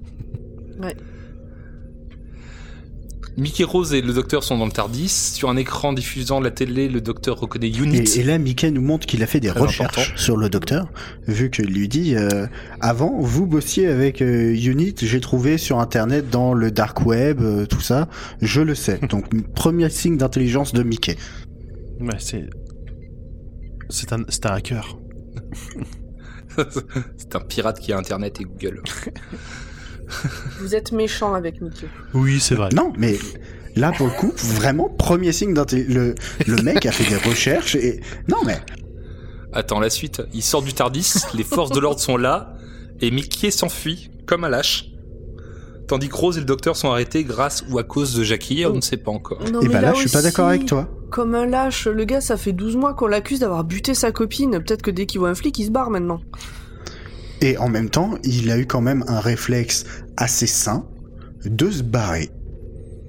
Mickey 3.36 3.64
Rose 3.64 3.94
et 3.94 4.02
le 4.02 4.12
docteur 4.12 4.44
sont 4.44 4.58
dans 4.58 4.66
le 4.66 4.72
Tardis. 4.72 5.08
Sur 5.08 5.48
un 5.48 5.56
écran 5.56 5.92
diffusant 5.92 6.40
la 6.40 6.50
télé, 6.50 6.88
le 6.88 7.00
docteur 7.00 7.40
reconnaît 7.40 7.70
Unit. 7.70 7.98
Et, 7.98 8.20
et 8.20 8.22
là, 8.22 8.38
Mickey 8.38 8.70
nous 8.70 8.82
montre 8.82 9.06
qu'il 9.06 9.22
a 9.22 9.26
fait 9.26 9.40
des 9.40 9.48
Très 9.48 9.60
recherches 9.60 9.98
important. 9.98 10.16
sur 10.18 10.36
le 10.36 10.48
docteur, 10.50 10.88
vu 11.26 11.50
qu'il 11.50 11.66
lui 11.66 11.88
dit 11.88 12.14
euh, 12.14 12.46
avant, 12.80 13.18
vous 13.20 13.46
bossiez 13.46 13.86
avec 13.88 14.20
euh, 14.20 14.54
Unit, 14.54 14.94
j'ai 15.00 15.20
trouvé 15.20 15.56
sur 15.58 15.78
internet 15.80 16.28
dans 16.30 16.52
le 16.52 16.70
dark 16.70 17.06
web, 17.06 17.40
euh, 17.40 17.64
tout 17.66 17.80
ça, 17.80 18.08
je 18.42 18.60
le 18.60 18.74
sais. 18.74 18.98
Donc 19.08 19.26
premier 19.54 19.88
signe 19.88 20.16
d'intelligence 20.18 20.72
de 20.72 20.82
Mickey. 20.82 21.16
Ouais, 22.00 22.16
c'est 22.18 22.48
c'est 23.88 24.12
un 24.12 24.24
c'est 24.28 24.46
un 24.46 24.54
hacker. 24.54 24.98
C'est 27.16 27.34
un 27.34 27.40
pirate 27.40 27.80
qui 27.80 27.94
a 27.94 27.98
Internet 27.98 28.38
et 28.38 28.44
Google. 28.44 28.82
Vous 30.60 30.74
êtes 30.74 30.92
méchant 30.92 31.34
avec 31.34 31.60
Mickey. 31.60 31.86
Oui, 32.14 32.40
c'est 32.40 32.54
vrai. 32.54 32.68
Non, 32.74 32.92
mais 32.96 33.18
là 33.76 33.92
pour 33.96 34.06
le 34.06 34.12
coup, 34.12 34.32
vraiment 34.36 34.88
premier 34.88 35.32
signe 35.32 35.54
d'intelligence. 35.54 35.94
Le, 35.94 36.14
le 36.46 36.62
mec 36.62 36.84
a 36.86 36.92
fait 36.92 37.08
des 37.08 37.16
recherches 37.16 37.74
et 37.74 38.00
non 38.28 38.38
mais 38.44 38.60
Attends, 39.52 39.80
la 39.80 39.90
suite. 39.90 40.22
Il 40.32 40.42
sort 40.42 40.62
du 40.62 40.72
Tardis, 40.72 41.12
les 41.34 41.44
forces 41.44 41.70
de 41.72 41.78
l'ordre 41.78 42.00
sont 42.00 42.16
là, 42.16 42.54
et 43.00 43.10
Mickey 43.10 43.50
s'enfuit, 43.50 44.10
comme 44.26 44.44
un 44.44 44.48
lâche. 44.48 44.88
Tandis 45.88 46.08
que 46.08 46.16
Rose 46.16 46.38
et 46.38 46.40
le 46.40 46.46
docteur 46.46 46.74
sont 46.74 46.90
arrêtés 46.90 47.22
grâce 47.22 47.62
ou 47.68 47.78
à 47.78 47.82
cause 47.84 48.14
de 48.14 48.22
Jackie, 48.22 48.64
on 48.64 48.76
ne 48.76 48.80
sait 48.80 48.96
pas 48.96 49.10
encore. 49.10 49.40
Non, 49.52 49.60
et 49.60 49.68
mais 49.68 49.74
bah 49.74 49.80
là, 49.82 49.92
je 49.92 50.00
suis 50.00 50.10
pas 50.10 50.22
d'accord 50.22 50.48
avec 50.48 50.64
toi. 50.64 50.88
Comme 51.10 51.34
un 51.34 51.44
lâche, 51.44 51.86
le 51.86 52.04
gars, 52.04 52.22
ça 52.22 52.38
fait 52.38 52.52
12 52.52 52.76
mois 52.76 52.94
qu'on 52.94 53.08
l'accuse 53.08 53.40
d'avoir 53.40 53.64
buté 53.64 53.92
sa 53.92 54.10
copine. 54.10 54.52
Peut-être 54.52 54.80
que 54.80 54.90
dès 54.90 55.04
qu'il 55.04 55.20
voit 55.20 55.28
un 55.28 55.34
flic, 55.34 55.58
il 55.58 55.66
se 55.66 55.70
barre 55.70 55.90
maintenant. 55.90 56.20
Et 57.42 57.58
en 57.58 57.68
même 57.68 57.90
temps, 57.90 58.14
il 58.22 58.50
a 58.50 58.58
eu 58.58 58.66
quand 58.66 58.80
même 58.80 59.04
un 59.08 59.20
réflexe 59.20 59.84
assez 60.16 60.46
sain 60.46 60.86
de 61.44 61.70
se 61.70 61.82
barrer. 61.82 62.30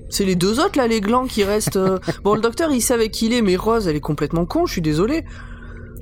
C'est 0.10 0.26
les 0.26 0.36
deux 0.36 0.60
autres, 0.60 0.78
là, 0.78 0.88
les 0.88 1.02
glands 1.02 1.26
qui 1.26 1.44
restent. 1.44 1.78
euh. 1.78 2.00
Bon, 2.24 2.34
le 2.36 2.42
docteur, 2.42 2.72
il 2.72 2.82
sait 2.82 2.94
avec 2.96 3.12
qui 3.12 3.28
il 3.28 3.34
est, 3.34 3.42
mais 3.42 3.56
Rose, 3.56 3.88
elle 3.88 3.96
est 3.96 4.00
complètement 4.02 4.46
con, 4.46 4.66
je 4.66 4.74
suis 4.74 4.82
désolé. 4.82 5.24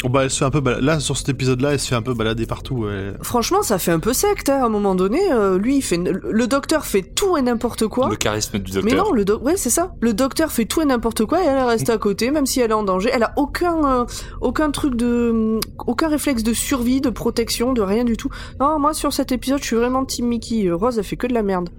Bah, 0.10 0.24
elle 0.24 0.32
se 0.32 0.40
fait 0.40 0.46
un 0.46 0.50
peu 0.50 0.62
bala- 0.62 0.82
Là, 0.82 1.00
sur 1.00 1.16
cet 1.16 1.30
épisode-là, 1.30 1.74
elle 1.74 1.80
se 1.80 1.88
fait 1.88 1.96
un 1.96 2.02
peu 2.02 2.14
balader 2.16 2.46
partout. 2.48 2.86
ouais. 2.86 3.14
Franchement, 3.22 3.62
ça 3.62 3.78
fait 3.78 3.92
un 3.92 4.00
peu 4.00 4.14
secte, 4.14 4.50
hein, 4.50 4.60
à 4.62 4.66
un 4.66 4.70
moment 4.70 4.96
donné. 4.96 5.20
euh, 5.32 5.58
lui, 5.60 5.78
il 5.78 5.82
fait, 5.82 5.98
le 5.98 6.48
docteur 6.48 6.86
fait 6.86 7.04
tout 7.04 7.38
et 7.38 7.42
n'importe 7.44 7.88
quoi. 7.88 8.10
Le 8.10 8.16
charisme 8.16 8.58
du 8.60 8.72
docteur. 8.72 8.84
Mais 8.84 8.98
non, 8.98 9.12
le 9.12 9.26
doc- 9.26 9.44
ouais, 9.44 9.58
c'est 9.58 9.70
ça. 9.70 9.94
Le 10.02 10.14
docteur 10.14 10.52
fait 10.52 10.66
tout 10.66 10.82
et 10.82 10.86
n'importe 10.86 11.26
quoi 11.26 11.44
et 11.44 11.46
elle 11.46 11.64
reste 11.64 11.90
à 11.92 11.98
côté, 12.00 12.32
même 12.32 12.46
si 12.48 12.60
elle 12.62 12.72
est 12.72 12.74
en 12.74 12.84
danger. 12.84 13.10
Elle 13.14 13.24
a 13.24 13.34
aucun, 13.38 14.02
euh, 14.02 14.06
aucun 14.42 14.72
truc 14.72 14.96
de, 14.96 15.60
aucun 15.86 16.10
réflexe 16.10 16.42
de 16.44 16.54
survie, 16.54 17.00
de 17.00 17.10
protection, 17.12 17.72
de 17.74 17.82
rien 17.82 18.04
du 18.04 18.18
tout. 18.18 18.30
Non, 18.60 18.80
moi, 18.80 18.94
sur 18.96 19.14
cet 19.14 19.32
épisode, 19.32 19.60
je 19.60 19.66
suis 19.66 19.76
vraiment 19.76 20.04
Team 20.06 20.26
Mickey. 20.28 20.66
Euh, 20.68 20.76
Rose, 20.76 20.98
elle 20.98 21.04
fait 21.04 21.16
que 21.18 21.28
de 21.28 21.34
la 21.34 21.44
merde. 21.44 21.70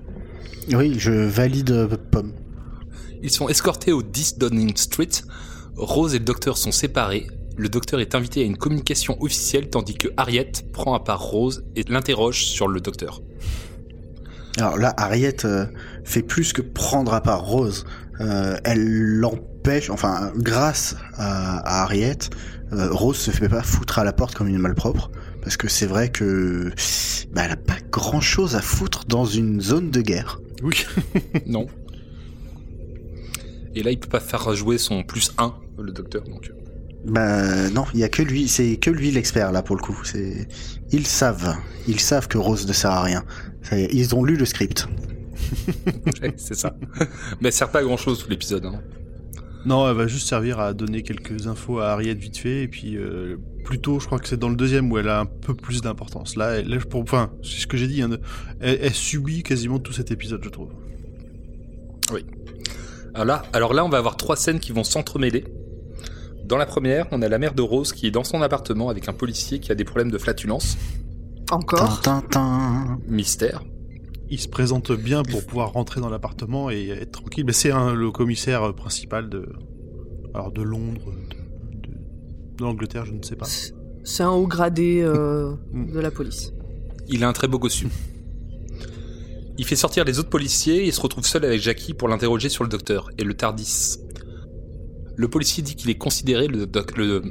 Oui, 0.73 0.95
je 0.97 1.11
valide 1.11 1.89
Pomme. 2.13 2.33
Ils 3.23 3.31
sont 3.31 3.49
escortés 3.49 3.93
au 3.93 4.03
10 4.03 4.39
Downing 4.39 4.77
Street. 4.77 5.09
Rose 5.77 6.15
et 6.15 6.19
le 6.19 6.25
docteur 6.25 6.57
sont 6.57 6.71
séparés. 6.73 7.27
Le 7.57 7.69
docteur 7.69 8.01
est 8.01 8.15
invité 8.15 8.43
à 8.43 8.45
une 8.45 8.57
communication 8.57 9.21
officielle 9.21 9.69
tandis 9.69 9.95
que 9.95 10.09
Harriet 10.17 10.53
prend 10.73 10.95
à 10.95 11.01
part 11.01 11.23
Rose 11.23 11.65
et 11.77 11.85
l'interroge 11.89 12.45
sur 12.45 12.69
le 12.69 12.81
docteur. 12.81 13.21
Alors 14.59 14.77
là, 14.77 14.93
Harriet 14.97 15.45
euh, 15.45 15.67
fait 16.05 16.23
plus 16.23 16.53
que 16.53 16.63
prendre 16.63 17.15
à 17.15 17.21
part 17.23 17.45
Rose. 17.45 17.85
Euh, 18.21 18.59
elle 18.65 18.85
l'empêche, 18.85 19.91
enfin, 19.91 20.33
grâce 20.37 20.97
à, 21.15 21.59
à 21.59 21.83
Harriet, 21.83 22.19
euh, 22.73 22.91
Rose 22.91 23.17
se 23.17 23.31
fait 23.31 23.49
pas 23.49 23.63
foutre 23.63 23.99
à 23.99 24.05
la 24.05 24.13
porte 24.13 24.35
comme 24.35 24.49
une 24.49 24.59
malpropre. 24.59 25.11
Parce 25.43 25.57
que 25.57 25.69
c'est 25.69 25.87
vrai 25.87 26.11
que 26.11 26.71
bah, 27.33 27.43
elle 27.45 27.53
a 27.53 27.57
pas 27.57 27.79
grand 27.91 28.21
chose 28.21 28.55
à 28.57 28.63
foutre 28.63 29.05
dans 29.07 29.25
une 29.25 29.61
zone 29.61 29.91
de 29.91 30.01
guerre. 30.01 30.41
Oui. 30.63 30.85
Non. 31.47 31.67
Et 33.75 33.83
là, 33.83 33.91
il 33.91 33.99
peut 33.99 34.09
pas 34.09 34.21
faire 34.21 34.55
jouer 34.55 34.77
son 34.77 35.03
plus 35.03 35.33
1, 35.39 35.55
le 35.79 35.93
docteur. 35.93 36.25
Donc, 36.25 36.51
euh, 36.51 36.62
Bah 37.05 37.69
non, 37.71 37.85
il 37.95 38.01
y 38.01 38.05
a 38.05 38.09
que 38.09 38.23
lui, 38.23 38.49
c'est 38.49 38.77
que 38.77 38.91
lui 38.91 39.11
l'expert 39.11 39.51
là 39.51 39.63
pour 39.63 39.77
le 39.77 39.83
coup. 39.83 39.99
C'est 40.05 40.47
ils 40.93 41.07
savent, 41.07 41.57
ils 41.89 42.01
savent 42.01 42.29
que 42.29 42.39
Rose 42.39 42.67
ne 42.67 42.73
sert 42.73 42.91
à 42.91 43.03
rien. 43.03 43.25
Ils 43.73 44.15
ont 44.15 44.25
lu 44.25 44.37
le 44.37 44.45
script. 44.45 44.87
ouais, 46.23 46.35
c'est 46.37 46.55
ça. 46.55 46.77
Mais 47.41 47.49
elle 47.49 47.53
sert 47.53 47.71
pas 47.71 47.81
à 47.81 47.83
grand 47.83 47.97
chose 47.97 48.23
tout 48.23 48.31
l'épisode. 48.31 48.67
Hein. 48.67 48.81
Non, 49.65 49.89
elle 49.89 49.97
va 49.97 50.07
juste 50.07 50.29
servir 50.29 50.59
à 50.59 50.75
donner 50.75 51.03
quelques 51.03 51.47
infos 51.47 51.79
à 51.79 51.91
Harriet 51.91 52.15
vite 52.15 52.37
fait, 52.37 52.65
et 52.65 52.69
puis 52.69 52.97
euh, 52.97 53.37
plutôt, 53.65 54.01
je 54.01 54.07
crois 54.07 54.19
que 54.19 54.27
c'est 54.27 54.39
dans 54.39 54.49
le 54.49 54.57
deuxième 54.57 54.91
où 54.91 54.99
elle 54.99 55.09
a 55.09 55.21
un 55.21 55.27
peu 55.27 55.55
plus 55.55 55.83
d'importance. 55.83 56.35
Là, 56.35 56.59
elle, 56.59 56.69
là, 56.69 56.79
pour, 56.79 57.01
enfin, 57.01 57.31
c'est 57.43 57.61
ce 57.61 57.67
que 57.69 57.77
j'ai 57.77 57.87
dit, 57.87 58.03
hein, 58.03 58.11
elle, 58.61 58.79
elle 58.83 58.95
subit 58.95 59.45
quasiment 59.45 59.79
tout 59.79 59.93
cet 59.93 60.11
épisode, 60.11 60.41
je 60.43 60.49
trouve. 60.49 60.71
Alors 63.15 63.25
là, 63.25 63.43
alors 63.53 63.73
là, 63.73 63.85
on 63.85 63.89
va 63.89 63.99
avoir 63.99 64.17
trois 64.17 64.37
scènes 64.37 64.59
qui 64.59 64.73
vont 64.73 64.85
s'entremêler. 64.85 65.45
Dans 66.45 66.57
la 66.57 66.67
première, 66.67 67.07
on 67.13 67.23
a 67.23 67.29
la 67.29 67.39
mère 67.39 67.55
de 67.55 67.63
Rose 67.63 67.93
qui 67.93 68.07
est 68.07 68.11
dans 68.11 68.25
son 68.25 68.43
appartement 68.43 68.89
avec 68.89 69.09
un 69.09 69.13
policier 69.13 69.59
qui 69.61 69.73
a 69.73 69.75
des 69.75 69.85
problèmes 69.85 70.11
de 70.11 70.19
flatulence. 70.19 70.77
Encore. 71.51 72.01
Tintin. 72.01 72.99
Mystère. 73.09 73.63
Il 74.31 74.41
se 74.41 74.49
présente 74.49 74.93
bien 74.93 75.23
pour 75.23 75.45
pouvoir 75.47 75.73
rentrer 75.73 76.01
dans 76.01 76.09
l'appartement 76.09 76.71
et 76.71 76.89
être 76.89 77.13
tranquille. 77.13 77.45
Mais 77.47 77.53
c'est 77.53 77.71
le 77.71 78.11
commissaire 78.11 78.75
principal 78.75 79.29
de, 79.29 79.47
alors 80.35 80.51
de 80.53 80.63
Londres, 80.63 81.13
de, 81.31 81.89
de- 81.89 81.95
de 82.59 82.65
l'Angleterre, 82.65 83.05
je 83.07 83.13
ne 83.13 83.23
sais 83.23 83.37
pas. 83.37 83.47
C'est 84.05 84.23
un 84.23 84.31
haut 84.31 84.47
gradé 84.47 85.01
euh, 85.03 85.55
Mm. 85.73 85.93
de 85.93 86.01
la 86.01 86.11
police. 86.11 86.53
Il 87.09 87.23
a 87.25 87.29
un 87.29 87.33
très 87.33 87.47
beau 87.49 87.59
costume. 87.59 87.91
Il 89.59 89.67
fait 89.67 89.77
sortir 89.77 90.05
les 90.05 90.19
autres 90.19 90.31
policiers 90.31 90.87
et 90.87 90.93
se 90.93 91.01
retrouve 91.01 91.27
seul 91.27 91.45
avec 91.45 91.61
Jackie 91.61 91.93
pour 91.93 92.09
l'interroger 92.09 92.49
sur 92.49 92.65
le 92.65 92.71
docteur 92.71 93.11
et 93.19 93.25
le 93.25 93.35
Tardis. 93.35 93.99
Le 95.17 95.29
policier 95.29 95.63
dit 95.63 95.75
qu'il 95.77 95.91
est 95.91 95.97
considéré 95.99 96.47
le, 96.49 96.67
doc- 96.67 96.97
le, 96.97 97.23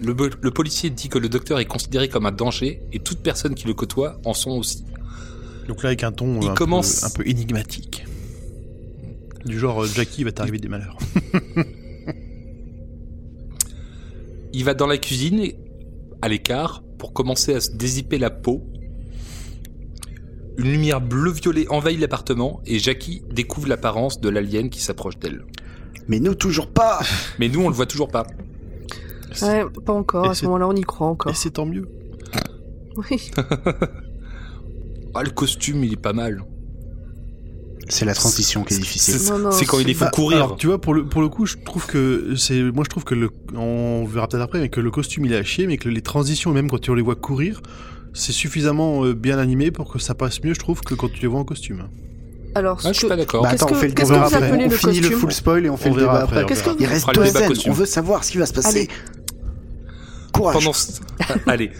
le, 0.00 0.14
le 0.40 0.50
policier 0.50 0.90
dit 0.90 1.08
que 1.08 1.18
le 1.18 1.28
docteur 1.28 1.58
est 1.58 1.64
considéré 1.64 2.08
comme 2.08 2.26
un 2.26 2.32
danger 2.32 2.82
et 2.92 2.98
toute 3.00 3.18
personne 3.20 3.54
qui 3.54 3.66
le 3.66 3.74
côtoie 3.74 4.20
en 4.24 4.34
sont 4.34 4.52
aussi. 4.52 4.84
Donc 5.68 5.82
là, 5.82 5.88
avec 5.88 6.04
un 6.04 6.12
ton 6.12 6.40
Il 6.40 6.48
un, 6.48 6.54
commence- 6.54 7.00
peu, 7.00 7.06
un 7.06 7.10
peu 7.10 7.28
énigmatique. 7.28 8.04
Du 9.44 9.58
genre, 9.58 9.82
euh, 9.84 9.86
Jackie 9.86 10.24
va 10.24 10.32
t'arriver 10.32 10.58
des 10.58 10.68
malheurs. 10.68 10.96
Il 14.52 14.64
va 14.64 14.74
dans 14.74 14.86
la 14.86 14.98
cuisine 14.98 15.50
à 16.22 16.28
l'écart 16.28 16.82
pour 16.98 17.12
commencer 17.12 17.54
à 17.54 17.60
se 17.60 17.72
dézipper 17.72 18.18
la 18.18 18.30
peau. 18.30 18.64
Une 20.56 20.70
lumière 20.70 21.00
bleu-violet 21.00 21.66
envahit 21.68 21.98
l'appartement 21.98 22.60
et 22.64 22.78
Jackie 22.78 23.22
découvre 23.32 23.66
l'apparence 23.68 24.20
de 24.20 24.28
l'alien 24.28 24.70
qui 24.70 24.80
s'approche 24.80 25.18
d'elle. 25.18 25.44
Mais 26.08 26.20
nous 26.20 26.34
toujours 26.34 26.68
pas. 26.68 27.00
Mais 27.38 27.48
nous, 27.48 27.60
on 27.62 27.68
le 27.68 27.74
voit 27.74 27.86
toujours 27.86 28.08
pas. 28.08 28.26
Ouais, 29.42 29.64
pas 29.84 29.92
encore. 29.92 30.26
Et 30.26 30.28
À 30.30 30.34
ce 30.34 30.44
moment-là, 30.46 30.68
on 30.68 30.76
y 30.76 30.82
croit 30.82 31.08
encore. 31.08 31.32
Et 31.32 31.34
c'est 31.34 31.50
tant 31.50 31.66
mieux. 31.66 31.88
Oui. 32.96 33.30
Ah, 35.16 35.22
le 35.22 35.30
costume, 35.30 35.84
il 35.84 35.92
est 35.92 35.96
pas 35.96 36.12
mal. 36.12 36.42
C'est 37.88 38.04
la 38.04 38.14
transition 38.14 38.64
qui 38.64 38.74
est 38.74 38.78
difficile. 38.78 39.20
C'est 39.52 39.64
quand 39.64 39.78
il 39.78 39.88
est 39.88 39.94
faut 39.94 40.06
Bah, 40.06 40.10
courir. 40.10 40.38
Alors, 40.38 40.56
tu 40.56 40.66
vois, 40.66 40.80
pour 40.80 40.92
le, 40.92 41.06
pour 41.06 41.20
le 41.20 41.28
coup, 41.28 41.46
je 41.46 41.56
trouve 41.64 41.86
que 41.86 42.34
c'est, 42.36 42.60
moi, 42.62 42.82
je 42.84 42.90
trouve 42.90 43.04
que 43.04 43.14
le, 43.14 43.30
on 43.54 44.04
verra 44.06 44.26
peut-être 44.26 44.42
après, 44.42 44.58
mais 44.58 44.70
que 44.70 44.80
le 44.80 44.90
costume 44.90 45.26
il 45.26 45.32
est 45.32 45.36
à 45.36 45.44
chier, 45.44 45.68
mais 45.68 45.76
que 45.76 45.88
les 45.88 46.02
transitions, 46.02 46.52
même 46.52 46.68
quand 46.68 46.80
tu 46.80 46.92
les 46.96 47.02
vois 47.02 47.14
courir, 47.14 47.60
c'est 48.12 48.32
suffisamment 48.32 49.04
euh, 49.04 49.14
bien 49.14 49.38
animé 49.38 49.70
pour 49.70 49.92
que 49.92 50.00
ça 50.00 50.16
passe 50.16 50.42
mieux, 50.42 50.54
je 50.54 50.58
trouve, 50.58 50.80
que 50.80 50.94
quand 50.94 51.12
tu 51.12 51.20
les 51.20 51.28
vois 51.28 51.38
en 51.38 51.44
costume. 51.44 51.88
Alors, 52.54 52.80
ce 52.80 52.88
Ah, 52.88 52.92
je 52.92 52.98
suis 52.98 53.08
pas 53.08 53.16
d'accord. 53.16 53.42
Bah 53.42 53.50
Qu'est-ce 53.50 53.64
attends, 53.64 53.74
on 53.74 53.78
fait 53.78 53.88
le 53.88 53.94
débat 53.94 54.24
après. 54.24 54.52
On 54.52 54.68
le 54.68 54.76
finit 54.76 55.00
le 55.00 55.10
full 55.10 55.32
spoil 55.32 55.66
et 55.66 55.70
on 55.70 55.76
fait 55.76 55.90
On 55.90 55.94
le 55.94 56.00
débat 56.00 56.22
après, 56.22 56.46
Il 56.78 56.86
reste 56.86 57.12
deux 57.14 57.26
scènes. 57.26 57.52
On 57.66 57.72
veut 57.72 57.86
savoir 57.86 58.24
ce 58.24 58.32
qui 58.32 58.38
va 58.38 58.46
se 58.46 58.52
passer. 58.52 58.68
Allez. 58.68 58.88
Courage. 60.32 60.54
Pendant 60.54 60.72
ce... 60.72 60.92
Allez. 61.46 61.70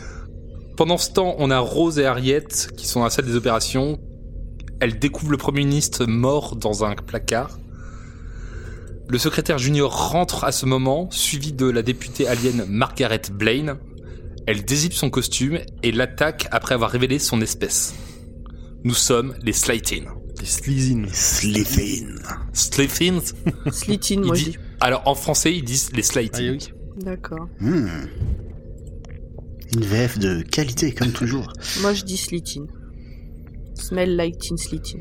Pendant 0.76 0.98
ce 0.98 1.10
temps, 1.10 1.36
on 1.38 1.50
a 1.50 1.58
Rose 1.58 1.98
et 1.98 2.06
Harriet 2.06 2.46
qui 2.76 2.86
sont 2.86 3.02
à 3.02 3.04
la 3.04 3.10
salle 3.10 3.26
des 3.26 3.36
opérations. 3.36 4.00
Elles 4.80 4.98
découvrent 4.98 5.30
le 5.30 5.36
Premier 5.36 5.64
ministre 5.64 6.04
mort 6.06 6.56
dans 6.56 6.84
un 6.84 6.94
placard. 6.94 7.58
Le 9.08 9.18
secrétaire 9.18 9.58
junior 9.58 10.10
rentre 10.10 10.44
à 10.44 10.52
ce 10.52 10.66
moment, 10.66 11.08
suivi 11.10 11.52
de 11.52 11.66
la 11.66 11.82
députée 11.82 12.26
alien 12.26 12.64
Margaret 12.68 13.22
Blaine. 13.32 13.76
Elle 14.46 14.64
dézippe 14.64 14.94
son 14.94 15.10
costume 15.10 15.58
et 15.82 15.92
l'attaque 15.92 16.48
après 16.50 16.74
avoir 16.74 16.90
révélé 16.90 17.18
son 17.18 17.40
espèce. 17.40 17.94
Nous 18.82 18.94
sommes 18.94 19.34
les 19.42 19.52
Slytherin. 19.52 20.10
Slizin. 20.44 21.04
Slytherin. 21.12 22.14
Slytherins 22.52 23.34
Slitin, 23.72 24.14
il 24.14 24.20
moi 24.26 24.36
dit- 24.36 24.44
je 24.44 24.50
dis. 24.50 24.58
Alors 24.80 25.02
en 25.06 25.14
français, 25.14 25.54
ils 25.54 25.64
disent 25.64 25.90
les 25.92 26.02
Slytherins. 26.02 26.58
Ah, 26.60 26.72
oui. 26.96 27.04
D'accord. 27.04 27.48
Hmm. 27.60 27.88
Une 29.74 29.84
VF 29.84 30.18
de 30.18 30.42
qualité, 30.42 30.92
comme 30.92 31.10
toujours. 31.10 31.52
Moi 31.82 31.92
je 31.94 32.04
dis 32.04 32.16
Slitin. 32.16 32.66
Smell 33.74 34.16
like 34.16 34.38
teen 34.38 34.56
Slitin. 34.56 35.00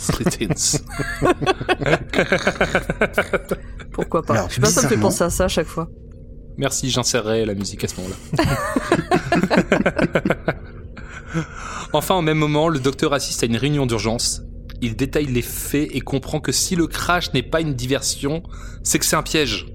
Slytherins. 0.00 0.80
Pourquoi 3.92 4.22
pas 4.22 4.34
Alors, 4.34 4.48
Je 4.50 4.56
sais 4.56 4.60
pas, 4.60 4.66
ça 4.68 4.82
me 4.82 4.88
fait 4.88 4.96
penser 4.96 5.22
à 5.22 5.30
ça 5.30 5.44
à 5.44 5.48
chaque 5.48 5.68
fois. 5.68 5.88
Merci, 6.56 6.90
j'insérerai 6.90 7.44
la 7.46 7.54
musique 7.54 7.84
à 7.84 7.88
ce 7.88 7.94
moment-là. 8.00 8.16
enfin, 11.92 12.16
au 12.16 12.22
même 12.22 12.38
moment, 12.38 12.68
le 12.68 12.78
docteur 12.80 13.12
assiste 13.12 13.42
à 13.42 13.46
une 13.46 13.56
réunion 13.56 13.86
d'urgence. 13.86 14.42
Il 14.82 14.96
détaille 14.96 15.26
les 15.26 15.42
faits 15.42 15.88
et 15.92 16.00
comprend 16.00 16.40
que 16.40 16.50
si 16.50 16.74
le 16.74 16.88
crash 16.88 17.32
n'est 17.32 17.42
pas 17.42 17.60
une 17.60 17.74
diversion, 17.74 18.42
c'est 18.82 18.98
que 18.98 19.04
c'est 19.04 19.16
un 19.16 19.22
piège. 19.22 19.66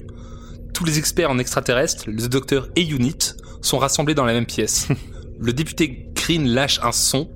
Tous 0.74 0.84
les 0.84 1.00
experts 1.00 1.32
en 1.32 1.40
extraterrestres, 1.40 2.04
le 2.08 2.28
docteur 2.28 2.68
et 2.76 2.86
Unit, 2.86 3.18
sont 3.62 3.80
rassemblés 3.80 4.14
dans 4.14 4.26
la 4.26 4.34
même 4.34 4.46
pièce. 4.46 4.90
Le 5.40 5.54
député 5.54 6.10
Green 6.16 6.48
lâche 6.48 6.80
un 6.82 6.92
son 6.92 7.30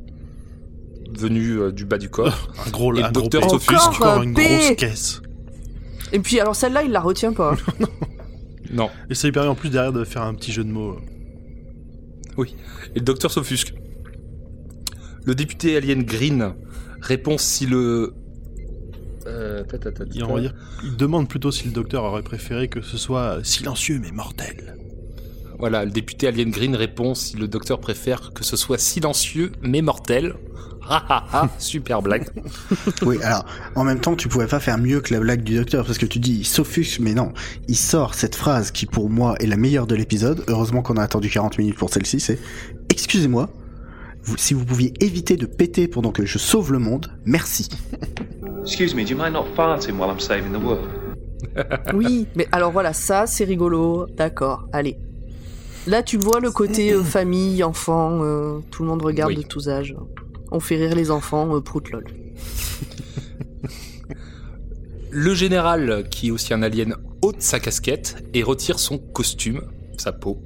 venu 1.15 1.59
euh, 1.59 1.71
du 1.71 1.85
bas 1.85 1.99
du 1.99 2.09
corps. 2.09 2.51
Un 2.65 2.69
gros, 2.71 2.95
Et 2.95 3.03
un 3.03 3.07
le 3.07 3.13
docteur 3.13 3.47
s'offusque. 3.47 3.73
Encore 3.73 3.93
Encore 3.93 4.23
une 4.23 4.31
un 4.31 4.33
grosse 4.33 4.75
caisse. 4.75 5.21
Et 6.11 6.19
puis 6.19 6.39
alors 6.39 6.55
celle-là, 6.55 6.81
il 6.81 6.91
la 6.91 6.99
retient 6.99 7.33
pas. 7.33 7.55
Non. 8.71 8.89
Et 9.09 9.15
ça 9.15 9.27
lui 9.27 9.33
permet 9.33 9.49
en 9.49 9.55
plus 9.55 9.69
derrière 9.69 9.91
de 9.91 10.05
faire 10.05 10.21
un 10.21 10.33
petit 10.33 10.53
jeu 10.53 10.63
de 10.63 10.69
mots. 10.71 10.97
Oui. 12.37 12.55
Et 12.95 12.99
le 12.99 13.05
docteur 13.05 13.29
s'offusque. 13.29 13.73
Le 15.25 15.35
député 15.35 15.75
alien 15.75 16.03
Green 16.03 16.53
répond 17.01 17.37
si 17.37 17.65
le. 17.65 18.13
Euh, 19.27 19.63
Il, 20.15 20.23
dire, 20.23 20.53
demande 20.97 21.29
plutôt 21.29 21.51
si 21.51 21.65
le 21.65 21.71
docteur 21.71 22.03
aurait 22.03 22.23
préféré 22.23 22.67
que 22.67 22.81
ce 22.81 22.97
soit 22.97 23.39
silencieux 23.43 23.99
mais 24.01 24.11
mortel. 24.11 24.75
Voilà, 25.59 25.85
le 25.85 25.91
député 25.91 26.27
alien 26.27 26.49
Green 26.49 26.75
répond 26.75 27.13
si 27.13 27.37
le 27.37 27.47
docteur 27.47 27.79
préfère 27.79 28.33
que 28.33 28.43
ce 28.43 28.57
soit 28.57 28.79
silencieux 28.79 29.51
mais 29.61 29.83
mortel. 29.83 30.35
Ah 30.89 31.05
ah 31.07 31.25
ah, 31.31 31.49
super 31.59 32.01
blague. 32.01 32.27
Oui, 33.03 33.17
alors, 33.23 33.45
en 33.75 33.83
même 33.83 33.99
temps, 33.99 34.15
tu 34.15 34.27
pouvais 34.27 34.47
pas 34.47 34.59
faire 34.59 34.79
mieux 34.79 34.99
que 34.99 35.13
la 35.13 35.19
blague 35.19 35.43
du 35.43 35.55
docteur, 35.55 35.85
parce 35.85 35.99
que 35.99 36.07
tu 36.07 36.19
dis, 36.19 36.39
il 36.39 36.45
s'offusque, 36.45 36.99
mais 36.99 37.13
non. 37.13 37.33
Il 37.67 37.77
sort 37.77 38.15
cette 38.15 38.35
phrase 38.35 38.71
qui, 38.71 38.87
pour 38.87 39.09
moi, 39.09 39.35
est 39.39 39.45
la 39.45 39.57
meilleure 39.57 39.85
de 39.85 39.95
l'épisode. 39.95 40.43
Heureusement 40.47 40.81
qu'on 40.81 40.97
a 40.97 41.03
attendu 41.03 41.29
40 41.29 41.59
minutes 41.59 41.77
pour 41.77 41.93
celle-ci, 41.93 42.19
c'est, 42.19 42.39
excusez-moi, 42.89 43.49
vous- 44.23 44.37
si 44.37 44.53
vous 44.53 44.65
pouviez 44.65 44.93
éviter 45.03 45.35
de 45.37 45.45
péter 45.45 45.87
pendant 45.87 46.11
que 46.11 46.25
je 46.25 46.37
sauve 46.37 46.71
le 46.71 46.79
monde, 46.79 47.11
merci. 47.25 47.69
Excuse 48.63 48.93
me, 48.95 49.03
do 49.03 49.09
you 49.11 49.17
mind 49.17 49.33
not 49.33 49.45
farting 49.55 49.97
while 49.97 50.09
I'm 50.11 50.19
saving 50.19 50.51
the 50.51 50.63
world? 50.63 50.87
Oui, 51.93 52.27
mais 52.35 52.47
alors 52.51 52.71
voilà, 52.71 52.93
ça 52.93 53.25
c'est 53.27 53.43
rigolo. 53.43 54.05
D'accord, 54.15 54.67
allez. 54.71 54.97
Là, 55.87 56.03
tu 56.03 56.17
vois 56.17 56.39
le 56.39 56.51
côté 56.51 56.93
euh, 56.93 57.01
famille, 57.03 57.63
enfant, 57.63 58.19
euh, 58.21 58.59
tout 58.69 58.83
le 58.83 58.89
monde 58.89 59.01
regarde 59.01 59.31
Oui. 59.31 59.37
de 59.37 59.47
tous 59.47 59.67
âges. 59.67 59.95
On 60.51 60.59
fait 60.59 60.75
rire 60.75 60.93
les 60.95 61.09
enfants, 61.09 61.55
euh, 61.55 61.59
prout 61.61 61.89
lol. 61.89 62.03
Le 65.09 65.33
général, 65.33 66.07
qui 66.09 66.27
est 66.27 66.31
aussi 66.31 66.53
un 66.53 66.61
alien, 66.61 66.95
ôte 67.21 67.41
sa 67.41 67.59
casquette 67.59 68.23
et 68.33 68.43
retire 68.43 68.79
son 68.79 68.97
costume, 68.97 69.61
sa 69.97 70.11
peau. 70.13 70.41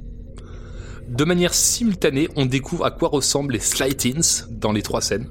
De 1.07 1.23
manière 1.23 1.53
simultanée, 1.53 2.27
on 2.35 2.45
découvre 2.45 2.85
à 2.85 2.91
quoi 2.91 3.09
ressemblent 3.09 3.53
les 3.53 3.59
Slightins 3.59 4.45
dans 4.51 4.71
les 4.71 4.81
trois 4.81 5.01
scènes. 5.01 5.27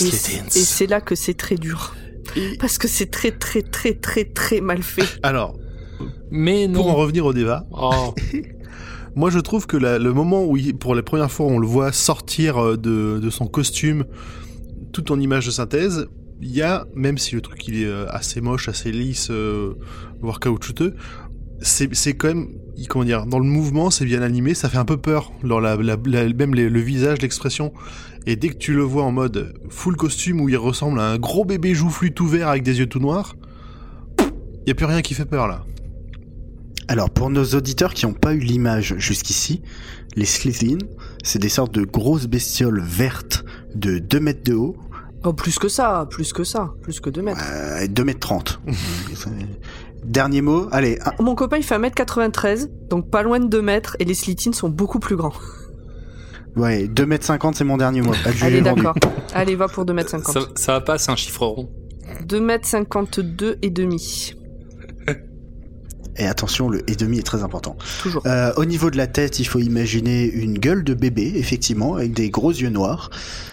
Et, 0.00 0.58
et 0.58 0.62
c'est 0.64 0.86
là 0.86 1.00
que 1.00 1.14
c'est 1.14 1.34
très 1.34 1.56
dur. 1.56 1.94
Parce 2.60 2.76
que 2.78 2.88
c'est 2.88 3.10
très 3.10 3.30
très 3.30 3.62
très 3.62 3.94
très 3.94 4.24
très 4.24 4.60
mal 4.60 4.82
fait. 4.82 5.06
Alors, 5.22 5.56
Mais 6.30 6.68
pour 6.68 6.86
en 6.86 6.90
non. 6.90 6.96
revenir 6.96 7.24
au 7.24 7.32
débat, 7.32 7.66
Oh, 7.70 8.14
moi 9.14 9.30
je 9.30 9.38
trouve 9.38 9.66
que 9.66 9.76
la- 9.76 9.98
le 9.98 10.12
moment 10.12 10.44
où, 10.44 10.56
il- 10.56 10.76
pour 10.76 10.94
la 10.94 11.02
première 11.02 11.30
fois, 11.30 11.46
on 11.46 11.58
le 11.58 11.66
voit 11.66 11.92
sortir 11.92 12.58
euh, 12.58 12.76
de, 12.76 13.18
de 13.22 13.30
son 13.30 13.46
costume, 13.46 14.04
tout 14.92 15.12
en 15.12 15.20
image 15.20 15.46
de 15.46 15.50
synthèse, 15.50 16.06
il 16.42 16.50
y 16.54 16.60
a, 16.62 16.86
même 16.94 17.16
si 17.16 17.34
le 17.34 17.40
truc 17.40 17.66
il 17.68 17.80
est 17.82 17.86
euh, 17.86 18.06
assez 18.10 18.40
moche, 18.42 18.68
assez 18.68 18.92
lisse, 18.92 19.28
euh, 19.30 19.74
voire 20.20 20.38
caoutchouteux, 20.40 20.94
c'est 21.60 21.94
c'est 21.94 22.14
quand 22.14 22.28
même, 22.28 22.48
comment 22.88 23.04
dire, 23.04 23.26
dans 23.26 23.38
le 23.38 23.44
mouvement, 23.46 23.90
c'est 23.90 24.04
bien 24.04 24.22
animé, 24.22 24.54
ça 24.54 24.68
fait 24.68 24.78
un 24.78 24.84
peu 24.84 24.96
peur, 24.96 25.32
dans 25.44 25.60
la, 25.60 25.76
la- 25.76 25.96
la- 26.04 26.28
même 26.32 26.54
les- 26.54 26.68
le 26.68 26.80
visage, 26.80 27.20
l'expression. 27.22 27.72
Et 28.26 28.36
dès 28.36 28.48
que 28.48 28.56
tu 28.56 28.74
le 28.74 28.82
vois 28.82 29.04
en 29.04 29.12
mode 29.12 29.54
full 29.70 29.96
costume 29.96 30.40
où 30.40 30.48
il 30.48 30.56
ressemble 30.56 30.98
à 31.00 31.04
un 31.10 31.18
gros 31.18 31.44
bébé 31.44 31.74
joufflu 31.74 32.12
tout 32.12 32.26
vert 32.26 32.48
avec 32.48 32.62
des 32.62 32.78
yeux 32.80 32.86
tout 32.88 32.98
noirs, 33.00 33.36
il 34.20 34.68
y 34.68 34.70
a 34.70 34.74
plus 34.74 34.86
rien 34.86 35.00
qui 35.02 35.14
fait 35.14 35.24
peur 35.26 35.46
là. 35.46 35.64
Alors, 36.88 37.10
pour 37.10 37.30
nos 37.30 37.44
auditeurs 37.44 37.94
qui 37.94 38.06
n'ont 38.06 38.12
pas 38.12 38.32
eu 38.34 38.38
l'image 38.38 38.94
jusqu'ici, 38.98 39.62
les 40.14 40.24
Slytherin, 40.24 40.78
c'est 41.24 41.40
des 41.40 41.48
sortes 41.48 41.74
de 41.74 41.84
grosses 41.84 42.26
bestioles 42.28 42.80
vertes 42.80 43.44
de 43.74 43.98
2 43.98 44.20
mètres 44.20 44.44
de 44.44 44.54
haut 44.54 44.76
Oh, 45.24 45.32
plus 45.32 45.58
que 45.58 45.66
ça, 45.68 46.06
plus 46.08 46.32
que 46.32 46.44
ça, 46.44 46.70
plus 46.82 47.00
que 47.00 47.10
2 47.10 47.22
mètres. 47.22 47.40
euh, 47.52 47.80
et 47.80 47.88
2 47.88 48.04
mètres 48.04 48.20
30. 48.20 48.60
Dernier 50.06 50.40
mot, 50.40 50.68
allez, 50.72 50.98
un- 51.04 51.22
Mon 51.22 51.34
copain 51.34 51.56
il 51.56 51.62
fait 51.64 51.74
1m93, 51.76 52.70
donc 52.88 53.10
pas 53.10 53.22
loin 53.22 53.40
de 53.40 53.46
2 53.48 53.60
mètres, 53.60 53.96
et 53.98 54.04
les 54.04 54.14
slitines 54.14 54.54
sont 54.54 54.68
beaucoup 54.68 55.00
plus 55.00 55.16
grands. 55.16 55.32
ouais, 56.56 56.86
2 56.86 57.06
mètres 57.06 57.24
50 57.26 57.56
c'est 57.56 57.64
mon 57.64 57.76
dernier 57.76 58.02
mot. 58.02 58.12
Allez, 58.42 58.60
d'accord. 58.60 58.94
Allez, 59.34 59.56
va 59.56 59.66
pour 59.68 59.84
2m50. 59.84 60.32
ça, 60.32 60.40
ça 60.54 60.72
va 60.74 60.80
pas, 60.80 60.96
c'est 60.98 61.10
un 61.10 61.16
chiffre 61.16 61.44
rond. 61.44 61.68
2m52 62.24 63.56
et 63.62 63.70
demi. 63.70 64.35
Et 66.18 66.26
attention, 66.26 66.68
le 66.68 66.88
et 66.90 66.94
demi 66.96 67.18
est 67.18 67.22
très 67.22 67.42
important. 67.42 67.76
Toujours. 68.02 68.22
Euh, 68.26 68.52
au 68.56 68.64
niveau 68.64 68.90
de 68.90 68.96
la 68.96 69.06
tête, 69.06 69.38
il 69.38 69.44
faut 69.44 69.58
imaginer 69.58 70.24
une 70.24 70.58
gueule 70.58 70.82
de 70.84 70.94
bébé, 70.94 71.32
effectivement, 71.36 71.96
avec 71.96 72.12
des 72.14 72.30
gros 72.30 72.50
yeux 72.52 72.70
noirs. 72.70 73.10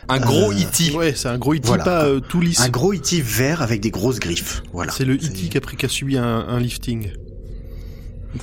Un 0.10 0.20
gros 0.20 0.52
Euh, 0.52 0.56
E.T. 0.56 0.96
Ouais, 0.96 1.14
c'est 1.16 1.28
un 1.28 1.38
gros 1.38 1.54
E.T. 1.54 1.68
Voilà. 1.68 1.84
pas 1.84 2.06
euh, 2.06 2.20
tout 2.22 2.40
lisse. 2.42 2.62
Un 2.62 2.70
gros 2.70 2.94
E.T. 2.94 3.22
vert 3.22 3.62
avec 3.62 3.82
des 3.82 3.92
grosses 3.92 4.20
griffes. 4.20 4.64
Voilà. 4.72 4.92
C'est 4.92 5.06
le 5.06 5.16
E.T. 5.16 5.28
qui 5.50 5.58
a, 5.58 5.62
pris- 5.62 5.76
qui 5.78 5.86
a 5.86 5.90
subi 5.90 6.18
un, 6.18 6.24
un 6.24 6.60
lifting. 6.60 7.12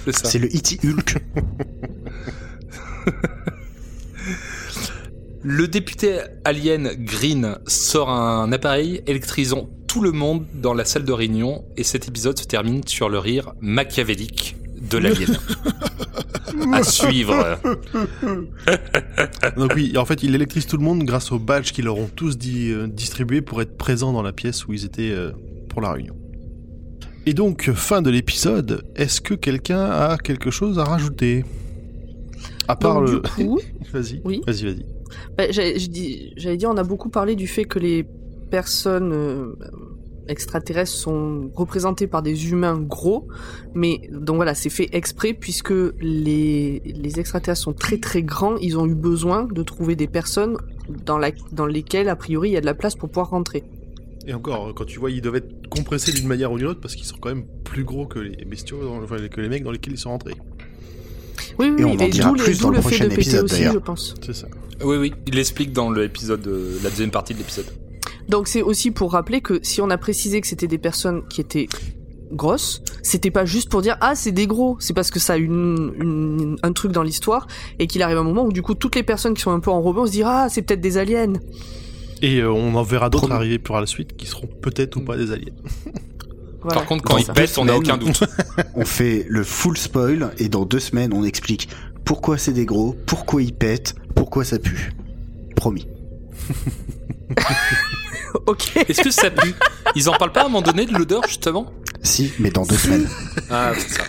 C'est 0.04 0.12
ça. 0.16 0.28
C'est 0.28 0.38
le 0.38 0.48
E.T. 0.48 0.78
Hulk. 0.84 1.16
Le 5.42 5.66
député 5.68 6.18
alien 6.44 6.90
Green 6.98 7.56
sort 7.66 8.10
un 8.10 8.52
appareil 8.52 9.02
électrisant 9.06 9.70
tout 9.90 10.00
le 10.00 10.12
monde 10.12 10.46
dans 10.54 10.72
la 10.72 10.84
salle 10.84 11.02
de 11.04 11.10
réunion 11.12 11.64
et 11.76 11.82
cet 11.82 12.06
épisode 12.06 12.38
se 12.38 12.44
termine 12.44 12.86
sur 12.86 13.08
le 13.08 13.18
rire 13.18 13.54
machiavélique 13.60 14.54
de 14.88 14.98
l'alien. 14.98 15.36
à 16.72 16.84
suivre. 16.84 17.58
Donc 19.56 19.72
oui, 19.74 19.98
en 19.98 20.04
fait, 20.04 20.22
il 20.22 20.32
électrise 20.36 20.66
tout 20.66 20.76
le 20.76 20.84
monde 20.84 21.02
grâce 21.02 21.32
aux 21.32 21.40
badges 21.40 21.72
qu'ils 21.72 21.86
leur 21.86 21.98
ont 21.98 22.08
tous 22.14 22.38
dit, 22.38 22.70
euh, 22.70 22.86
distribués 22.86 23.42
pour 23.42 23.62
être 23.62 23.76
présents 23.76 24.12
dans 24.12 24.22
la 24.22 24.32
pièce 24.32 24.68
où 24.68 24.72
ils 24.72 24.84
étaient 24.84 25.10
euh, 25.10 25.32
pour 25.68 25.80
la 25.80 25.90
réunion. 25.90 26.14
Et 27.26 27.34
donc, 27.34 27.68
fin 27.72 28.00
de 28.00 28.10
l'épisode, 28.10 28.84
est-ce 28.94 29.20
que 29.20 29.34
quelqu'un 29.34 29.86
a 29.86 30.18
quelque 30.18 30.52
chose 30.52 30.78
à 30.78 30.84
rajouter? 30.84 31.44
À 32.68 32.76
part 32.76 33.02
Donc, 33.02 33.08
le... 33.38 33.44
vas-y, 33.92 34.20
Oui. 34.24 34.40
vas-y, 34.46 34.66
vas-y. 34.66 34.86
bah, 35.36 35.50
j'allais 35.50 36.56
dire, 36.56 36.70
on 36.70 36.76
a 36.76 36.84
beaucoup 36.84 37.08
parlé 37.08 37.34
du 37.34 37.48
fait 37.48 37.64
que 37.64 37.80
les 37.80 38.06
personnes 38.50 39.12
euh, 39.12 39.52
extraterrestres 40.28 40.92
sont 40.92 41.50
représentées 41.54 42.06
par 42.06 42.22
des 42.22 42.50
humains 42.50 42.78
gros, 42.78 43.26
mais 43.74 44.08
donc 44.12 44.36
voilà, 44.36 44.54
c'est 44.54 44.70
fait 44.70 44.88
exprès 44.92 45.32
puisque 45.34 45.72
les, 46.00 46.80
les 46.84 47.18
extraterrestres 47.20 47.62
sont 47.62 47.72
très 47.72 47.98
très 47.98 48.22
grands, 48.22 48.56
ils 48.56 48.78
ont 48.78 48.86
eu 48.86 48.94
besoin 48.94 49.44
de 49.44 49.62
trouver 49.62 49.96
des 49.96 50.06
personnes 50.06 50.56
dans, 51.04 51.18
la, 51.18 51.30
dans 51.52 51.66
lesquelles 51.66 52.08
a 52.08 52.16
priori 52.16 52.50
il 52.50 52.52
y 52.52 52.56
a 52.56 52.60
de 52.60 52.66
la 52.66 52.74
place 52.74 52.94
pour 52.94 53.08
pouvoir 53.08 53.30
rentrer. 53.30 53.64
Et 54.26 54.34
encore, 54.34 54.74
quand 54.74 54.84
tu 54.84 55.00
vois, 55.00 55.10
ils 55.10 55.22
doivent 55.22 55.36
être 55.36 55.68
compressés 55.70 56.12
d'une 56.12 56.28
manière 56.28 56.52
ou 56.52 56.58
d'une 56.58 56.66
autre 56.68 56.80
parce 56.80 56.94
qu'ils 56.94 57.06
sont 57.06 57.16
quand 57.18 57.30
même 57.30 57.44
plus 57.64 57.84
gros 57.84 58.06
que 58.06 58.18
les 58.18 58.44
bestiaux, 58.44 58.82
dans- 58.84 59.02
enfin, 59.02 59.16
que 59.28 59.40
les 59.40 59.48
mecs 59.48 59.64
dans 59.64 59.72
lesquels 59.72 59.94
ils 59.94 59.98
sont 59.98 60.10
rentrés. 60.10 60.34
Oui, 61.58 61.70
oui, 61.74 61.80
Et 61.80 61.84
on 61.84 61.92
en 61.92 62.08
dira 62.08 62.32
plus 62.34 62.60
dans 62.60 62.70
le 62.70 62.80
prochain 62.80 63.08
épisode, 63.08 63.44
aussi, 63.44 63.56
d'ailleurs. 63.56 63.72
je 63.74 63.78
pense. 63.78 64.14
C'est 64.24 64.34
ça. 64.34 64.46
Oui, 64.84 64.96
oui, 64.98 65.12
il 65.26 65.34
l'explique 65.34 65.72
dans 65.72 65.90
l'épisode, 65.90 66.46
la 66.82 66.90
deuxième 66.90 67.10
partie 67.10 67.32
de 67.32 67.38
l'épisode. 67.38 67.66
Donc 68.30 68.48
c'est 68.48 68.62
aussi 68.62 68.90
pour 68.90 69.12
rappeler 69.12 69.40
que 69.40 69.58
si 69.62 69.80
on 69.80 69.90
a 69.90 69.98
précisé 69.98 70.40
que 70.40 70.46
c'était 70.46 70.68
des 70.68 70.78
personnes 70.78 71.22
qui 71.28 71.40
étaient 71.40 71.68
grosses, 72.32 72.80
c'était 73.02 73.32
pas 73.32 73.44
juste 73.44 73.68
pour 73.68 73.82
dire 73.82 73.96
ah 74.00 74.14
c'est 74.14 74.30
des 74.32 74.46
gros, 74.46 74.76
c'est 74.78 74.94
parce 74.94 75.10
que 75.10 75.18
ça 75.18 75.32
a 75.32 75.36
une, 75.36 75.92
une- 76.00 76.56
un 76.62 76.72
truc 76.72 76.92
dans 76.92 77.02
l'histoire 77.02 77.48
et 77.80 77.86
qu'il 77.88 78.02
arrive 78.02 78.18
un 78.18 78.22
moment 78.22 78.44
où 78.44 78.52
du 78.52 78.62
coup 78.62 78.74
toutes 78.74 78.94
les 78.94 79.02
personnes 79.02 79.34
qui 79.34 79.42
sont 79.42 79.50
un 79.50 79.58
peu 79.60 79.70
enrobées 79.70 79.98
on 80.00 80.06
se 80.06 80.12
dit 80.12 80.22
ah 80.24 80.46
c'est 80.48 80.62
peut-être 80.62 80.80
des 80.80 80.96
aliens. 80.96 81.32
Et 82.22 82.38
euh, 82.38 82.52
on 82.52 82.74
en 82.76 82.82
verra 82.84 83.10
d'autres 83.10 83.32
arriver 83.32 83.58
pour 83.58 83.80
la 83.80 83.86
suite 83.86 84.16
qui 84.16 84.26
seront 84.26 84.46
peut-être 84.46 84.96
ou 84.96 85.00
pas 85.04 85.16
des 85.16 85.32
aliens. 85.32 85.52
Voilà. 86.62 86.74
Par 86.80 86.86
contre, 86.86 87.04
quand 87.04 87.14
Dans 87.14 87.18
il 87.20 87.26
deux 87.26 87.32
pète, 87.32 87.56
on 87.56 87.64
n'a 87.64 87.74
aucun 87.74 87.96
doute. 87.96 88.22
On 88.74 88.84
fait 88.84 89.24
le 89.30 89.42
full 89.44 89.78
spoil 89.78 90.30
et 90.36 90.50
dans 90.50 90.66
deux 90.66 90.78
semaines, 90.78 91.14
on 91.14 91.24
explique 91.24 91.70
pourquoi 92.04 92.36
c'est 92.36 92.52
des 92.52 92.66
gros, 92.66 92.94
pourquoi 93.06 93.40
ils 93.42 93.54
pètent, 93.54 93.94
pourquoi 94.14 94.44
ça 94.44 94.58
pue. 94.58 94.92
Promis. 95.56 95.86
ok. 98.46 98.76
Est-ce 98.88 99.02
que 99.02 99.10
ça 99.10 99.30
pue? 99.30 99.54
Ils 99.94 100.08
en 100.08 100.12
parlent 100.12 100.32
pas 100.32 100.42
à 100.42 100.44
un 100.44 100.48
moment 100.48 100.62
donné 100.62 100.86
de 100.86 100.92
l'odeur, 100.92 101.22
justement? 101.26 101.72
Si, 102.02 102.32
mais 102.38 102.50
dans 102.50 102.64
deux 102.64 102.76
semaines. 102.76 103.08
Ah, 103.50 103.72
c'est 103.76 103.94
ça. 103.94 104.04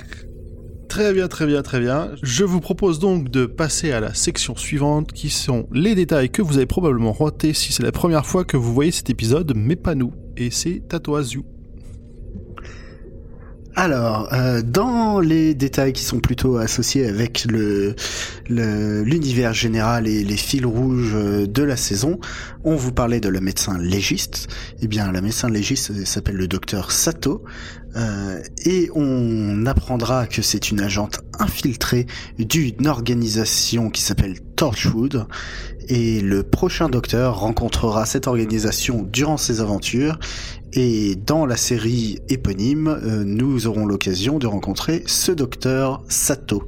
Très 0.91 1.13
bien, 1.13 1.29
très 1.29 1.45
bien, 1.45 1.61
très 1.61 1.79
bien. 1.79 2.11
Je 2.21 2.43
vous 2.43 2.59
propose 2.59 2.99
donc 2.99 3.29
de 3.29 3.45
passer 3.45 3.93
à 3.93 4.01
la 4.01 4.13
section 4.13 4.57
suivante 4.57 5.13
qui 5.13 5.29
sont 5.29 5.67
les 5.71 5.95
détails 5.95 6.29
que 6.29 6.41
vous 6.41 6.57
avez 6.57 6.65
probablement 6.65 7.13
ratés 7.13 7.53
si 7.53 7.71
c'est 7.71 7.83
la 7.83 7.93
première 7.93 8.25
fois 8.25 8.43
que 8.43 8.57
vous 8.57 8.73
voyez 8.73 8.91
cet 8.91 9.09
épisode, 9.09 9.53
mais 9.55 9.77
pas 9.77 9.95
nous. 9.95 10.13
Et 10.35 10.51
c'est 10.51 10.81
Ziu. 11.21 11.43
Alors, 13.75 14.27
euh, 14.33 14.61
dans 14.61 15.21
les 15.21 15.53
détails 15.53 15.93
qui 15.93 16.03
sont 16.03 16.19
plutôt 16.19 16.57
associés 16.57 17.07
avec 17.07 17.47
l'univers 18.49 19.53
général 19.53 20.07
et 20.07 20.25
les 20.25 20.35
fils 20.35 20.65
rouges 20.65 21.13
euh, 21.15 21.47
de 21.47 21.63
la 21.63 21.77
saison, 21.77 22.19
on 22.65 22.75
vous 22.75 22.91
parlait 22.91 23.21
de 23.21 23.29
le 23.29 23.39
médecin 23.39 23.77
légiste. 23.77 24.49
Eh 24.81 24.87
bien, 24.87 25.11
la 25.11 25.21
médecin 25.21 25.49
légiste 25.49 26.05
s'appelle 26.05 26.35
le 26.35 26.49
docteur 26.49 26.91
Sato, 26.91 27.45
euh, 27.95 28.41
et 28.65 28.89
on 28.93 29.65
apprendra 29.65 30.27
que 30.27 30.41
c'est 30.41 30.71
une 30.71 30.81
agente 30.81 31.21
infiltrée 31.39 32.07
d'une 32.39 32.87
organisation 32.87 33.89
qui 33.89 34.01
s'appelle 34.01 34.39
Torchwood. 34.55 35.27
Et 35.87 36.21
le 36.21 36.43
prochain 36.43 36.89
docteur 36.89 37.39
rencontrera 37.39 38.05
cette 38.05 38.27
organisation 38.27 39.03
durant 39.11 39.37
ses 39.37 39.59
aventures 39.59 40.19
et 40.73 41.15
dans 41.15 41.45
la 41.45 41.57
série 41.57 42.19
éponyme, 42.29 42.87
euh, 42.87 43.23
nous 43.25 43.67
aurons 43.67 43.85
l'occasion 43.85 44.39
de 44.39 44.47
rencontrer 44.47 45.03
ce 45.05 45.31
docteur 45.31 46.03
Sato. 46.07 46.63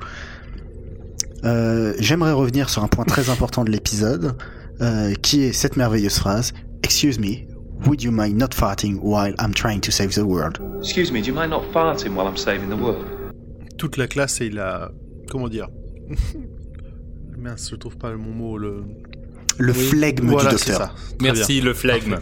Euh, 1.45 1.93
J'aimerais 1.99 2.33
revenir 2.33 2.69
sur 2.69 2.83
un 2.83 2.87
point 2.87 3.05
très 3.05 3.29
important 3.29 3.63
de 3.63 3.71
l'épisode, 3.71 4.35
euh, 4.81 5.13
qui 5.21 5.43
est 5.43 5.53
cette 5.53 5.77
merveilleuse 5.77 6.17
phrase 6.17 6.53
Excuse 6.83 7.17
me, 7.17 7.47
would 7.85 8.01
you 8.03 8.11
mind 8.11 8.37
not 8.37 8.53
farting 8.53 8.99
while 9.01 9.33
I'm 9.39 9.53
trying 9.53 9.79
to 9.81 9.91
save 9.91 10.13
the 10.15 10.25
world? 10.25 10.59
Excuse 10.79 11.11
me, 11.11 11.21
do 11.21 11.27
you 11.27 11.33
mind 11.33 11.51
not 11.51 11.63
farting 11.71 12.13
while 12.13 12.27
I'm 12.27 12.37
saving 12.37 12.69
the 12.69 12.79
world? 12.79 13.05
Toute 13.77 13.97
la 13.97 14.07
classe 14.07 14.41
et 14.41 14.49
la... 14.49 14.91
Comment 15.29 15.47
dire? 15.47 15.69
Mince, 17.37 17.69
je 17.71 17.75
trouve 17.75 17.97
pas 17.97 18.13
mon 18.15 18.31
mot, 18.31 18.57
le... 18.57 18.83
Le 19.57 19.71
Oui, 19.73 19.79
flegme 19.79 20.29
voilà, 20.29 20.51
du 20.51 20.57
c'est 20.57 20.71
docteur. 20.71 20.95
Merci, 21.21 21.61
le 21.61 21.73
flegme. 21.73 22.19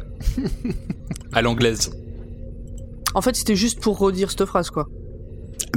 à 1.34 1.42
l'anglaise. 1.42 1.92
En 3.14 3.22
fait 3.22 3.36
c'était 3.36 3.56
juste 3.56 3.80
pour 3.80 3.98
redire 3.98 4.30
cette 4.32 4.46
phrase 4.46 4.70
quoi. 4.70 4.88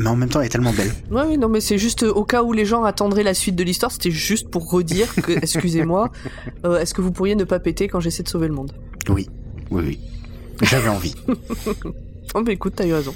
Mais 0.01 0.09
en 0.09 0.17
même 0.17 0.29
temps, 0.29 0.41
elle 0.41 0.47
est 0.47 0.51
tellement 0.51 0.73
belle. 0.73 0.93
Ouais 1.11 1.23
oui 1.29 1.39
non 1.39 1.49
mais 1.49 1.61
c'est 1.61 1.79
juste 1.79 2.03
euh, 2.03 2.13
au 2.13 2.25
cas 2.25 2.43
où 2.43 2.53
les 2.53 2.65
gens 2.65 2.83
attendraient 2.85 3.23
la 3.23 3.35
suite 3.35 3.55
de 3.55 3.63
l'histoire 3.63 3.93
c'était 3.93 4.11
juste 4.11 4.49
pour 4.51 4.69
redire 4.71 5.15
que 5.15 5.33
excusez-moi 5.43 6.11
euh, 6.65 6.79
est-ce 6.81 6.95
que 6.95 7.01
vous 7.01 7.13
pourriez 7.13 7.37
ne 7.37 7.45
pas 7.45 7.61
péter 7.61 7.87
quand 7.89 8.01
j'essaie 8.01 8.23
de 8.25 8.29
sauver 8.29 8.49
le 8.49 8.55
monde? 8.55 8.73
Oui, 9.09 9.29
oui, 9.71 9.83
oui. 9.87 10.01
J'avais 10.63 10.89
envie. 10.89 11.15
Oh 12.37 12.43
bah 12.43 12.51
écoute 12.53 12.73
t'as 12.75 12.87
eu 12.87 12.93
raison. 12.95 13.15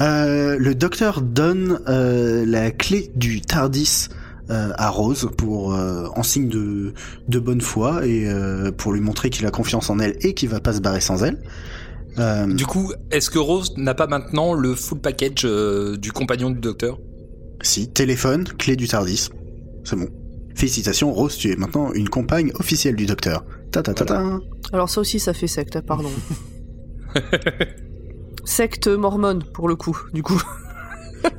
Euh, 0.00 0.56
le 0.58 0.74
docteur 0.74 1.20
donne 1.20 1.80
euh, 1.88 2.46
la 2.46 2.70
clé 2.70 3.10
du 3.16 3.42
Tardis 3.42 4.06
euh, 4.10 4.14
à 4.50 4.90
Rose 4.90 5.30
pour 5.36 5.74
euh, 5.74 6.06
en 6.16 6.22
signe 6.22 6.48
de, 6.48 6.92
de 7.28 7.38
bonne 7.38 7.60
foi 7.60 8.06
et 8.06 8.28
euh, 8.28 8.70
pour 8.72 8.92
lui 8.92 9.00
montrer 9.00 9.30
qu'il 9.30 9.46
a 9.46 9.50
confiance 9.50 9.90
en 9.90 9.98
elle 9.98 10.16
et 10.22 10.34
qu'il 10.34 10.48
va 10.48 10.60
pas 10.60 10.72
se 10.72 10.80
barrer 10.80 11.00
sans 11.00 11.22
elle. 11.22 11.38
Euh, 12.18 12.46
Du 12.46 12.66
coup, 12.66 12.92
est-ce 13.12 13.30
que 13.30 13.38
Rose 13.38 13.72
n'a 13.76 13.94
pas 13.94 14.06
maintenant 14.08 14.52
le 14.54 14.74
full 14.74 14.98
package 14.98 15.42
euh, 15.44 15.96
du 15.96 16.10
compagnon 16.12 16.50
du 16.50 16.58
docteur? 16.58 16.98
Si, 17.62 17.88
téléphone, 17.90 18.44
clé 18.44 18.74
du 18.76 18.88
Tardis. 18.88 19.28
C'est 19.84 19.96
bon. 19.96 20.08
Félicitations, 20.56 21.12
Rose, 21.12 21.36
tu 21.36 21.50
es 21.52 21.56
maintenant 21.56 21.92
une 21.92 22.08
compagne 22.08 22.50
officielle 22.58 22.96
du 22.96 23.06
docteur. 23.06 23.44
Ta 23.70 23.82
ta 23.82 23.94
ta 23.94 24.04
ta. 24.04 24.38
Alors 24.72 24.90
ça 24.90 25.00
aussi, 25.00 25.20
ça 25.20 25.32
fait 25.32 25.46
secte, 25.46 25.80
pardon. 25.82 26.10
secte 28.44 28.88
mormone, 28.88 29.44
pour 29.54 29.68
le 29.68 29.76
coup, 29.76 29.96
du 30.12 30.22
coup. 30.22 30.40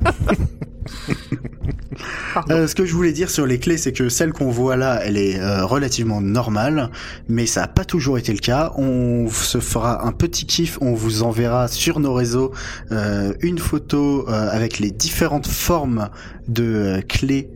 Euh, 2.50 2.66
ce 2.66 2.74
que 2.74 2.84
je 2.84 2.94
voulais 2.94 3.12
dire 3.12 3.30
sur 3.30 3.46
les 3.46 3.58
clés, 3.58 3.76
c'est 3.76 3.92
que 3.92 4.08
celle 4.08 4.32
qu'on 4.32 4.50
voit 4.50 4.76
là, 4.76 5.00
elle 5.04 5.16
est 5.16 5.38
euh, 5.38 5.64
relativement 5.64 6.20
normale, 6.20 6.90
mais 7.28 7.46
ça 7.46 7.62
n'a 7.62 7.68
pas 7.68 7.84
toujours 7.84 8.18
été 8.18 8.32
le 8.32 8.38
cas. 8.38 8.72
On 8.76 9.28
se 9.30 9.58
fera 9.58 10.06
un 10.06 10.12
petit 10.12 10.46
kiff, 10.46 10.78
on 10.80 10.94
vous 10.94 11.22
enverra 11.22 11.68
sur 11.68 12.00
nos 12.00 12.14
réseaux 12.14 12.52
euh, 12.90 13.32
une 13.40 13.58
photo 13.58 14.26
avec 14.28 14.78
les 14.78 14.90
différentes 14.90 15.46
formes 15.46 16.08
de 16.48 17.02
clés 17.08 17.50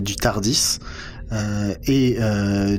du 0.00 0.16
Tardis. 0.16 0.78
Et 1.86 2.18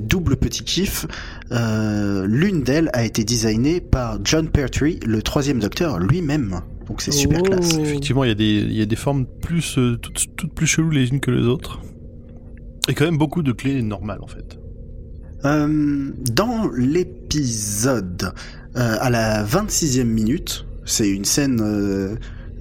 double 0.01 0.37
petit 0.37 0.63
kiff, 0.63 1.05
l'une 1.51 2.63
d'elles 2.63 2.89
a 2.93 3.03
été 3.03 3.23
designée 3.23 3.81
par 3.81 4.19
John 4.23 4.47
Pertwee, 4.49 4.99
le 5.05 5.21
troisième 5.21 5.59
docteur 5.59 5.99
lui-même. 5.99 6.61
Donc 6.87 7.01
c'est 7.01 7.11
super 7.11 7.39
Oh. 7.41 7.43
classe. 7.49 7.77
Effectivement, 7.77 8.23
il 8.23 8.27
y, 8.29 8.31
a 8.31 8.35
des, 8.35 8.45
il 8.61 8.73
y 8.77 8.81
a 8.81 8.85
des 8.85 8.95
formes 8.95 9.25
plus, 9.25 9.77
euh, 9.77 9.97
toutes, 9.97 10.25
toutes 10.35 10.53
plus 10.53 10.67
cheloues 10.67 10.89
les 10.91 11.09
unes 11.09 11.19
que 11.19 11.31
les 11.31 11.45
autres. 11.45 11.79
Et 12.89 12.93
quand 12.93 13.05
même 13.05 13.17
beaucoup 13.17 13.43
de 13.43 13.51
clés 13.51 13.81
normales 13.81 14.19
en 14.21 14.27
fait. 14.27 14.57
Euh, 15.45 16.11
dans 16.31 16.67
l'épisode, 16.75 18.31
euh, 18.75 18.97
à 18.99 19.09
la 19.09 19.43
26e 19.43 20.03
minute, 20.05 20.65
c'est 20.85 21.09
une 21.09 21.25
scène 21.25 21.59
euh, 21.61 22.15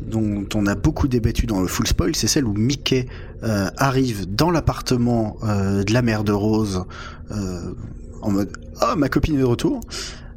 dont 0.06 0.44
on 0.54 0.66
a 0.66 0.74
beaucoup 0.74 1.08
débattu 1.08 1.46
dans 1.46 1.60
le 1.60 1.68
full 1.68 1.86
spoil, 1.86 2.14
c'est 2.16 2.26
celle 2.26 2.44
où 2.44 2.52
Mickey 2.52 3.06
euh, 3.44 3.68
arrive 3.76 4.26
dans 4.34 4.50
l'appartement 4.50 5.36
euh, 5.44 5.84
de 5.84 5.92
la 5.92 6.02
mère 6.02 6.24
de 6.24 6.32
Rose 6.32 6.84
euh, 7.30 7.72
en 8.22 8.30
mode 8.30 8.50
«Oh, 8.82 8.96
ma 8.96 9.08
copine 9.08 9.36
est 9.36 9.40
de 9.40 9.44
retour 9.44 9.80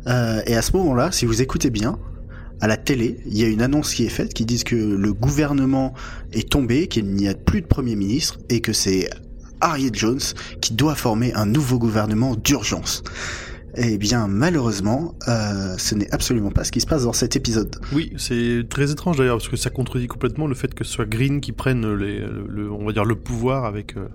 Euh, 0.08 0.42
Et 0.46 0.56
à 0.56 0.62
ce 0.62 0.76
moment-là, 0.78 1.12
si 1.12 1.26
vous 1.26 1.42
écoutez 1.42 1.70
bien, 1.72 1.98
à 2.62 2.68
la 2.68 2.78
télé, 2.78 3.20
il 3.26 3.38
y 3.38 3.44
a 3.44 3.48
une 3.48 3.62
annonce 3.62 3.94
qui 3.94 4.06
est 4.06 4.10
faite 4.10 4.34
qui 4.34 4.46
dit 4.46 4.64
que 4.64 4.76
le 4.76 5.14
gouvernement 5.14 5.94
est 6.34 6.50
tombé, 6.50 6.88
qu'il 6.88 7.06
n'y 7.06 7.28
a 7.28 7.34
plus 7.34 7.62
de 7.62 7.68
Premier 7.68 7.96
ministre 7.96 8.38
et 8.50 8.60
que 8.60 8.74
c'est 8.74 9.10
Harriet 9.62 9.92
Jones 9.94 10.20
qui 10.62 10.74
doit 10.74 10.96
former 10.96 11.34
un 11.34 11.46
nouveau 11.46 11.80
gouvernement 11.80 12.36
d'urgence. 12.36 13.04
Eh 13.78 13.98
bien, 13.98 14.28
malheureusement, 14.28 15.16
euh, 15.28 15.78
ce 15.78 15.96
n'est 15.96 16.12
absolument 16.12 16.50
pas 16.50 16.64
ce 16.64 16.72
qui 16.72 16.82
se 16.82 16.88
passe 16.88 17.04
dans 17.04 17.14
cet 17.14 17.36
épisode. 17.36 17.76
Oui, 17.94 18.12
c'est 18.18 18.64
très 18.68 18.92
étrange 18.92 19.18
d'ailleurs 19.18 19.38
parce 19.38 19.48
que 19.48 19.58
ça 19.58 19.70
contredit 19.70 20.08
complètement 20.08 20.48
le 20.48 20.56
fait 20.56 20.74
que 20.74 20.84
ce 20.84 20.92
soit 20.92 21.06
Green 21.06 21.40
qui 21.40 21.52
prenne 21.52 21.86
le 21.86 23.14
pouvoir 23.16 23.66
avec 23.66 23.96
euh, 23.96 24.08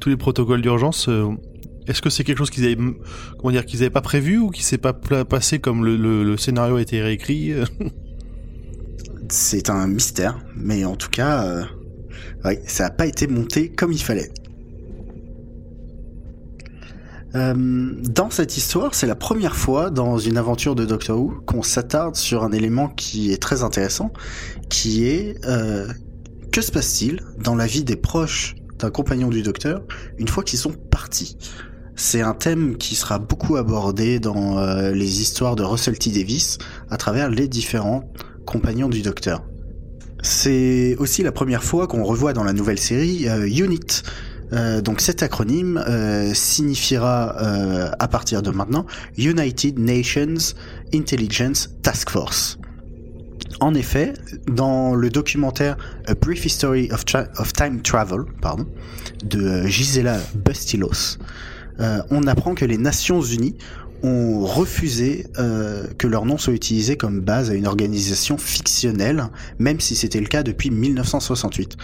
tous 0.00 0.08
les 0.08 0.16
protocoles 0.16 0.60
d'urgence. 0.60 1.08
euh, 1.08 1.28
Est-ce 1.86 2.02
que 2.02 2.10
c'est 2.10 2.24
quelque 2.24 2.38
chose 2.38 2.50
qu'ils 2.50 2.64
avaient, 2.64 2.76
comment 3.38 3.50
dire, 3.52 3.64
qu'ils 3.64 3.80
avaient 3.80 3.90
pas 3.90 4.00
prévu 4.00 4.38
ou 4.38 4.50
qui 4.50 4.62
s'est 4.62 4.78
pas 4.78 4.92
passé 4.92 5.58
comme 5.58 5.84
le, 5.84 6.36
scénario 6.36 6.76
a 6.76 6.82
été 6.82 7.00
réécrit 7.00 7.52
euh? 7.52 7.64
C'est 9.28 9.70
un 9.70 9.86
mystère, 9.86 10.38
mais 10.54 10.84
en 10.84 10.96
tout 10.96 11.10
cas, 11.10 11.44
euh, 11.44 11.64
ça 12.66 12.84
n'a 12.84 12.90
pas 12.90 13.06
été 13.06 13.26
monté 13.26 13.70
comme 13.70 13.92
il 13.92 14.02
fallait. 14.02 14.30
Euh, 17.34 17.92
dans 18.02 18.30
cette 18.30 18.56
histoire, 18.56 18.94
c'est 18.94 19.06
la 19.06 19.16
première 19.16 19.56
fois 19.56 19.90
dans 19.90 20.18
une 20.18 20.38
aventure 20.38 20.74
de 20.74 20.84
Doctor 20.84 21.20
Who 21.20 21.42
qu'on 21.44 21.62
s'attarde 21.62 22.14
sur 22.14 22.44
un 22.44 22.52
élément 22.52 22.88
qui 22.88 23.32
est 23.32 23.42
très 23.42 23.62
intéressant, 23.62 24.12
qui 24.70 25.06
est 25.06 25.40
que 26.52 26.62
se 26.62 26.72
passe-t-il 26.72 27.20
dans 27.38 27.54
la 27.54 27.66
vie 27.66 27.84
des 27.84 27.96
proches 27.96 28.54
d'un 28.78 28.90
compagnon 28.90 29.28
du 29.28 29.42
Docteur 29.42 29.82
une 30.18 30.28
fois 30.28 30.42
qu'ils 30.42 30.58
sont 30.58 30.72
partis? 30.72 31.36
C'est 31.98 32.20
un 32.20 32.34
thème 32.34 32.76
qui 32.76 32.94
sera 32.94 33.18
beaucoup 33.18 33.56
abordé 33.56 34.20
dans 34.20 34.58
euh, 34.58 34.92
les 34.92 35.22
histoires 35.22 35.56
de 35.56 35.62
Russell 35.62 35.98
T 35.98 36.10
Davis 36.10 36.58
à 36.90 36.98
travers 36.98 37.30
les 37.30 37.48
différents 37.48 38.12
compagnons 38.44 38.90
du 38.90 39.00
Docteur. 39.00 39.42
C'est 40.22 40.94
aussi 40.98 41.22
la 41.22 41.32
première 41.32 41.64
fois 41.64 41.86
qu'on 41.86 42.04
revoit 42.04 42.34
dans 42.34 42.44
la 42.44 42.52
nouvelle 42.52 42.78
série 42.78 43.26
euh, 43.28 43.48
UNIT. 43.48 44.02
Euh, 44.52 44.82
donc 44.82 45.00
cet 45.00 45.22
acronyme 45.22 45.82
signifiera 46.34 47.34
à 47.98 48.08
partir 48.08 48.42
de 48.42 48.50
maintenant 48.50 48.84
United 49.16 49.78
Nations 49.78 50.54
Intelligence 50.92 51.70
Task 51.82 52.10
Force. 52.10 52.58
En 53.60 53.74
effet, 53.74 54.12
dans 54.48 54.94
le 54.94 55.08
documentaire 55.08 55.76
A 56.06 56.14
Brief 56.14 56.44
History 56.44 56.90
of, 56.92 57.04
Time 57.54 57.80
Travel 57.80 58.20
de 59.24 59.66
Gisela 59.66 60.18
Bustillos, 60.34 61.16
euh, 61.80 62.02
on 62.10 62.26
apprend 62.26 62.54
que 62.54 62.64
les 62.64 62.78
Nations 62.78 63.20
Unies 63.20 63.56
ont 64.02 64.44
refusé 64.44 65.26
euh, 65.38 65.86
que 65.98 66.06
leur 66.06 66.26
nom 66.26 66.38
soit 66.38 66.52
utilisé 66.52 66.96
comme 66.96 67.20
base 67.20 67.50
à 67.50 67.54
une 67.54 67.66
organisation 67.66 68.38
fictionnelle, 68.38 69.24
même 69.58 69.80
si 69.80 69.94
c'était 69.94 70.20
le 70.20 70.26
cas 70.26 70.42
depuis 70.42 70.70
1968. 70.70 71.76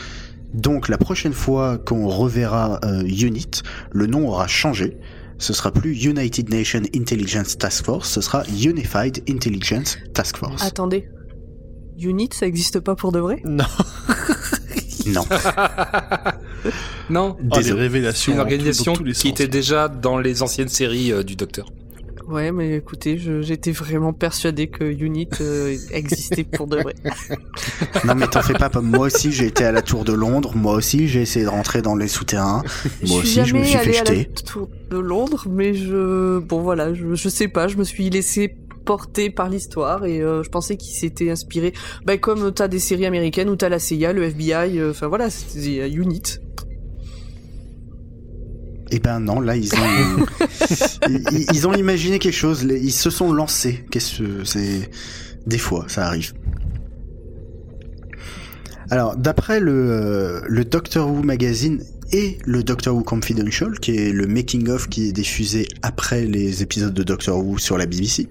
Donc 0.55 0.89
la 0.89 0.99
prochaine 0.99 1.33
fois 1.33 1.79
qu'on 1.79 2.07
reverra 2.09 2.79
euh, 2.85 3.03
UNIT, 3.03 3.63
le 3.93 4.07
nom 4.07 4.29
aura 4.29 4.47
changé. 4.47 4.99
Ce 5.39 5.53
sera 5.53 5.73
plus 5.73 6.05
United 6.05 6.51
Nations 6.51 6.83
Intelligence 6.95 7.59
Task 7.59 7.85
Force, 7.87 8.11
ce 8.11 8.21
sera 8.21 8.45
Unified 8.47 9.23
Intelligence 9.29 9.99
Task 10.15 10.37
Force. 10.37 10.63
Attendez. 10.63 11.09
Unit, 11.99 12.31
ça 12.33 12.47
existe 12.47 12.81
pas 12.81 12.95
pour 12.95 13.13
de 13.13 13.19
vrai? 13.19 13.41
Non. 13.45 13.65
Non, 15.07 15.25
Non, 17.11 17.37
Oh, 17.51 17.59
des 17.61 17.73
révélations. 17.73 18.33
une 18.33 18.39
tout- 18.39 18.43
organisation 18.43 18.93
dans 18.93 18.99
tous 18.99 19.05
les 19.05 19.13
qui 19.13 19.21
sens. 19.21 19.31
était 19.31 19.49
déjà 19.49 19.89
dans 19.89 20.19
les 20.19 20.43
anciennes 20.43 20.69
séries 20.69 21.13
euh, 21.13 21.23
du 21.23 21.37
docteur. 21.37 21.67
Ouais, 22.29 22.53
mais 22.53 22.77
écoutez, 22.77 23.19
je- 23.19 23.43
j'étais 23.43 23.73
vraiment 23.73 24.13
persuadé 24.13 24.69
que 24.69 24.85
Unit 24.85 25.29
euh, 25.41 25.77
existait 25.91 26.45
pour 26.45 26.67
de 26.69 26.77
vrai. 26.81 26.95
non 28.05 28.15
mais 28.15 28.29
t'en 28.29 28.43
fais 28.43 28.55
pas, 28.55 28.71
Pomme. 28.71 28.89
moi 28.89 29.07
aussi 29.09 29.33
j'ai 29.33 29.47
été 29.47 29.65
à 29.65 29.73
la 29.73 29.83
tour 29.83 30.05
de 30.05 30.13
Londres, 30.13 30.53
moi 30.55 30.75
aussi 30.77 31.09
j'ai 31.09 31.21
essayé 31.23 31.45
de 31.45 31.51
rentrer 31.51 31.83
dans 31.83 31.97
les 31.97 32.07
souterrains, 32.09 32.63
moi 33.07 33.21
je 33.23 33.27
suis 33.27 33.41
aussi 33.41 33.45
je 33.51 33.55
me 33.57 33.65
jamais 33.65 33.65
suis 33.65 33.73
fait 33.73 33.79
allée 33.79 33.99
à 33.99 34.05
la 34.05 34.15
jeter. 34.15 34.31
tour 34.45 34.69
de 34.91 34.99
Londres, 34.99 35.47
mais 35.51 35.75
je, 35.75 36.39
bon 36.39 36.61
voilà, 36.63 36.95
je, 36.95 37.15
je 37.15 37.29
sais 37.29 37.49
pas, 37.49 37.67
je 37.67 37.77
me 37.77 37.85
suis 37.85 38.09
laissé 38.09 38.55
porter 38.85 39.31
par 39.31 39.49
l'histoire 39.49 40.05
et 40.05 40.21
euh, 40.21 40.43
je 40.43 40.49
pensais 40.51 40.77
qu'il 40.77 40.95
s'était 40.95 41.31
inspiré, 41.31 41.73
bah 42.05 42.17
comme 42.19 42.53
t'as 42.53 42.69
des 42.69 42.79
séries 42.79 43.07
américaines 43.07 43.49
où 43.49 43.57
t'as 43.57 43.69
la 43.69 43.79
CIA, 43.79 44.13
le 44.13 44.25
FBI, 44.25 44.79
euh, 44.79 44.91
enfin 44.91 45.09
voilà, 45.09 45.31
c'était 45.31 45.81
euh, 45.81 45.89
Unit. 45.89 46.23
Eh 48.91 48.99
ben 48.99 49.21
non, 49.21 49.41
là 49.41 49.57
ils 49.57 49.73
ont 49.75 50.27
ils, 51.09 51.47
ils 51.55 51.67
ont 51.67 51.73
imaginé 51.73 52.19
quelque 52.19 52.35
chose, 52.35 52.63
ils 52.63 52.93
se 52.93 53.09
sont 53.09 53.33
lancés. 53.33 53.85
Qu'est-ce 53.91 54.19
que 54.19 54.45
c'est? 54.45 54.91
Des 55.47 55.59
fois 55.59 55.87
ça 55.89 56.07
arrive. 56.07 56.35
Alors 58.91 59.17
d'après 59.17 59.61
le 59.61 60.43
le 60.47 60.65
Doctor 60.67 61.11
Who 61.11 61.23
magazine 61.23 61.83
et 62.13 62.37
le 62.45 62.63
Doctor 62.63 62.95
Who 62.95 63.03
Confidential, 63.03 63.81
qui 63.81 63.97
est 63.97 64.13
le 64.13 64.27
making 64.27 64.69
of 64.69 64.89
qui 64.89 65.09
est 65.09 65.13
diffusé 65.13 65.67
après 65.81 66.27
les 66.27 66.63
épisodes 66.63 66.93
de 66.93 67.03
Doctor 67.03 67.45
Who 67.45 67.59
sur 67.59 67.79
la 67.79 67.87
BBC, 67.87 68.29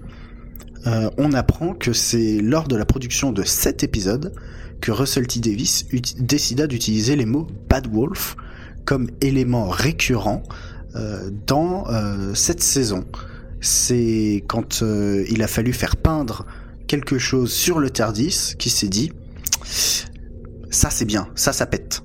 euh, 0.86 1.10
on 1.18 1.32
apprend 1.32 1.74
que 1.74 1.92
c'est 1.92 2.40
lors 2.40 2.68
de 2.68 2.76
la 2.76 2.84
production 2.84 3.32
de 3.32 3.42
cet 3.44 3.82
épisode 3.84 4.32
que 4.80 4.90
Russell 4.90 5.26
T 5.26 5.40
Davis 5.40 5.86
décida 6.18 6.66
d'utiliser 6.66 7.14
les 7.16 7.26
mots 7.26 7.46
Bad 7.68 7.86
Wolf 7.92 8.36
comme 8.84 9.08
élément 9.20 9.68
récurrent 9.68 10.42
euh, 10.96 11.30
dans 11.46 11.86
euh, 11.88 12.34
cette 12.34 12.62
saison. 12.62 13.04
C'est 13.60 14.42
quand 14.48 14.82
euh, 14.82 15.24
il 15.30 15.42
a 15.42 15.46
fallu 15.46 15.72
faire 15.72 15.96
peindre 15.96 16.46
quelque 16.88 17.16
chose 17.18 17.52
sur 17.52 17.78
le 17.78 17.90
Tardis 17.90 18.54
qui 18.58 18.70
s'est 18.70 18.88
dit 18.88 19.12
ça 20.70 20.90
c'est 20.90 21.04
bien, 21.04 21.28
ça 21.34 21.52
ça 21.52 21.66
pète. 21.66 22.02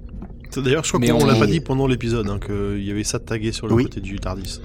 D'ailleurs, 0.56 0.84
je 0.84 0.90
crois 0.90 1.00
Mais 1.00 1.10
qu'on 1.10 1.22
on- 1.22 1.26
l'a 1.26 1.36
pas 1.36 1.46
dit 1.46 1.60
pendant 1.60 1.86
l'épisode, 1.86 2.28
hein, 2.30 2.40
qu'il 2.44 2.84
y 2.84 2.90
avait 2.90 3.04
ça 3.04 3.20
tagué 3.20 3.52
sur 3.52 3.68
le 3.68 3.76
Oui. 3.76 3.84
côté 3.84 4.02
du 4.02 4.20
Tardis. 4.20 4.60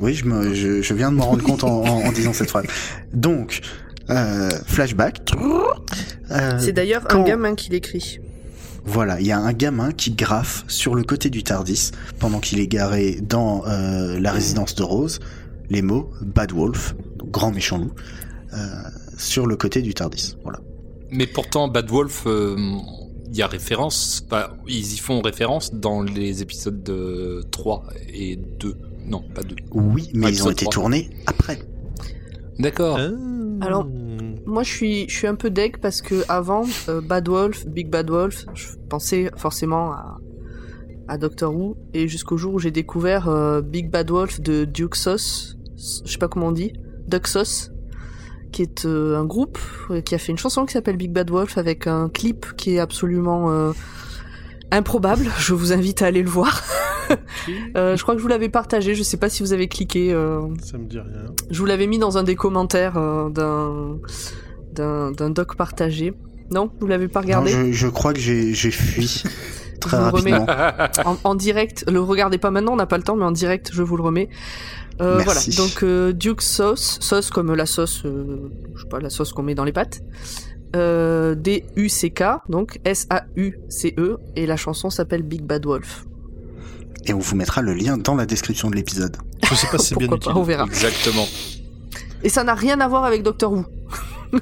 Oui, 0.00 0.14
je, 0.14 0.24
me, 0.24 0.54
je, 0.54 0.82
je 0.82 0.94
viens 0.94 1.10
de 1.12 1.16
m'en 1.16 1.26
rendre 1.26 1.42
compte 1.42 1.64
en, 1.64 1.82
en- 1.84 2.04
en 2.06 2.12
disant 2.12 2.32
cette 2.32 2.50
phrase. 2.50 2.66
Donc, 3.12 3.60
euh, 4.10 4.50
flashback. 4.66 5.32
Euh, 6.30 6.58
C'est 6.58 6.72
d'ailleurs 6.72 7.04
quand- 7.08 7.20
un 7.22 7.24
gamin 7.24 7.54
qui 7.54 7.70
l'écrit. 7.70 8.18
Voilà, 8.86 9.18
il 9.20 9.26
y 9.26 9.32
a 9.32 9.38
un 9.38 9.52
gamin 9.54 9.92
qui 9.92 10.10
graffe 10.10 10.64
sur 10.68 10.94
le 10.94 11.04
côté 11.04 11.30
du 11.30 11.42
Tardis 11.42 11.90
pendant 12.18 12.38
qu'il 12.40 12.60
est 12.60 12.66
garé 12.66 13.18
dans 13.22 13.64
euh, 13.66 14.18
la 14.20 14.30
résidence 14.30 14.74
de 14.74 14.82
Rose 14.82 15.20
les 15.70 15.80
mots 15.80 16.10
Bad 16.20 16.52
Wolf, 16.52 16.94
donc 17.16 17.30
grand 17.30 17.50
méchant 17.50 17.78
loup, 17.78 17.92
euh, 18.52 18.56
sur 19.16 19.46
le 19.46 19.56
côté 19.56 19.80
du 19.80 19.94
Tardis. 19.94 20.36
Voilà. 20.42 20.60
Mais 21.10 21.26
pourtant, 21.26 21.68
Bad 21.68 21.88
Wolf, 21.88 22.24
euh, 22.26 22.56
il 23.30 23.36
y 23.36 23.40
a 23.40 23.46
référence, 23.46 24.22
bah, 24.28 24.54
ils 24.68 24.92
y 24.92 24.98
font 24.98 25.22
référence 25.22 25.72
dans 25.72 26.02
les 26.02 26.42
épisodes 26.42 26.82
de 26.82 27.42
3 27.50 27.84
et 28.12 28.36
2. 28.36 28.76
Non, 29.06 29.22
pas 29.34 29.42
2. 29.42 29.54
Oui, 29.72 30.10
mais 30.14 30.26
Ah, 30.26 30.30
ils 30.30 30.44
ont 30.46 30.50
été 30.50 30.64
3. 30.64 30.72
tournés 30.72 31.10
après. 31.26 31.58
D'accord. 32.58 32.98
Alors, 33.60 33.86
Moi, 34.46 34.62
je 34.62 34.70
suis, 34.70 35.08
je 35.08 35.14
suis 35.16 35.26
un 35.26 35.34
peu 35.34 35.50
deg 35.50 35.78
parce 35.78 36.02
que 36.02 36.24
avant 36.28 36.64
euh, 36.88 37.00
Bad 37.00 37.28
Wolf, 37.28 37.66
Big 37.66 37.88
Bad 37.88 38.10
Wolf, 38.10 38.46
je 38.54 38.66
pensais 38.88 39.30
forcément 39.36 39.92
à, 39.92 40.18
à 41.08 41.18
Doctor 41.18 41.54
Who 41.54 41.76
et 41.94 42.08
jusqu'au 42.08 42.36
jour 42.36 42.54
où 42.54 42.58
j'ai 42.58 42.70
découvert 42.70 43.28
euh, 43.28 43.60
Big 43.62 43.90
Bad 43.90 44.10
Wolf 44.10 44.40
de 44.40 44.64
Duke 44.64 44.96
Sauce, 44.96 45.56
je 45.76 46.10
sais 46.10 46.18
pas 46.18 46.28
comment 46.28 46.48
on 46.48 46.52
dit, 46.52 46.72
Sauce, 47.24 47.70
qui 48.52 48.62
est 48.62 48.84
euh, 48.86 49.16
un 49.18 49.24
groupe 49.24 49.58
qui 50.04 50.14
a 50.14 50.18
fait 50.18 50.32
une 50.32 50.38
chanson 50.38 50.64
qui 50.66 50.72
s'appelle 50.72 50.96
Big 50.96 51.12
Bad 51.12 51.30
Wolf 51.30 51.58
avec 51.58 51.86
un 51.86 52.08
clip 52.08 52.46
qui 52.56 52.74
est 52.74 52.78
absolument 52.78 53.50
euh, 53.50 53.72
improbable. 54.70 55.26
Je 55.38 55.54
vous 55.54 55.72
invite 55.72 56.02
à 56.02 56.06
aller 56.06 56.22
le 56.22 56.30
voir. 56.30 56.62
Euh, 57.76 57.96
je 57.96 58.02
crois 58.02 58.14
que 58.14 58.18
je 58.18 58.22
vous 58.22 58.28
l'avais 58.28 58.48
partagé. 58.48 58.94
Je 58.94 59.02
sais 59.02 59.16
pas 59.16 59.28
si 59.28 59.42
vous 59.42 59.52
avez 59.52 59.68
cliqué. 59.68 60.12
euh, 60.12 60.40
Ça 60.62 60.78
me 60.78 60.84
dit 60.86 60.98
rien. 60.98 61.26
je 61.50 61.58
vous 61.58 61.66
l'avais 61.66 61.86
mis 61.86 61.98
dans 61.98 62.16
un 62.18 62.22
des 62.22 62.36
commentaires 62.36 62.96
euh, 62.96 63.28
d'un 63.30 63.98
d'un 64.72 65.10
d'un 65.12 65.30
doc 65.30 65.56
partagé. 65.56 66.14
Non, 66.50 66.70
vous 66.80 66.86
l'avez 66.86 67.08
pas 67.08 67.20
Non, 67.20 67.26
regardé 67.26 67.50
je, 67.50 67.72
je 67.72 67.88
crois 67.88 68.12
que 68.12 68.20
j'ai 68.20 68.54
j'ai 68.54 68.70
fui 68.70 69.22
très 69.80 69.96
Je 69.96 70.02
vous 70.02 70.08
le 70.08 70.16
remets. 70.18 70.32
rapidement. 70.34 71.04
en, 71.24 71.30
en 71.30 71.34
direct. 71.34 71.84
Le 71.90 72.00
regardez 72.00 72.38
pas 72.38 72.50
maintenant, 72.50 72.72
on 72.72 72.76
n'a 72.76 72.86
pas 72.86 72.96
le 72.98 73.02
temps, 73.04 73.16
mais 73.16 73.24
en 73.24 73.32
direct, 73.32 73.70
je 73.72 73.82
vous 73.82 73.96
le 73.96 74.02
remets. 74.02 74.28
Euh, 75.00 75.14
voilà. 75.16 75.40
Merci. 75.44 75.56
Donc 75.56 75.82
euh, 75.82 76.12
Duke 76.12 76.40
sauce, 76.42 76.98
sauce 77.00 77.30
comme 77.30 77.52
la 77.54 77.66
sauce, 77.66 78.02
euh, 78.04 78.50
je 78.76 78.82
sais 78.82 78.88
pas, 78.88 79.00
la 79.00 79.10
sauce 79.10 79.32
qu'on 79.32 79.42
met 79.42 79.54
dans 79.56 79.64
les 79.64 79.72
pâtes. 79.72 80.00
Euh, 80.76 81.34
D 81.36 81.64
U 81.76 81.88
C 81.88 82.10
K, 82.10 82.22
donc 82.48 82.80
S 82.84 83.06
A 83.10 83.24
U 83.36 83.58
C 83.68 83.94
E, 83.98 84.18
et 84.36 84.44
la 84.46 84.56
chanson 84.56 84.90
s'appelle 84.90 85.22
Big 85.22 85.42
Bad 85.42 85.66
Wolf. 85.66 86.04
Et 87.06 87.12
on 87.14 87.18
vous 87.18 87.36
mettra 87.36 87.60
le 87.62 87.74
lien 87.74 87.98
dans 87.98 88.14
la 88.14 88.26
description 88.26 88.70
de 88.70 88.76
l'épisode. 88.76 89.16
Je 89.48 89.54
sais 89.54 89.66
pas 89.70 89.78
si 89.78 89.88
c'est 89.88 89.98
bien 89.98 90.08
utile. 90.08 90.32
pas, 90.32 90.38
on 90.38 90.42
verra. 90.42 90.64
Exactement. 90.64 91.26
Et 92.22 92.28
ça 92.30 92.44
n'a 92.44 92.54
rien 92.54 92.80
à 92.80 92.88
voir 92.88 93.04
avec 93.04 93.22
Doctor 93.22 93.52
Who. 93.52 93.64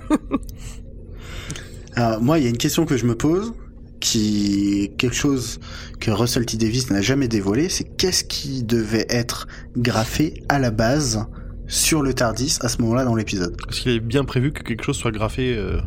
Alors, 1.95 2.21
moi, 2.23 2.39
il 2.39 2.45
y 2.45 2.47
a 2.47 2.51
une 2.51 2.57
question 2.59 2.87
que 2.87 2.97
je 2.97 3.05
me 3.07 3.15
pose, 3.15 3.53
qui 4.01 4.83
est 4.83 4.89
quelque 4.97 5.15
chose 5.15 5.61
que 6.01 6.11
Russell 6.11 6.47
T. 6.47 6.57
Davis 6.57 6.91
n'a 6.91 7.03
jamais 7.03 7.29
dévoilé, 7.29 7.69
c'est 7.69 7.85
qu'est-ce 7.85 8.25
qui 8.25 8.63
devait 8.63 9.07
être 9.11 9.47
graffé 9.77 10.43
à 10.49 10.59
la 10.59 10.71
base 10.71 11.27
sur 11.67 12.03
le 12.03 12.15
Tardis 12.15 12.59
à 12.63 12.69
ce 12.69 12.81
moment-là 12.83 13.05
dans 13.05 13.15
l'épisode? 13.15 13.57
Parce 13.67 13.81
qu'il 13.81 13.93
est 13.93 14.01
bien 14.01 14.25
prévu 14.25 14.53
que 14.53 14.63
quelque 14.63 14.85
chose 14.85 14.97
soit 14.97 15.11
graffé. 15.13 15.55
euh, 15.57 15.81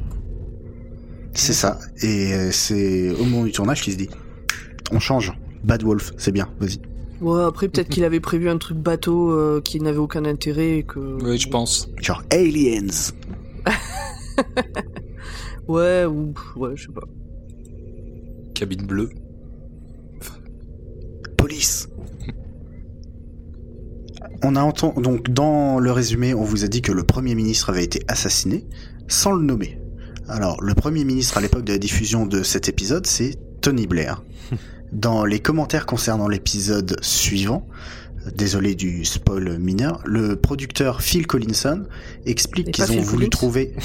C'est 1.33 1.53
ça. 1.53 1.79
Et 2.01 2.33
euh, 2.33 2.51
c'est 2.51 3.09
au 3.11 3.23
moment 3.25 3.43
du 3.45 3.51
tournage 3.51 3.81
qu'il 3.81 3.93
se 3.93 3.97
dit, 3.97 4.09
on 4.91 4.99
change. 4.99 5.33
Bad 5.65 5.83
Wolf, 5.83 6.13
c'est 6.17 6.31
bien, 6.31 6.47
vas-y. 6.59 6.79
Ouais, 7.21 7.43
après 7.43 7.67
peut-être 7.69 7.89
qu'il 7.89 8.03
avait 8.03 8.19
prévu 8.19 8.49
un 8.49 8.57
truc 8.57 8.77
bateau 8.77 9.31
euh, 9.31 9.61
qui 9.61 9.79
n'avait 9.79 9.97
aucun 9.97 10.25
intérêt 10.25 10.79
et 10.79 10.83
que. 10.83 11.17
Oui, 11.23 11.37
je 11.37 11.49
pense. 11.49 11.89
Genre 12.01 12.23
Aliens. 12.31 13.11
Ouais, 15.67 16.05
ou 16.05 16.33
ouais, 16.57 16.71
je 16.75 16.83
sais 16.83 16.91
pas. 16.93 17.07
Cabine 18.53 18.85
bleue. 18.85 19.09
Police. 21.37 21.89
On 24.43 24.55
a 24.55 24.61
entendu, 24.61 25.01
donc 25.01 25.29
dans 25.29 25.79
le 25.79 25.91
résumé, 25.91 26.33
on 26.33 26.43
vous 26.43 26.63
a 26.63 26.67
dit 26.67 26.81
que 26.81 26.91
le 26.91 27.03
Premier 27.03 27.33
ministre 27.33 27.69
avait 27.69 27.83
été 27.83 28.01
assassiné 28.07 28.67
sans 29.07 29.31
le 29.31 29.43
nommer. 29.43 29.79
Alors, 30.27 30.61
le 30.61 30.73
Premier 30.75 31.03
ministre 31.03 31.37
à 31.37 31.41
l'époque 31.41 31.63
de 31.63 31.73
la 31.73 31.79
diffusion 31.79 32.25
de 32.25 32.43
cet 32.43 32.69
épisode, 32.69 33.07
c'est 33.07 33.35
Tony 33.61 33.87
Blair. 33.87 34.23
Dans 34.95 35.25
les 35.25 35.39
commentaires 35.39 35.85
concernant 35.85 36.29
l'épisode 36.29 36.95
suivant, 37.01 37.67
désolé 38.33 38.75
du 38.75 39.03
spoil 39.03 39.59
mineur, 39.59 40.01
le 40.05 40.37
producteur 40.37 41.01
Phil 41.01 41.27
Collinson 41.27 41.83
explique 42.25 42.71
qu'ils 42.71 42.85
ont 42.85 42.87
Phil 42.87 43.01
voulu 43.01 43.17
Collins 43.25 43.29
trouver... 43.29 43.75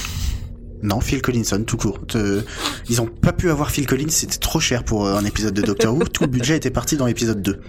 Non, 0.84 1.00
Phil 1.00 1.20
Collinson, 1.20 1.64
tout 1.66 1.76
court. 1.76 1.98
Euh, 2.14 2.42
Ils 2.88 3.02
ont 3.02 3.06
pas 3.06 3.32
pu 3.32 3.50
avoir 3.50 3.72
Phil 3.72 3.86
Collins, 3.86 4.08
c'était 4.08 4.38
trop 4.38 4.60
cher 4.60 4.84
pour 4.84 5.04
euh, 5.04 5.16
un 5.16 5.24
épisode 5.24 5.52
de 5.52 5.62
Doctor 5.62 5.94
Who. 5.94 6.04
Tout 6.04 6.22
le 6.22 6.30
budget 6.30 6.56
était 6.56 6.70
parti 6.70 6.96
dans 6.96 7.06
l'épisode 7.06 7.42
2. 7.42 7.60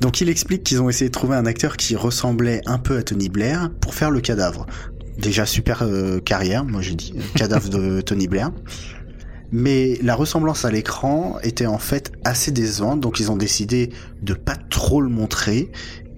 Donc 0.00 0.20
il 0.22 0.28
explique 0.30 0.64
qu'ils 0.64 0.80
ont 0.80 0.88
essayé 0.88 1.08
de 1.10 1.12
trouver 1.12 1.36
un 1.36 1.44
acteur 1.46 1.76
qui 1.76 1.94
ressemblait 1.94 2.62
un 2.66 2.78
peu 2.78 2.96
à 2.96 3.02
Tony 3.02 3.28
Blair 3.28 3.70
pour 3.80 3.94
faire 3.94 4.10
le 4.10 4.20
cadavre. 4.20 4.66
Déjà 5.18 5.44
super 5.46 5.82
euh, 5.82 6.18
carrière, 6.20 6.64
moi 6.64 6.80
j'ai 6.80 6.94
dit, 6.94 7.14
cadavre 7.36 7.68
de 7.68 8.00
Tony 8.00 8.26
Blair. 8.26 8.50
Mais 9.52 9.98
la 10.02 10.14
ressemblance 10.14 10.64
à 10.64 10.70
l'écran 10.70 11.36
était 11.42 11.66
en 11.66 11.78
fait 11.78 12.10
assez 12.24 12.50
décevante, 12.50 13.00
donc 13.00 13.20
ils 13.20 13.30
ont 13.30 13.36
décidé 13.36 13.90
de 14.22 14.32
pas 14.32 14.56
trop 14.56 15.02
le 15.02 15.10
montrer 15.10 15.70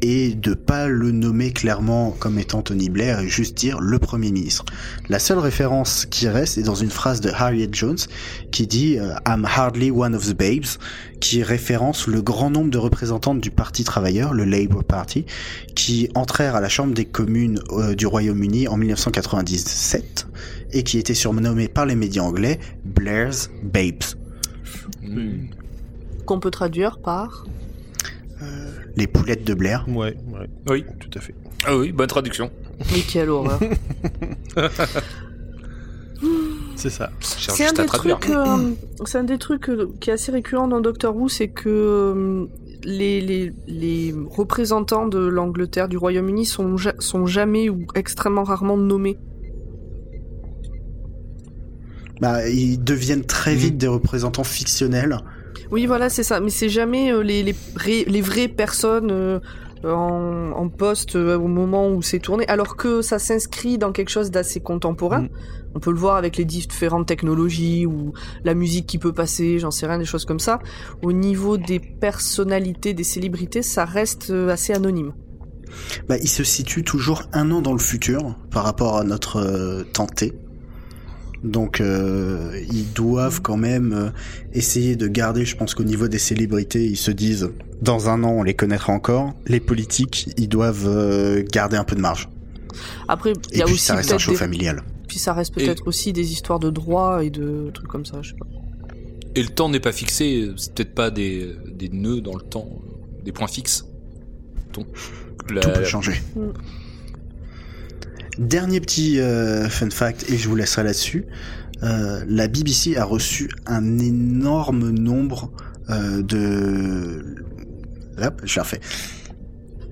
et 0.07 0.35
de 0.35 0.53
pas 0.53 0.87
le 0.87 1.13
nommer 1.13 1.51
clairement 1.51 2.11
comme 2.11 2.39
étant 2.39 2.61
Tony 2.61 2.91
Blair 2.91 3.21
et 3.21 3.29
juste 3.29 3.57
dire 3.57 3.81
le 3.81 3.99
Premier 3.99 4.31
ministre. 4.31 4.67
La 5.09 5.19
seule 5.19 5.39
référence 5.39 6.05
qui 6.05 6.29
reste 6.29 6.59
est 6.59 6.63
dans 6.63 6.75
une 6.75 6.91
phrase 6.91 7.23
de 7.23 7.31
Harriet 7.31 7.71
Jones 7.73 7.97
qui 8.51 8.67
dit 8.67 8.99
euh, 8.99 9.15
I'm 9.27 9.47
hardly 9.47 9.91
one 9.91 10.15
of 10.15 10.27
the 10.29 10.37
babes, 10.37 10.67
qui 11.21 11.43
référence 11.43 12.07
le 12.07 12.21
grand 12.21 12.51
nombre 12.51 12.71
de 12.71 12.77
représentantes 12.77 13.41
du 13.41 13.51
Parti 13.51 13.83
travailleur, 13.83 14.35
le 14.35 14.45
Labour 14.45 14.85
Party, 14.85 15.25
qui 15.75 16.11
entrèrent 16.15 16.55
à 16.55 16.61
la 16.61 16.69
Chambre 16.69 16.93
des 16.93 17.07
communes 17.07 17.61
euh, 17.71 17.95
du 17.95 18.07
Royaume-Uni 18.07 18.69
en 18.69 18.77
1997 18.77 20.27
et 20.73 20.83
qui 20.83 20.99
étaient 20.99 21.15
surnommés 21.15 21.69
par 21.69 21.87
les 21.87 21.95
médias 21.95 22.25
anglais 22.25 22.61
Blair's 22.85 23.49
Babes. 23.63 24.05
Hmm. 25.03 25.47
Qu'on 26.27 26.41
peut 26.41 26.51
traduire 26.51 26.99
par. 26.99 27.47
Les 28.97 29.07
poulettes 29.07 29.45
de 29.45 29.55
Blair. 29.55 29.85
Ouais, 29.89 30.17
ouais, 30.33 30.49
Oui. 30.69 30.85
tout 31.01 31.11
à 31.19 31.21
fait. 31.21 31.35
Ah 31.67 31.77
oui, 31.77 31.93
bonne 31.93 32.07
traduction. 32.07 32.51
Mais 32.93 33.01
quelle 33.01 33.31
horreur. 33.31 33.59
C'est 36.77 36.91
ça. 36.91 37.11
Cherche 37.21 37.57
C'est 37.59 37.67
un 37.67 37.73
des 37.73 37.87
trucs, 37.87 38.31
euh, 38.31 38.71
c'est 39.05 39.19
un 39.19 39.25
des 39.25 39.39
trucs 39.39 39.69
euh, 39.69 39.89
qui 40.01 40.11
est 40.11 40.13
assez 40.15 40.33
récurrent 40.33 40.69
dans 40.69 40.81
Doctor 40.81 41.15
Who, 41.15 41.29
c'est 41.29 41.49
que 41.49 41.69
euh, 41.69 42.47
les, 42.85 43.21
les, 43.21 43.53
les 43.67 44.15
représentants 44.31 45.07
de 45.07 45.19
l'Angleterre, 45.19 45.89
du 45.89 45.97
Royaume-Uni, 45.97 46.47
sont, 46.47 46.77
ja- 46.77 46.95
sont 46.99 47.27
jamais 47.27 47.69
ou 47.69 47.87
extrêmement 47.95 48.45
rarement 48.45 48.77
nommés. 48.77 49.19
Bah, 52.21 52.49
ils 52.49 52.83
deviennent 52.83 53.25
très 53.25 53.55
vite 53.55 53.77
des 53.77 53.89
représentants 53.89 54.45
fictionnels. 54.45 55.19
Oui, 55.71 55.87
voilà, 55.87 56.09
c'est 56.09 56.23
ça. 56.23 56.41
Mais 56.41 56.51
c'est 56.51 56.69
jamais 56.69 57.13
euh, 57.13 57.23
les, 57.23 57.43
les, 57.43 57.55
vrais- 57.75 58.05
les 58.07 58.21
vraies 58.21 58.49
personnes 58.49 59.11
euh, 59.11 59.41
en, 59.85 60.53
en 60.57 60.69
poste 60.69 61.17
euh, 61.17 61.37
au 61.37 61.49
moment 61.49 61.91
où 61.91 62.03
c'est 62.03 62.19
tourné, 62.19 62.47
alors 62.49 62.77
que 62.77 63.03
ça 63.03 63.19
s'inscrit 63.19 63.79
dans 63.79 63.93
quelque 63.93 64.11
chose 64.11 64.31
d'assez 64.31 64.61
contemporain. 64.61 65.23
Mm. 65.23 65.29
On 65.77 65.81
peut 65.81 65.91
le 65.91 65.99
voir 65.99 66.17
avec 66.17 66.37
les 66.37 66.45
différentes 66.45 67.07
technologies 67.07 67.85
ou 67.85 68.13
la 68.45 68.55
musique 68.55 68.87
qui 68.87 68.99
peut 68.99 69.13
passer, 69.13 69.59
j'en 69.59 69.73
sais 69.73 69.87
rien, 69.87 69.99
des 69.99 70.05
choses 70.05 70.25
comme 70.25 70.39
ça. 70.39 70.61
Au 71.03 71.13
niveau 71.13 71.57
des 71.57 71.81
personnalités, 71.81 72.95
des 72.95 73.05
célébrités, 73.05 73.63
ça 73.63 73.85
reste 73.85 74.31
assez 74.31 74.73
anonyme. 74.73 75.13
Bah, 76.09 76.17
ils 76.19 76.29
se 76.29 76.45
situent 76.45 76.85
toujours 76.85 77.25
un 77.33 77.51
an 77.51 77.61
dans 77.61 77.73
le 77.73 77.81
futur 77.81 78.37
par 78.53 78.63
rapport 78.63 78.99
à 78.99 79.03
notre 79.03 79.39
euh, 79.39 79.83
temps 79.83 80.07
T. 80.07 80.33
Donc 81.45 81.81
euh, 81.81 82.59
ils 82.73 82.91
doivent 82.95 83.43
quand 83.43 83.59
même 83.59 83.93
euh, 83.93 84.09
essayer 84.55 84.97
de 84.97 85.07
garder, 85.07 85.45
je 85.45 85.57
pense 85.57 85.75
qu'au 85.75 85.85
niveau 85.85 86.09
des 86.09 86.19
célébrités, 86.19 86.85
ils 86.87 86.97
se 86.97 87.11
disent, 87.11 87.51
dans 87.83 88.09
un 88.09 88.25
an 88.25 88.31
on 88.31 88.43
les 88.43 88.55
connaîtra 88.55 88.93
encore. 88.95 89.35
Les 89.47 89.61
politiques, 89.61 90.31
ils 90.39 90.49
doivent 90.49 90.87
euh, 90.89 91.45
garder 91.53 91.77
un 91.77 91.85
peu 91.85 91.95
de 91.97 92.01
marge. 92.01 92.29
Après, 93.09 93.35
il 93.53 93.57
Et 93.57 93.59
y 93.59 93.63
a 93.63 93.67
puis 93.67 93.75
aussi 93.75 93.85
ça 93.85 93.95
reste 93.97 94.13
un 94.13 94.19
show 94.19 94.33
des... 94.33 94.37
familial. 94.39 94.83
puis 95.07 95.19
ça 95.19 95.33
reste 95.35 95.55
peut-être 95.55 95.87
aussi 95.87 96.13
des 96.15 96.33
histoires 96.33 96.59
de 96.59 96.71
droit 96.71 97.23
et 97.23 97.31
de 97.31 97.71
trucs 97.75 97.89
comme 97.89 98.07
ça, 98.07 98.19
je 98.23 98.31
sais 98.31 98.37
pas. 98.37 98.47
Et 99.37 99.43
le 99.43 99.49
temps 99.49 99.69
n'est 99.69 99.81
pas 99.81 99.93
fixé, 99.93 100.51
c'est 100.57 100.73
peut-être 100.75 100.95
pas 100.95 101.11
des, 101.11 101.55
des 101.73 101.89
nœuds 101.91 102.21
dans 102.21 102.35
le 102.37 102.43
temps, 102.43 102.69
des 103.23 103.33
points 103.33 103.49
fixes. 103.49 103.85
Donc, 104.73 104.87
la- 105.53 105.61
Tout 105.61 105.71
peut 105.71 105.85
changer. 105.85 106.15
Mm. 106.37 106.41
Dernier 108.39 108.81
petit 108.81 109.21
euh, 109.21 109.69
fun 109.69 109.91
fact, 109.91 110.29
et 110.29 110.37
je 110.37 110.49
vous 110.49 110.57
laisserai 110.57 110.83
là-dessus. 110.83 111.25
Euh, 111.83 112.25
la 112.29 112.49
BBC 112.49 112.97
a 112.97 113.05
reçu 113.05 113.51
un 113.67 113.99
énorme 113.99 114.91
nombre 114.91 115.51
euh, 115.91 116.23
de... 116.23 117.37
Hop, 118.23 118.41
je 118.45 118.57
la 118.57 118.63
refais. 118.63 118.81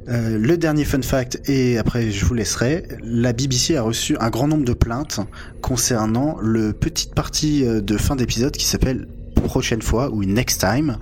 Euh, 0.09 0.39
le 0.39 0.57
dernier 0.57 0.85
fun 0.85 1.03
fact, 1.03 1.49
et 1.49 1.79
après 1.79 2.11
je 2.11 2.25
vous 2.25 2.35
laisserai, 2.35 2.89
la 3.05 3.33
BBC 3.33 3.77
a 3.77 3.83
reçu 3.83 4.17
un 4.19 4.31
grand 4.31 4.49
nombre 4.49 4.65
de 4.65 4.73
plaintes 4.73 5.21
concernant 5.61 6.37
le 6.41 6.73
petite 6.73 7.15
partie 7.15 7.65
de 7.65 7.97
fin 7.97 8.17
d'épisode 8.17 8.57
qui 8.57 8.67
s'appelle 8.67 9.07
Prochaine 9.35 9.83
fois 9.83 10.11
ou 10.11 10.25
Next 10.25 10.61
Time, 10.61 10.99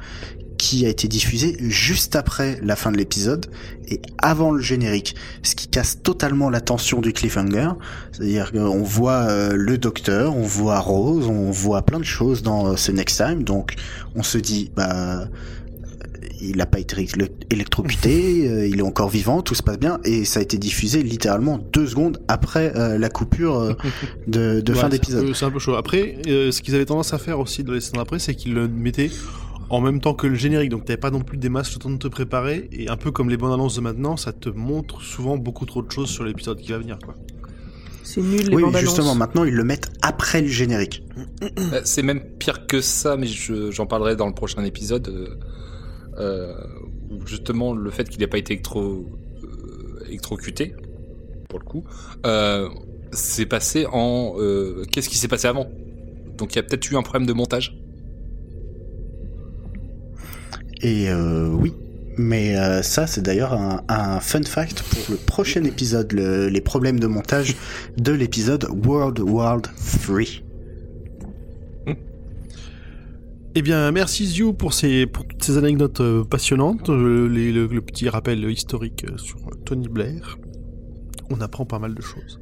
qui 0.61 0.84
a 0.84 0.90
été 0.90 1.08
diffusé 1.08 1.56
juste 1.58 2.16
après 2.16 2.58
la 2.62 2.76
fin 2.76 2.92
de 2.92 2.98
l'épisode 2.98 3.46
et 3.88 3.98
avant 4.18 4.50
le 4.52 4.61
générique, 4.61 5.14
ce 5.42 5.54
qui 5.54 5.68
casse 5.68 6.02
totalement 6.02 6.50
la 6.50 6.61
tension 6.61 7.00
du 7.00 7.14
cliffhanger. 7.14 7.70
C'est-à-dire 8.12 8.52
qu'on 8.52 8.82
voit 8.82 9.22
euh, 9.30 9.54
le 9.56 9.78
docteur, 9.78 10.36
on 10.36 10.42
voit 10.42 10.78
Rose, 10.78 11.26
on 11.28 11.50
voit 11.50 11.80
plein 11.80 11.98
de 11.98 12.04
choses 12.04 12.42
dans 12.42 12.66
euh, 12.72 12.76
ce 12.76 12.92
Next 12.92 13.16
Time, 13.16 13.42
donc 13.42 13.74
on 14.14 14.22
se 14.22 14.36
dit, 14.36 14.70
bah, 14.76 15.28
il 16.42 16.56
n'a 16.58 16.66
pas 16.66 16.78
été 16.78 16.96
éle- 17.06 17.30
électrocuté, 17.50 18.46
euh, 18.50 18.66
il 18.68 18.80
est 18.80 18.82
encore 18.82 19.08
vivant, 19.08 19.40
tout 19.40 19.54
se 19.54 19.62
passe 19.62 19.78
bien, 19.78 19.98
et 20.04 20.26
ça 20.26 20.40
a 20.40 20.42
été 20.42 20.58
diffusé 20.58 21.02
littéralement 21.02 21.58
deux 21.72 21.86
secondes 21.86 22.20
après 22.28 22.76
euh, 22.76 22.98
la 22.98 23.08
coupure 23.08 23.56
euh, 23.58 23.72
de, 24.26 24.61
de 24.61 24.72
Ouais, 24.74 24.78
fin 24.78 24.88
d'épisode. 24.90 25.34
C'est 25.34 25.46
un 25.46 25.50
peu 25.50 25.58
chaud. 25.58 25.74
Après, 25.76 26.18
euh, 26.26 26.52
ce 26.52 26.61
qu'ils 26.61 26.74
avaient 26.74 26.84
tendance 26.84 27.14
à 27.14 27.18
faire 27.18 27.40
aussi 27.40 27.64
dans 27.64 27.72
les 27.72 27.80
scènes 27.80 27.96
d'après, 27.98 28.18
c'est 28.18 28.34
qu'ils 28.34 28.52
le 28.52 28.68
mettaient 28.68 29.11
en 29.70 29.80
même 29.80 30.00
temps 30.00 30.14
que 30.14 30.26
le 30.26 30.34
générique. 30.34 30.70
Donc 30.70 30.84
t'avais 30.84 30.96
pas 30.98 31.10
non 31.10 31.20
plus 31.22 31.38
des 31.38 31.48
masses 31.48 31.72
le 31.72 31.78
temps 31.78 31.90
de 31.90 31.96
te 31.96 32.08
préparer. 32.08 32.68
Et 32.72 32.88
un 32.88 32.96
peu 32.96 33.10
comme 33.10 33.30
les 33.30 33.36
bandes 33.36 33.52
annonces 33.52 33.76
de 33.76 33.80
maintenant, 33.80 34.16
ça 34.16 34.32
te 34.32 34.48
montre 34.48 35.00
souvent 35.02 35.36
beaucoup 35.38 35.64
trop 35.66 35.82
de 35.82 35.90
choses 35.90 36.10
sur 36.10 36.24
l'épisode 36.24 36.58
qui 36.60 36.72
va 36.72 36.78
venir. 36.78 36.98
Quoi. 37.02 37.14
C'est 38.02 38.20
nul 38.22 38.48
les 38.48 38.56
Oui, 38.56 38.62
bandes 38.62 38.76
justement, 38.76 39.08
annonces. 39.08 39.18
maintenant 39.18 39.44
ils 39.44 39.54
le 39.54 39.62
mettent 39.64 39.90
après 40.02 40.42
le 40.42 40.48
générique. 40.48 41.04
Euh, 41.58 41.80
C'est 41.84 42.02
même 42.02 42.20
pire 42.38 42.66
que 42.66 42.80
ça, 42.80 43.16
mais 43.16 43.26
je- 43.26 43.70
j'en 43.70 43.86
parlerai 43.86 44.16
dans 44.16 44.26
le 44.26 44.34
prochain 44.34 44.64
épisode. 44.64 45.08
euh, 45.08 45.36
euh, 46.18 46.52
justement, 47.26 47.72
le 47.72 47.90
fait 47.90 48.08
qu'il 48.08 48.20
n'ait 48.20 48.26
pas 48.26 48.38
été 48.38 48.52
électro, 48.54 48.80
euh, 48.82 50.04
électrocuté, 50.08 50.74
pour 51.48 51.58
le 51.60 51.64
coup, 51.64 51.84
euh, 52.26 52.68
c'est 53.12 53.46
passé 53.46 53.86
en... 53.90 54.34
euh, 54.38 54.82
Qu'est-ce 54.90 55.08
qui 55.08 55.16
s'est 55.18 55.28
passé 55.28 55.46
avant? 55.46 55.68
Donc 56.36 56.52
il 56.54 56.56
y 56.56 56.58
a 56.58 56.62
peut-être 56.62 56.90
eu 56.90 56.96
un 56.96 57.02
problème 57.02 57.26
de 57.26 57.32
montage. 57.32 57.76
Et 60.82 61.08
euh, 61.10 61.48
oui. 61.48 61.72
Mais 62.16 62.56
euh, 62.56 62.82
ça, 62.82 63.06
c'est 63.06 63.22
d'ailleurs 63.22 63.54
un, 63.54 63.82
un 63.88 64.20
fun 64.20 64.42
fact 64.42 64.82
pour 64.82 64.98
le 65.10 65.16
prochain 65.16 65.64
épisode, 65.64 66.12
le- 66.12 66.48
les 66.48 66.60
problèmes 66.60 67.00
de 67.00 67.06
montage 67.06 67.56
de 67.96 68.12
l'épisode 68.12 68.66
World 68.84 69.20
World 69.20 69.68
3. 70.02 70.20
Eh 73.56 73.62
bien, 73.62 73.90
merci 73.90 74.26
Ziu 74.26 74.52
pour, 74.52 74.74
ces, 74.74 75.06
pour 75.06 75.26
toutes 75.26 75.42
ces 75.42 75.56
anecdotes 75.58 76.00
euh, 76.00 76.22
passionnantes, 76.24 76.88
le, 76.88 77.80
petit 77.80 78.08
rappel 78.08 78.48
historique 78.48 79.04
sur 79.16 79.38
Tony 79.64 79.88
Blair. 79.88 80.38
On 81.30 81.40
apprend 81.40 81.64
pas 81.64 81.78
mal 81.80 81.94
de 81.94 82.00
choses. 82.02 82.38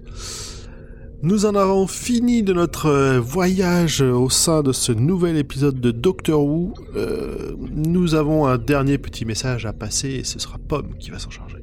Nous 1.23 1.47
en 1.47 1.55
avons 1.55 1.87
fini 1.87 2.43
de 2.43 2.53
notre 2.53 2.87
euh, 2.87 3.21
voyage 3.21 4.03
euh, 4.03 4.13
au 4.13 4.31
sein 4.31 4.63
de 4.63 4.73
ce 4.73 4.93
nouvel 4.93 5.37
épisode 5.37 5.81
de 5.81 5.91
Doctor 5.91 6.45
Who. 6.45 6.75
Euh, 6.95 7.57
nous 7.71 8.15
avons 8.15 8.47
un 8.47 8.57
dernier 8.57 8.99
petit 8.99 9.25
message 9.25 9.67
à 9.67 9.73
passer 9.73 10.11
et 10.11 10.25
ce 10.25 10.39
sera 10.39 10.59
Pomme 10.59 10.97
qui 10.99 11.11
va 11.11 11.19
s'en 11.19 11.31
charger. 11.31 11.59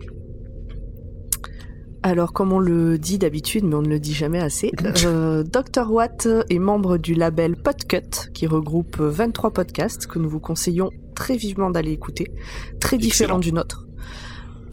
Alors, 2.05 2.33
comme 2.33 2.53
on 2.53 2.59
le 2.59 2.99
dit 2.99 3.17
d'habitude, 3.17 3.63
mais 3.63 3.73
on 3.73 3.81
ne 3.81 3.89
le 3.89 3.99
dit 3.99 4.13
jamais 4.13 4.39
assez, 4.39 4.71
euh, 5.05 5.43
Dr. 5.51 5.91
Watt 5.91 6.27
est 6.51 6.59
membre 6.59 6.99
du 6.99 7.15
label 7.15 7.55
Podcut, 7.55 8.29
qui 8.31 8.45
regroupe 8.45 8.99
23 8.99 9.49
podcasts 9.49 10.05
que 10.05 10.19
nous 10.19 10.29
vous 10.29 10.39
conseillons 10.39 10.91
très 11.15 11.35
vivement 11.35 11.71
d'aller 11.71 11.91
écouter, 11.91 12.31
très 12.79 12.99
différents 12.99 13.39
du 13.39 13.51
nôtre. 13.51 13.87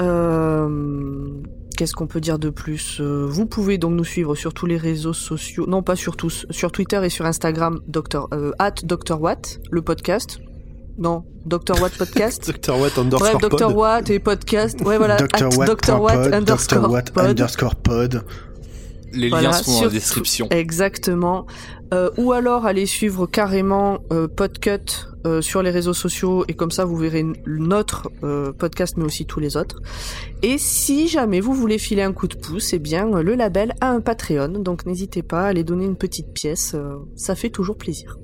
Euh, 0.03 1.41
Qu'est-ce 1.77 1.95
qu'on 1.95 2.07
peut 2.07 2.21
dire 2.21 2.39
de 2.39 2.51
plus 2.51 2.99
Euh, 3.01 3.27
Vous 3.29 3.47
pouvez 3.47 3.79
donc 3.79 3.93
nous 3.95 4.05
suivre 4.05 4.35
sur 4.35 4.53
tous 4.55 4.67
les 4.67 4.77
réseaux 4.77 5.13
sociaux, 5.13 5.67
non 5.67 5.83
pas 5.83 5.97
sur 5.97 6.17
tous, 6.17 6.47
sur 6.51 6.71
Twitter 6.73 7.01
et 7.05 7.09
sur 7.09 7.27
Instagram, 7.27 7.81
Dr. 7.89 8.29
euh, 8.35 8.53
at 8.59 8.75
Dr. 8.85 9.21
Watt, 9.21 9.61
le 9.71 9.83
podcast. 9.83 10.39
Non, 10.99 11.25
Dr. 11.47 11.81
Watt 11.81 11.97
Podcast. 11.97 12.51
Dr. 12.53 12.79
Watt 12.79 12.99
underscore 12.99 13.39
Bref, 13.41 13.51
Dr. 13.51 13.67
pod. 13.69 13.77
Watt 13.77 14.11
et 14.11 14.19
podcast. 14.21 14.81
Ouais, 14.83 14.99
voilà. 14.99 15.17
Dr. 15.17 15.47
at 15.47 15.57
Watt. 15.57 15.69
Dr. 15.69 16.01
Watt 16.01 16.25
Dr. 16.25 16.35
underscore 16.37 16.91
Watt 16.91 17.11
pod. 17.13 17.25
underscore 17.27 17.75
pod. 17.77 18.25
Les 19.13 19.29
Voilà, 19.29 19.49
liens 19.49 19.53
sont 19.53 19.71
dans 19.71 19.77
sur- 19.79 19.87
la 19.87 19.93
description. 19.93 20.49
Exactement. 20.51 21.47
Euh, 21.93 22.09
ou 22.17 22.33
alors 22.33 22.65
allez 22.65 22.87
suivre 22.87 23.27
carrément 23.27 23.99
euh, 24.13 24.27
Podcut 24.27 25.07
euh, 25.27 25.43
sur 25.43 25.63
les 25.63 25.71
réseaux 25.71 25.93
sociaux 25.93 26.45
et 26.49 26.55
comme 26.55 26.71
ça 26.71 26.87
vous 26.87 26.97
verrez 26.97 27.23
notre 27.47 28.11
euh, 28.25 28.53
podcast 28.53 28.95
mais 28.97 29.05
aussi 29.05 29.27
tous 29.27 29.41
les 29.41 29.57
autres. 29.59 29.81
Et 30.43 30.57
si 30.57 31.09
jamais 31.09 31.41
vous 31.41 31.53
voulez 31.53 31.77
filer 31.79 32.01
un 32.03 32.13
coup 32.15 32.29
de 32.29 32.35
pouce, 32.37 32.73
eh 32.73 32.79
bien 32.79 33.13
euh, 33.13 33.23
le 33.23 33.35
label 33.35 33.75
a 33.83 33.91
un 33.91 34.01
Patreon, 34.01 34.49
donc 34.49 34.87
n'hésitez 34.87 35.23
pas 35.23 35.43
à 35.43 35.47
aller 35.49 35.65
donner 35.65 35.85
une 35.85 35.97
petite 35.97 36.33
pièce, 36.33 36.73
euh, 36.75 36.97
ça 37.15 37.35
fait 37.35 37.51
toujours 37.51 37.77
plaisir. 37.77 38.19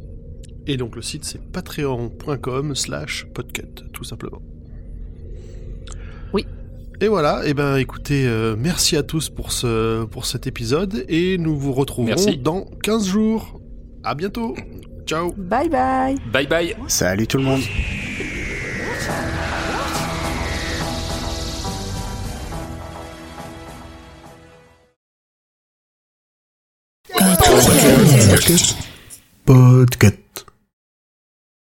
Et 0.66 0.78
donc 0.78 0.96
le 0.96 1.02
site 1.02 1.24
c'est 1.26 1.40
patreon.com 1.52 2.74
slash 2.74 3.26
podcut, 3.34 3.84
tout 3.92 4.04
simplement. 4.04 4.40
Oui. 6.32 6.46
Et 7.00 7.06
voilà, 7.06 7.42
et 7.46 7.54
ben 7.54 7.76
écoutez, 7.76 8.26
euh, 8.26 8.56
merci 8.58 8.96
à 8.96 9.04
tous 9.04 9.28
pour, 9.28 9.52
ce, 9.52 10.04
pour 10.06 10.26
cet 10.26 10.48
épisode 10.48 11.04
et 11.08 11.38
nous 11.38 11.56
vous 11.56 11.72
retrouverons 11.72 12.08
Merci. 12.08 12.36
dans 12.38 12.64
15 12.82 13.06
jours. 13.06 13.60
À 14.02 14.16
bientôt. 14.16 14.56
Ciao. 15.06 15.32
Bye 15.36 15.68
bye 15.68 16.16
Bye 16.32 16.46
bye 16.48 16.76
Salut 16.88 17.26
tout 17.28 17.38
le 17.38 17.44
monde. 17.44 17.62
Podcast. 29.46 30.27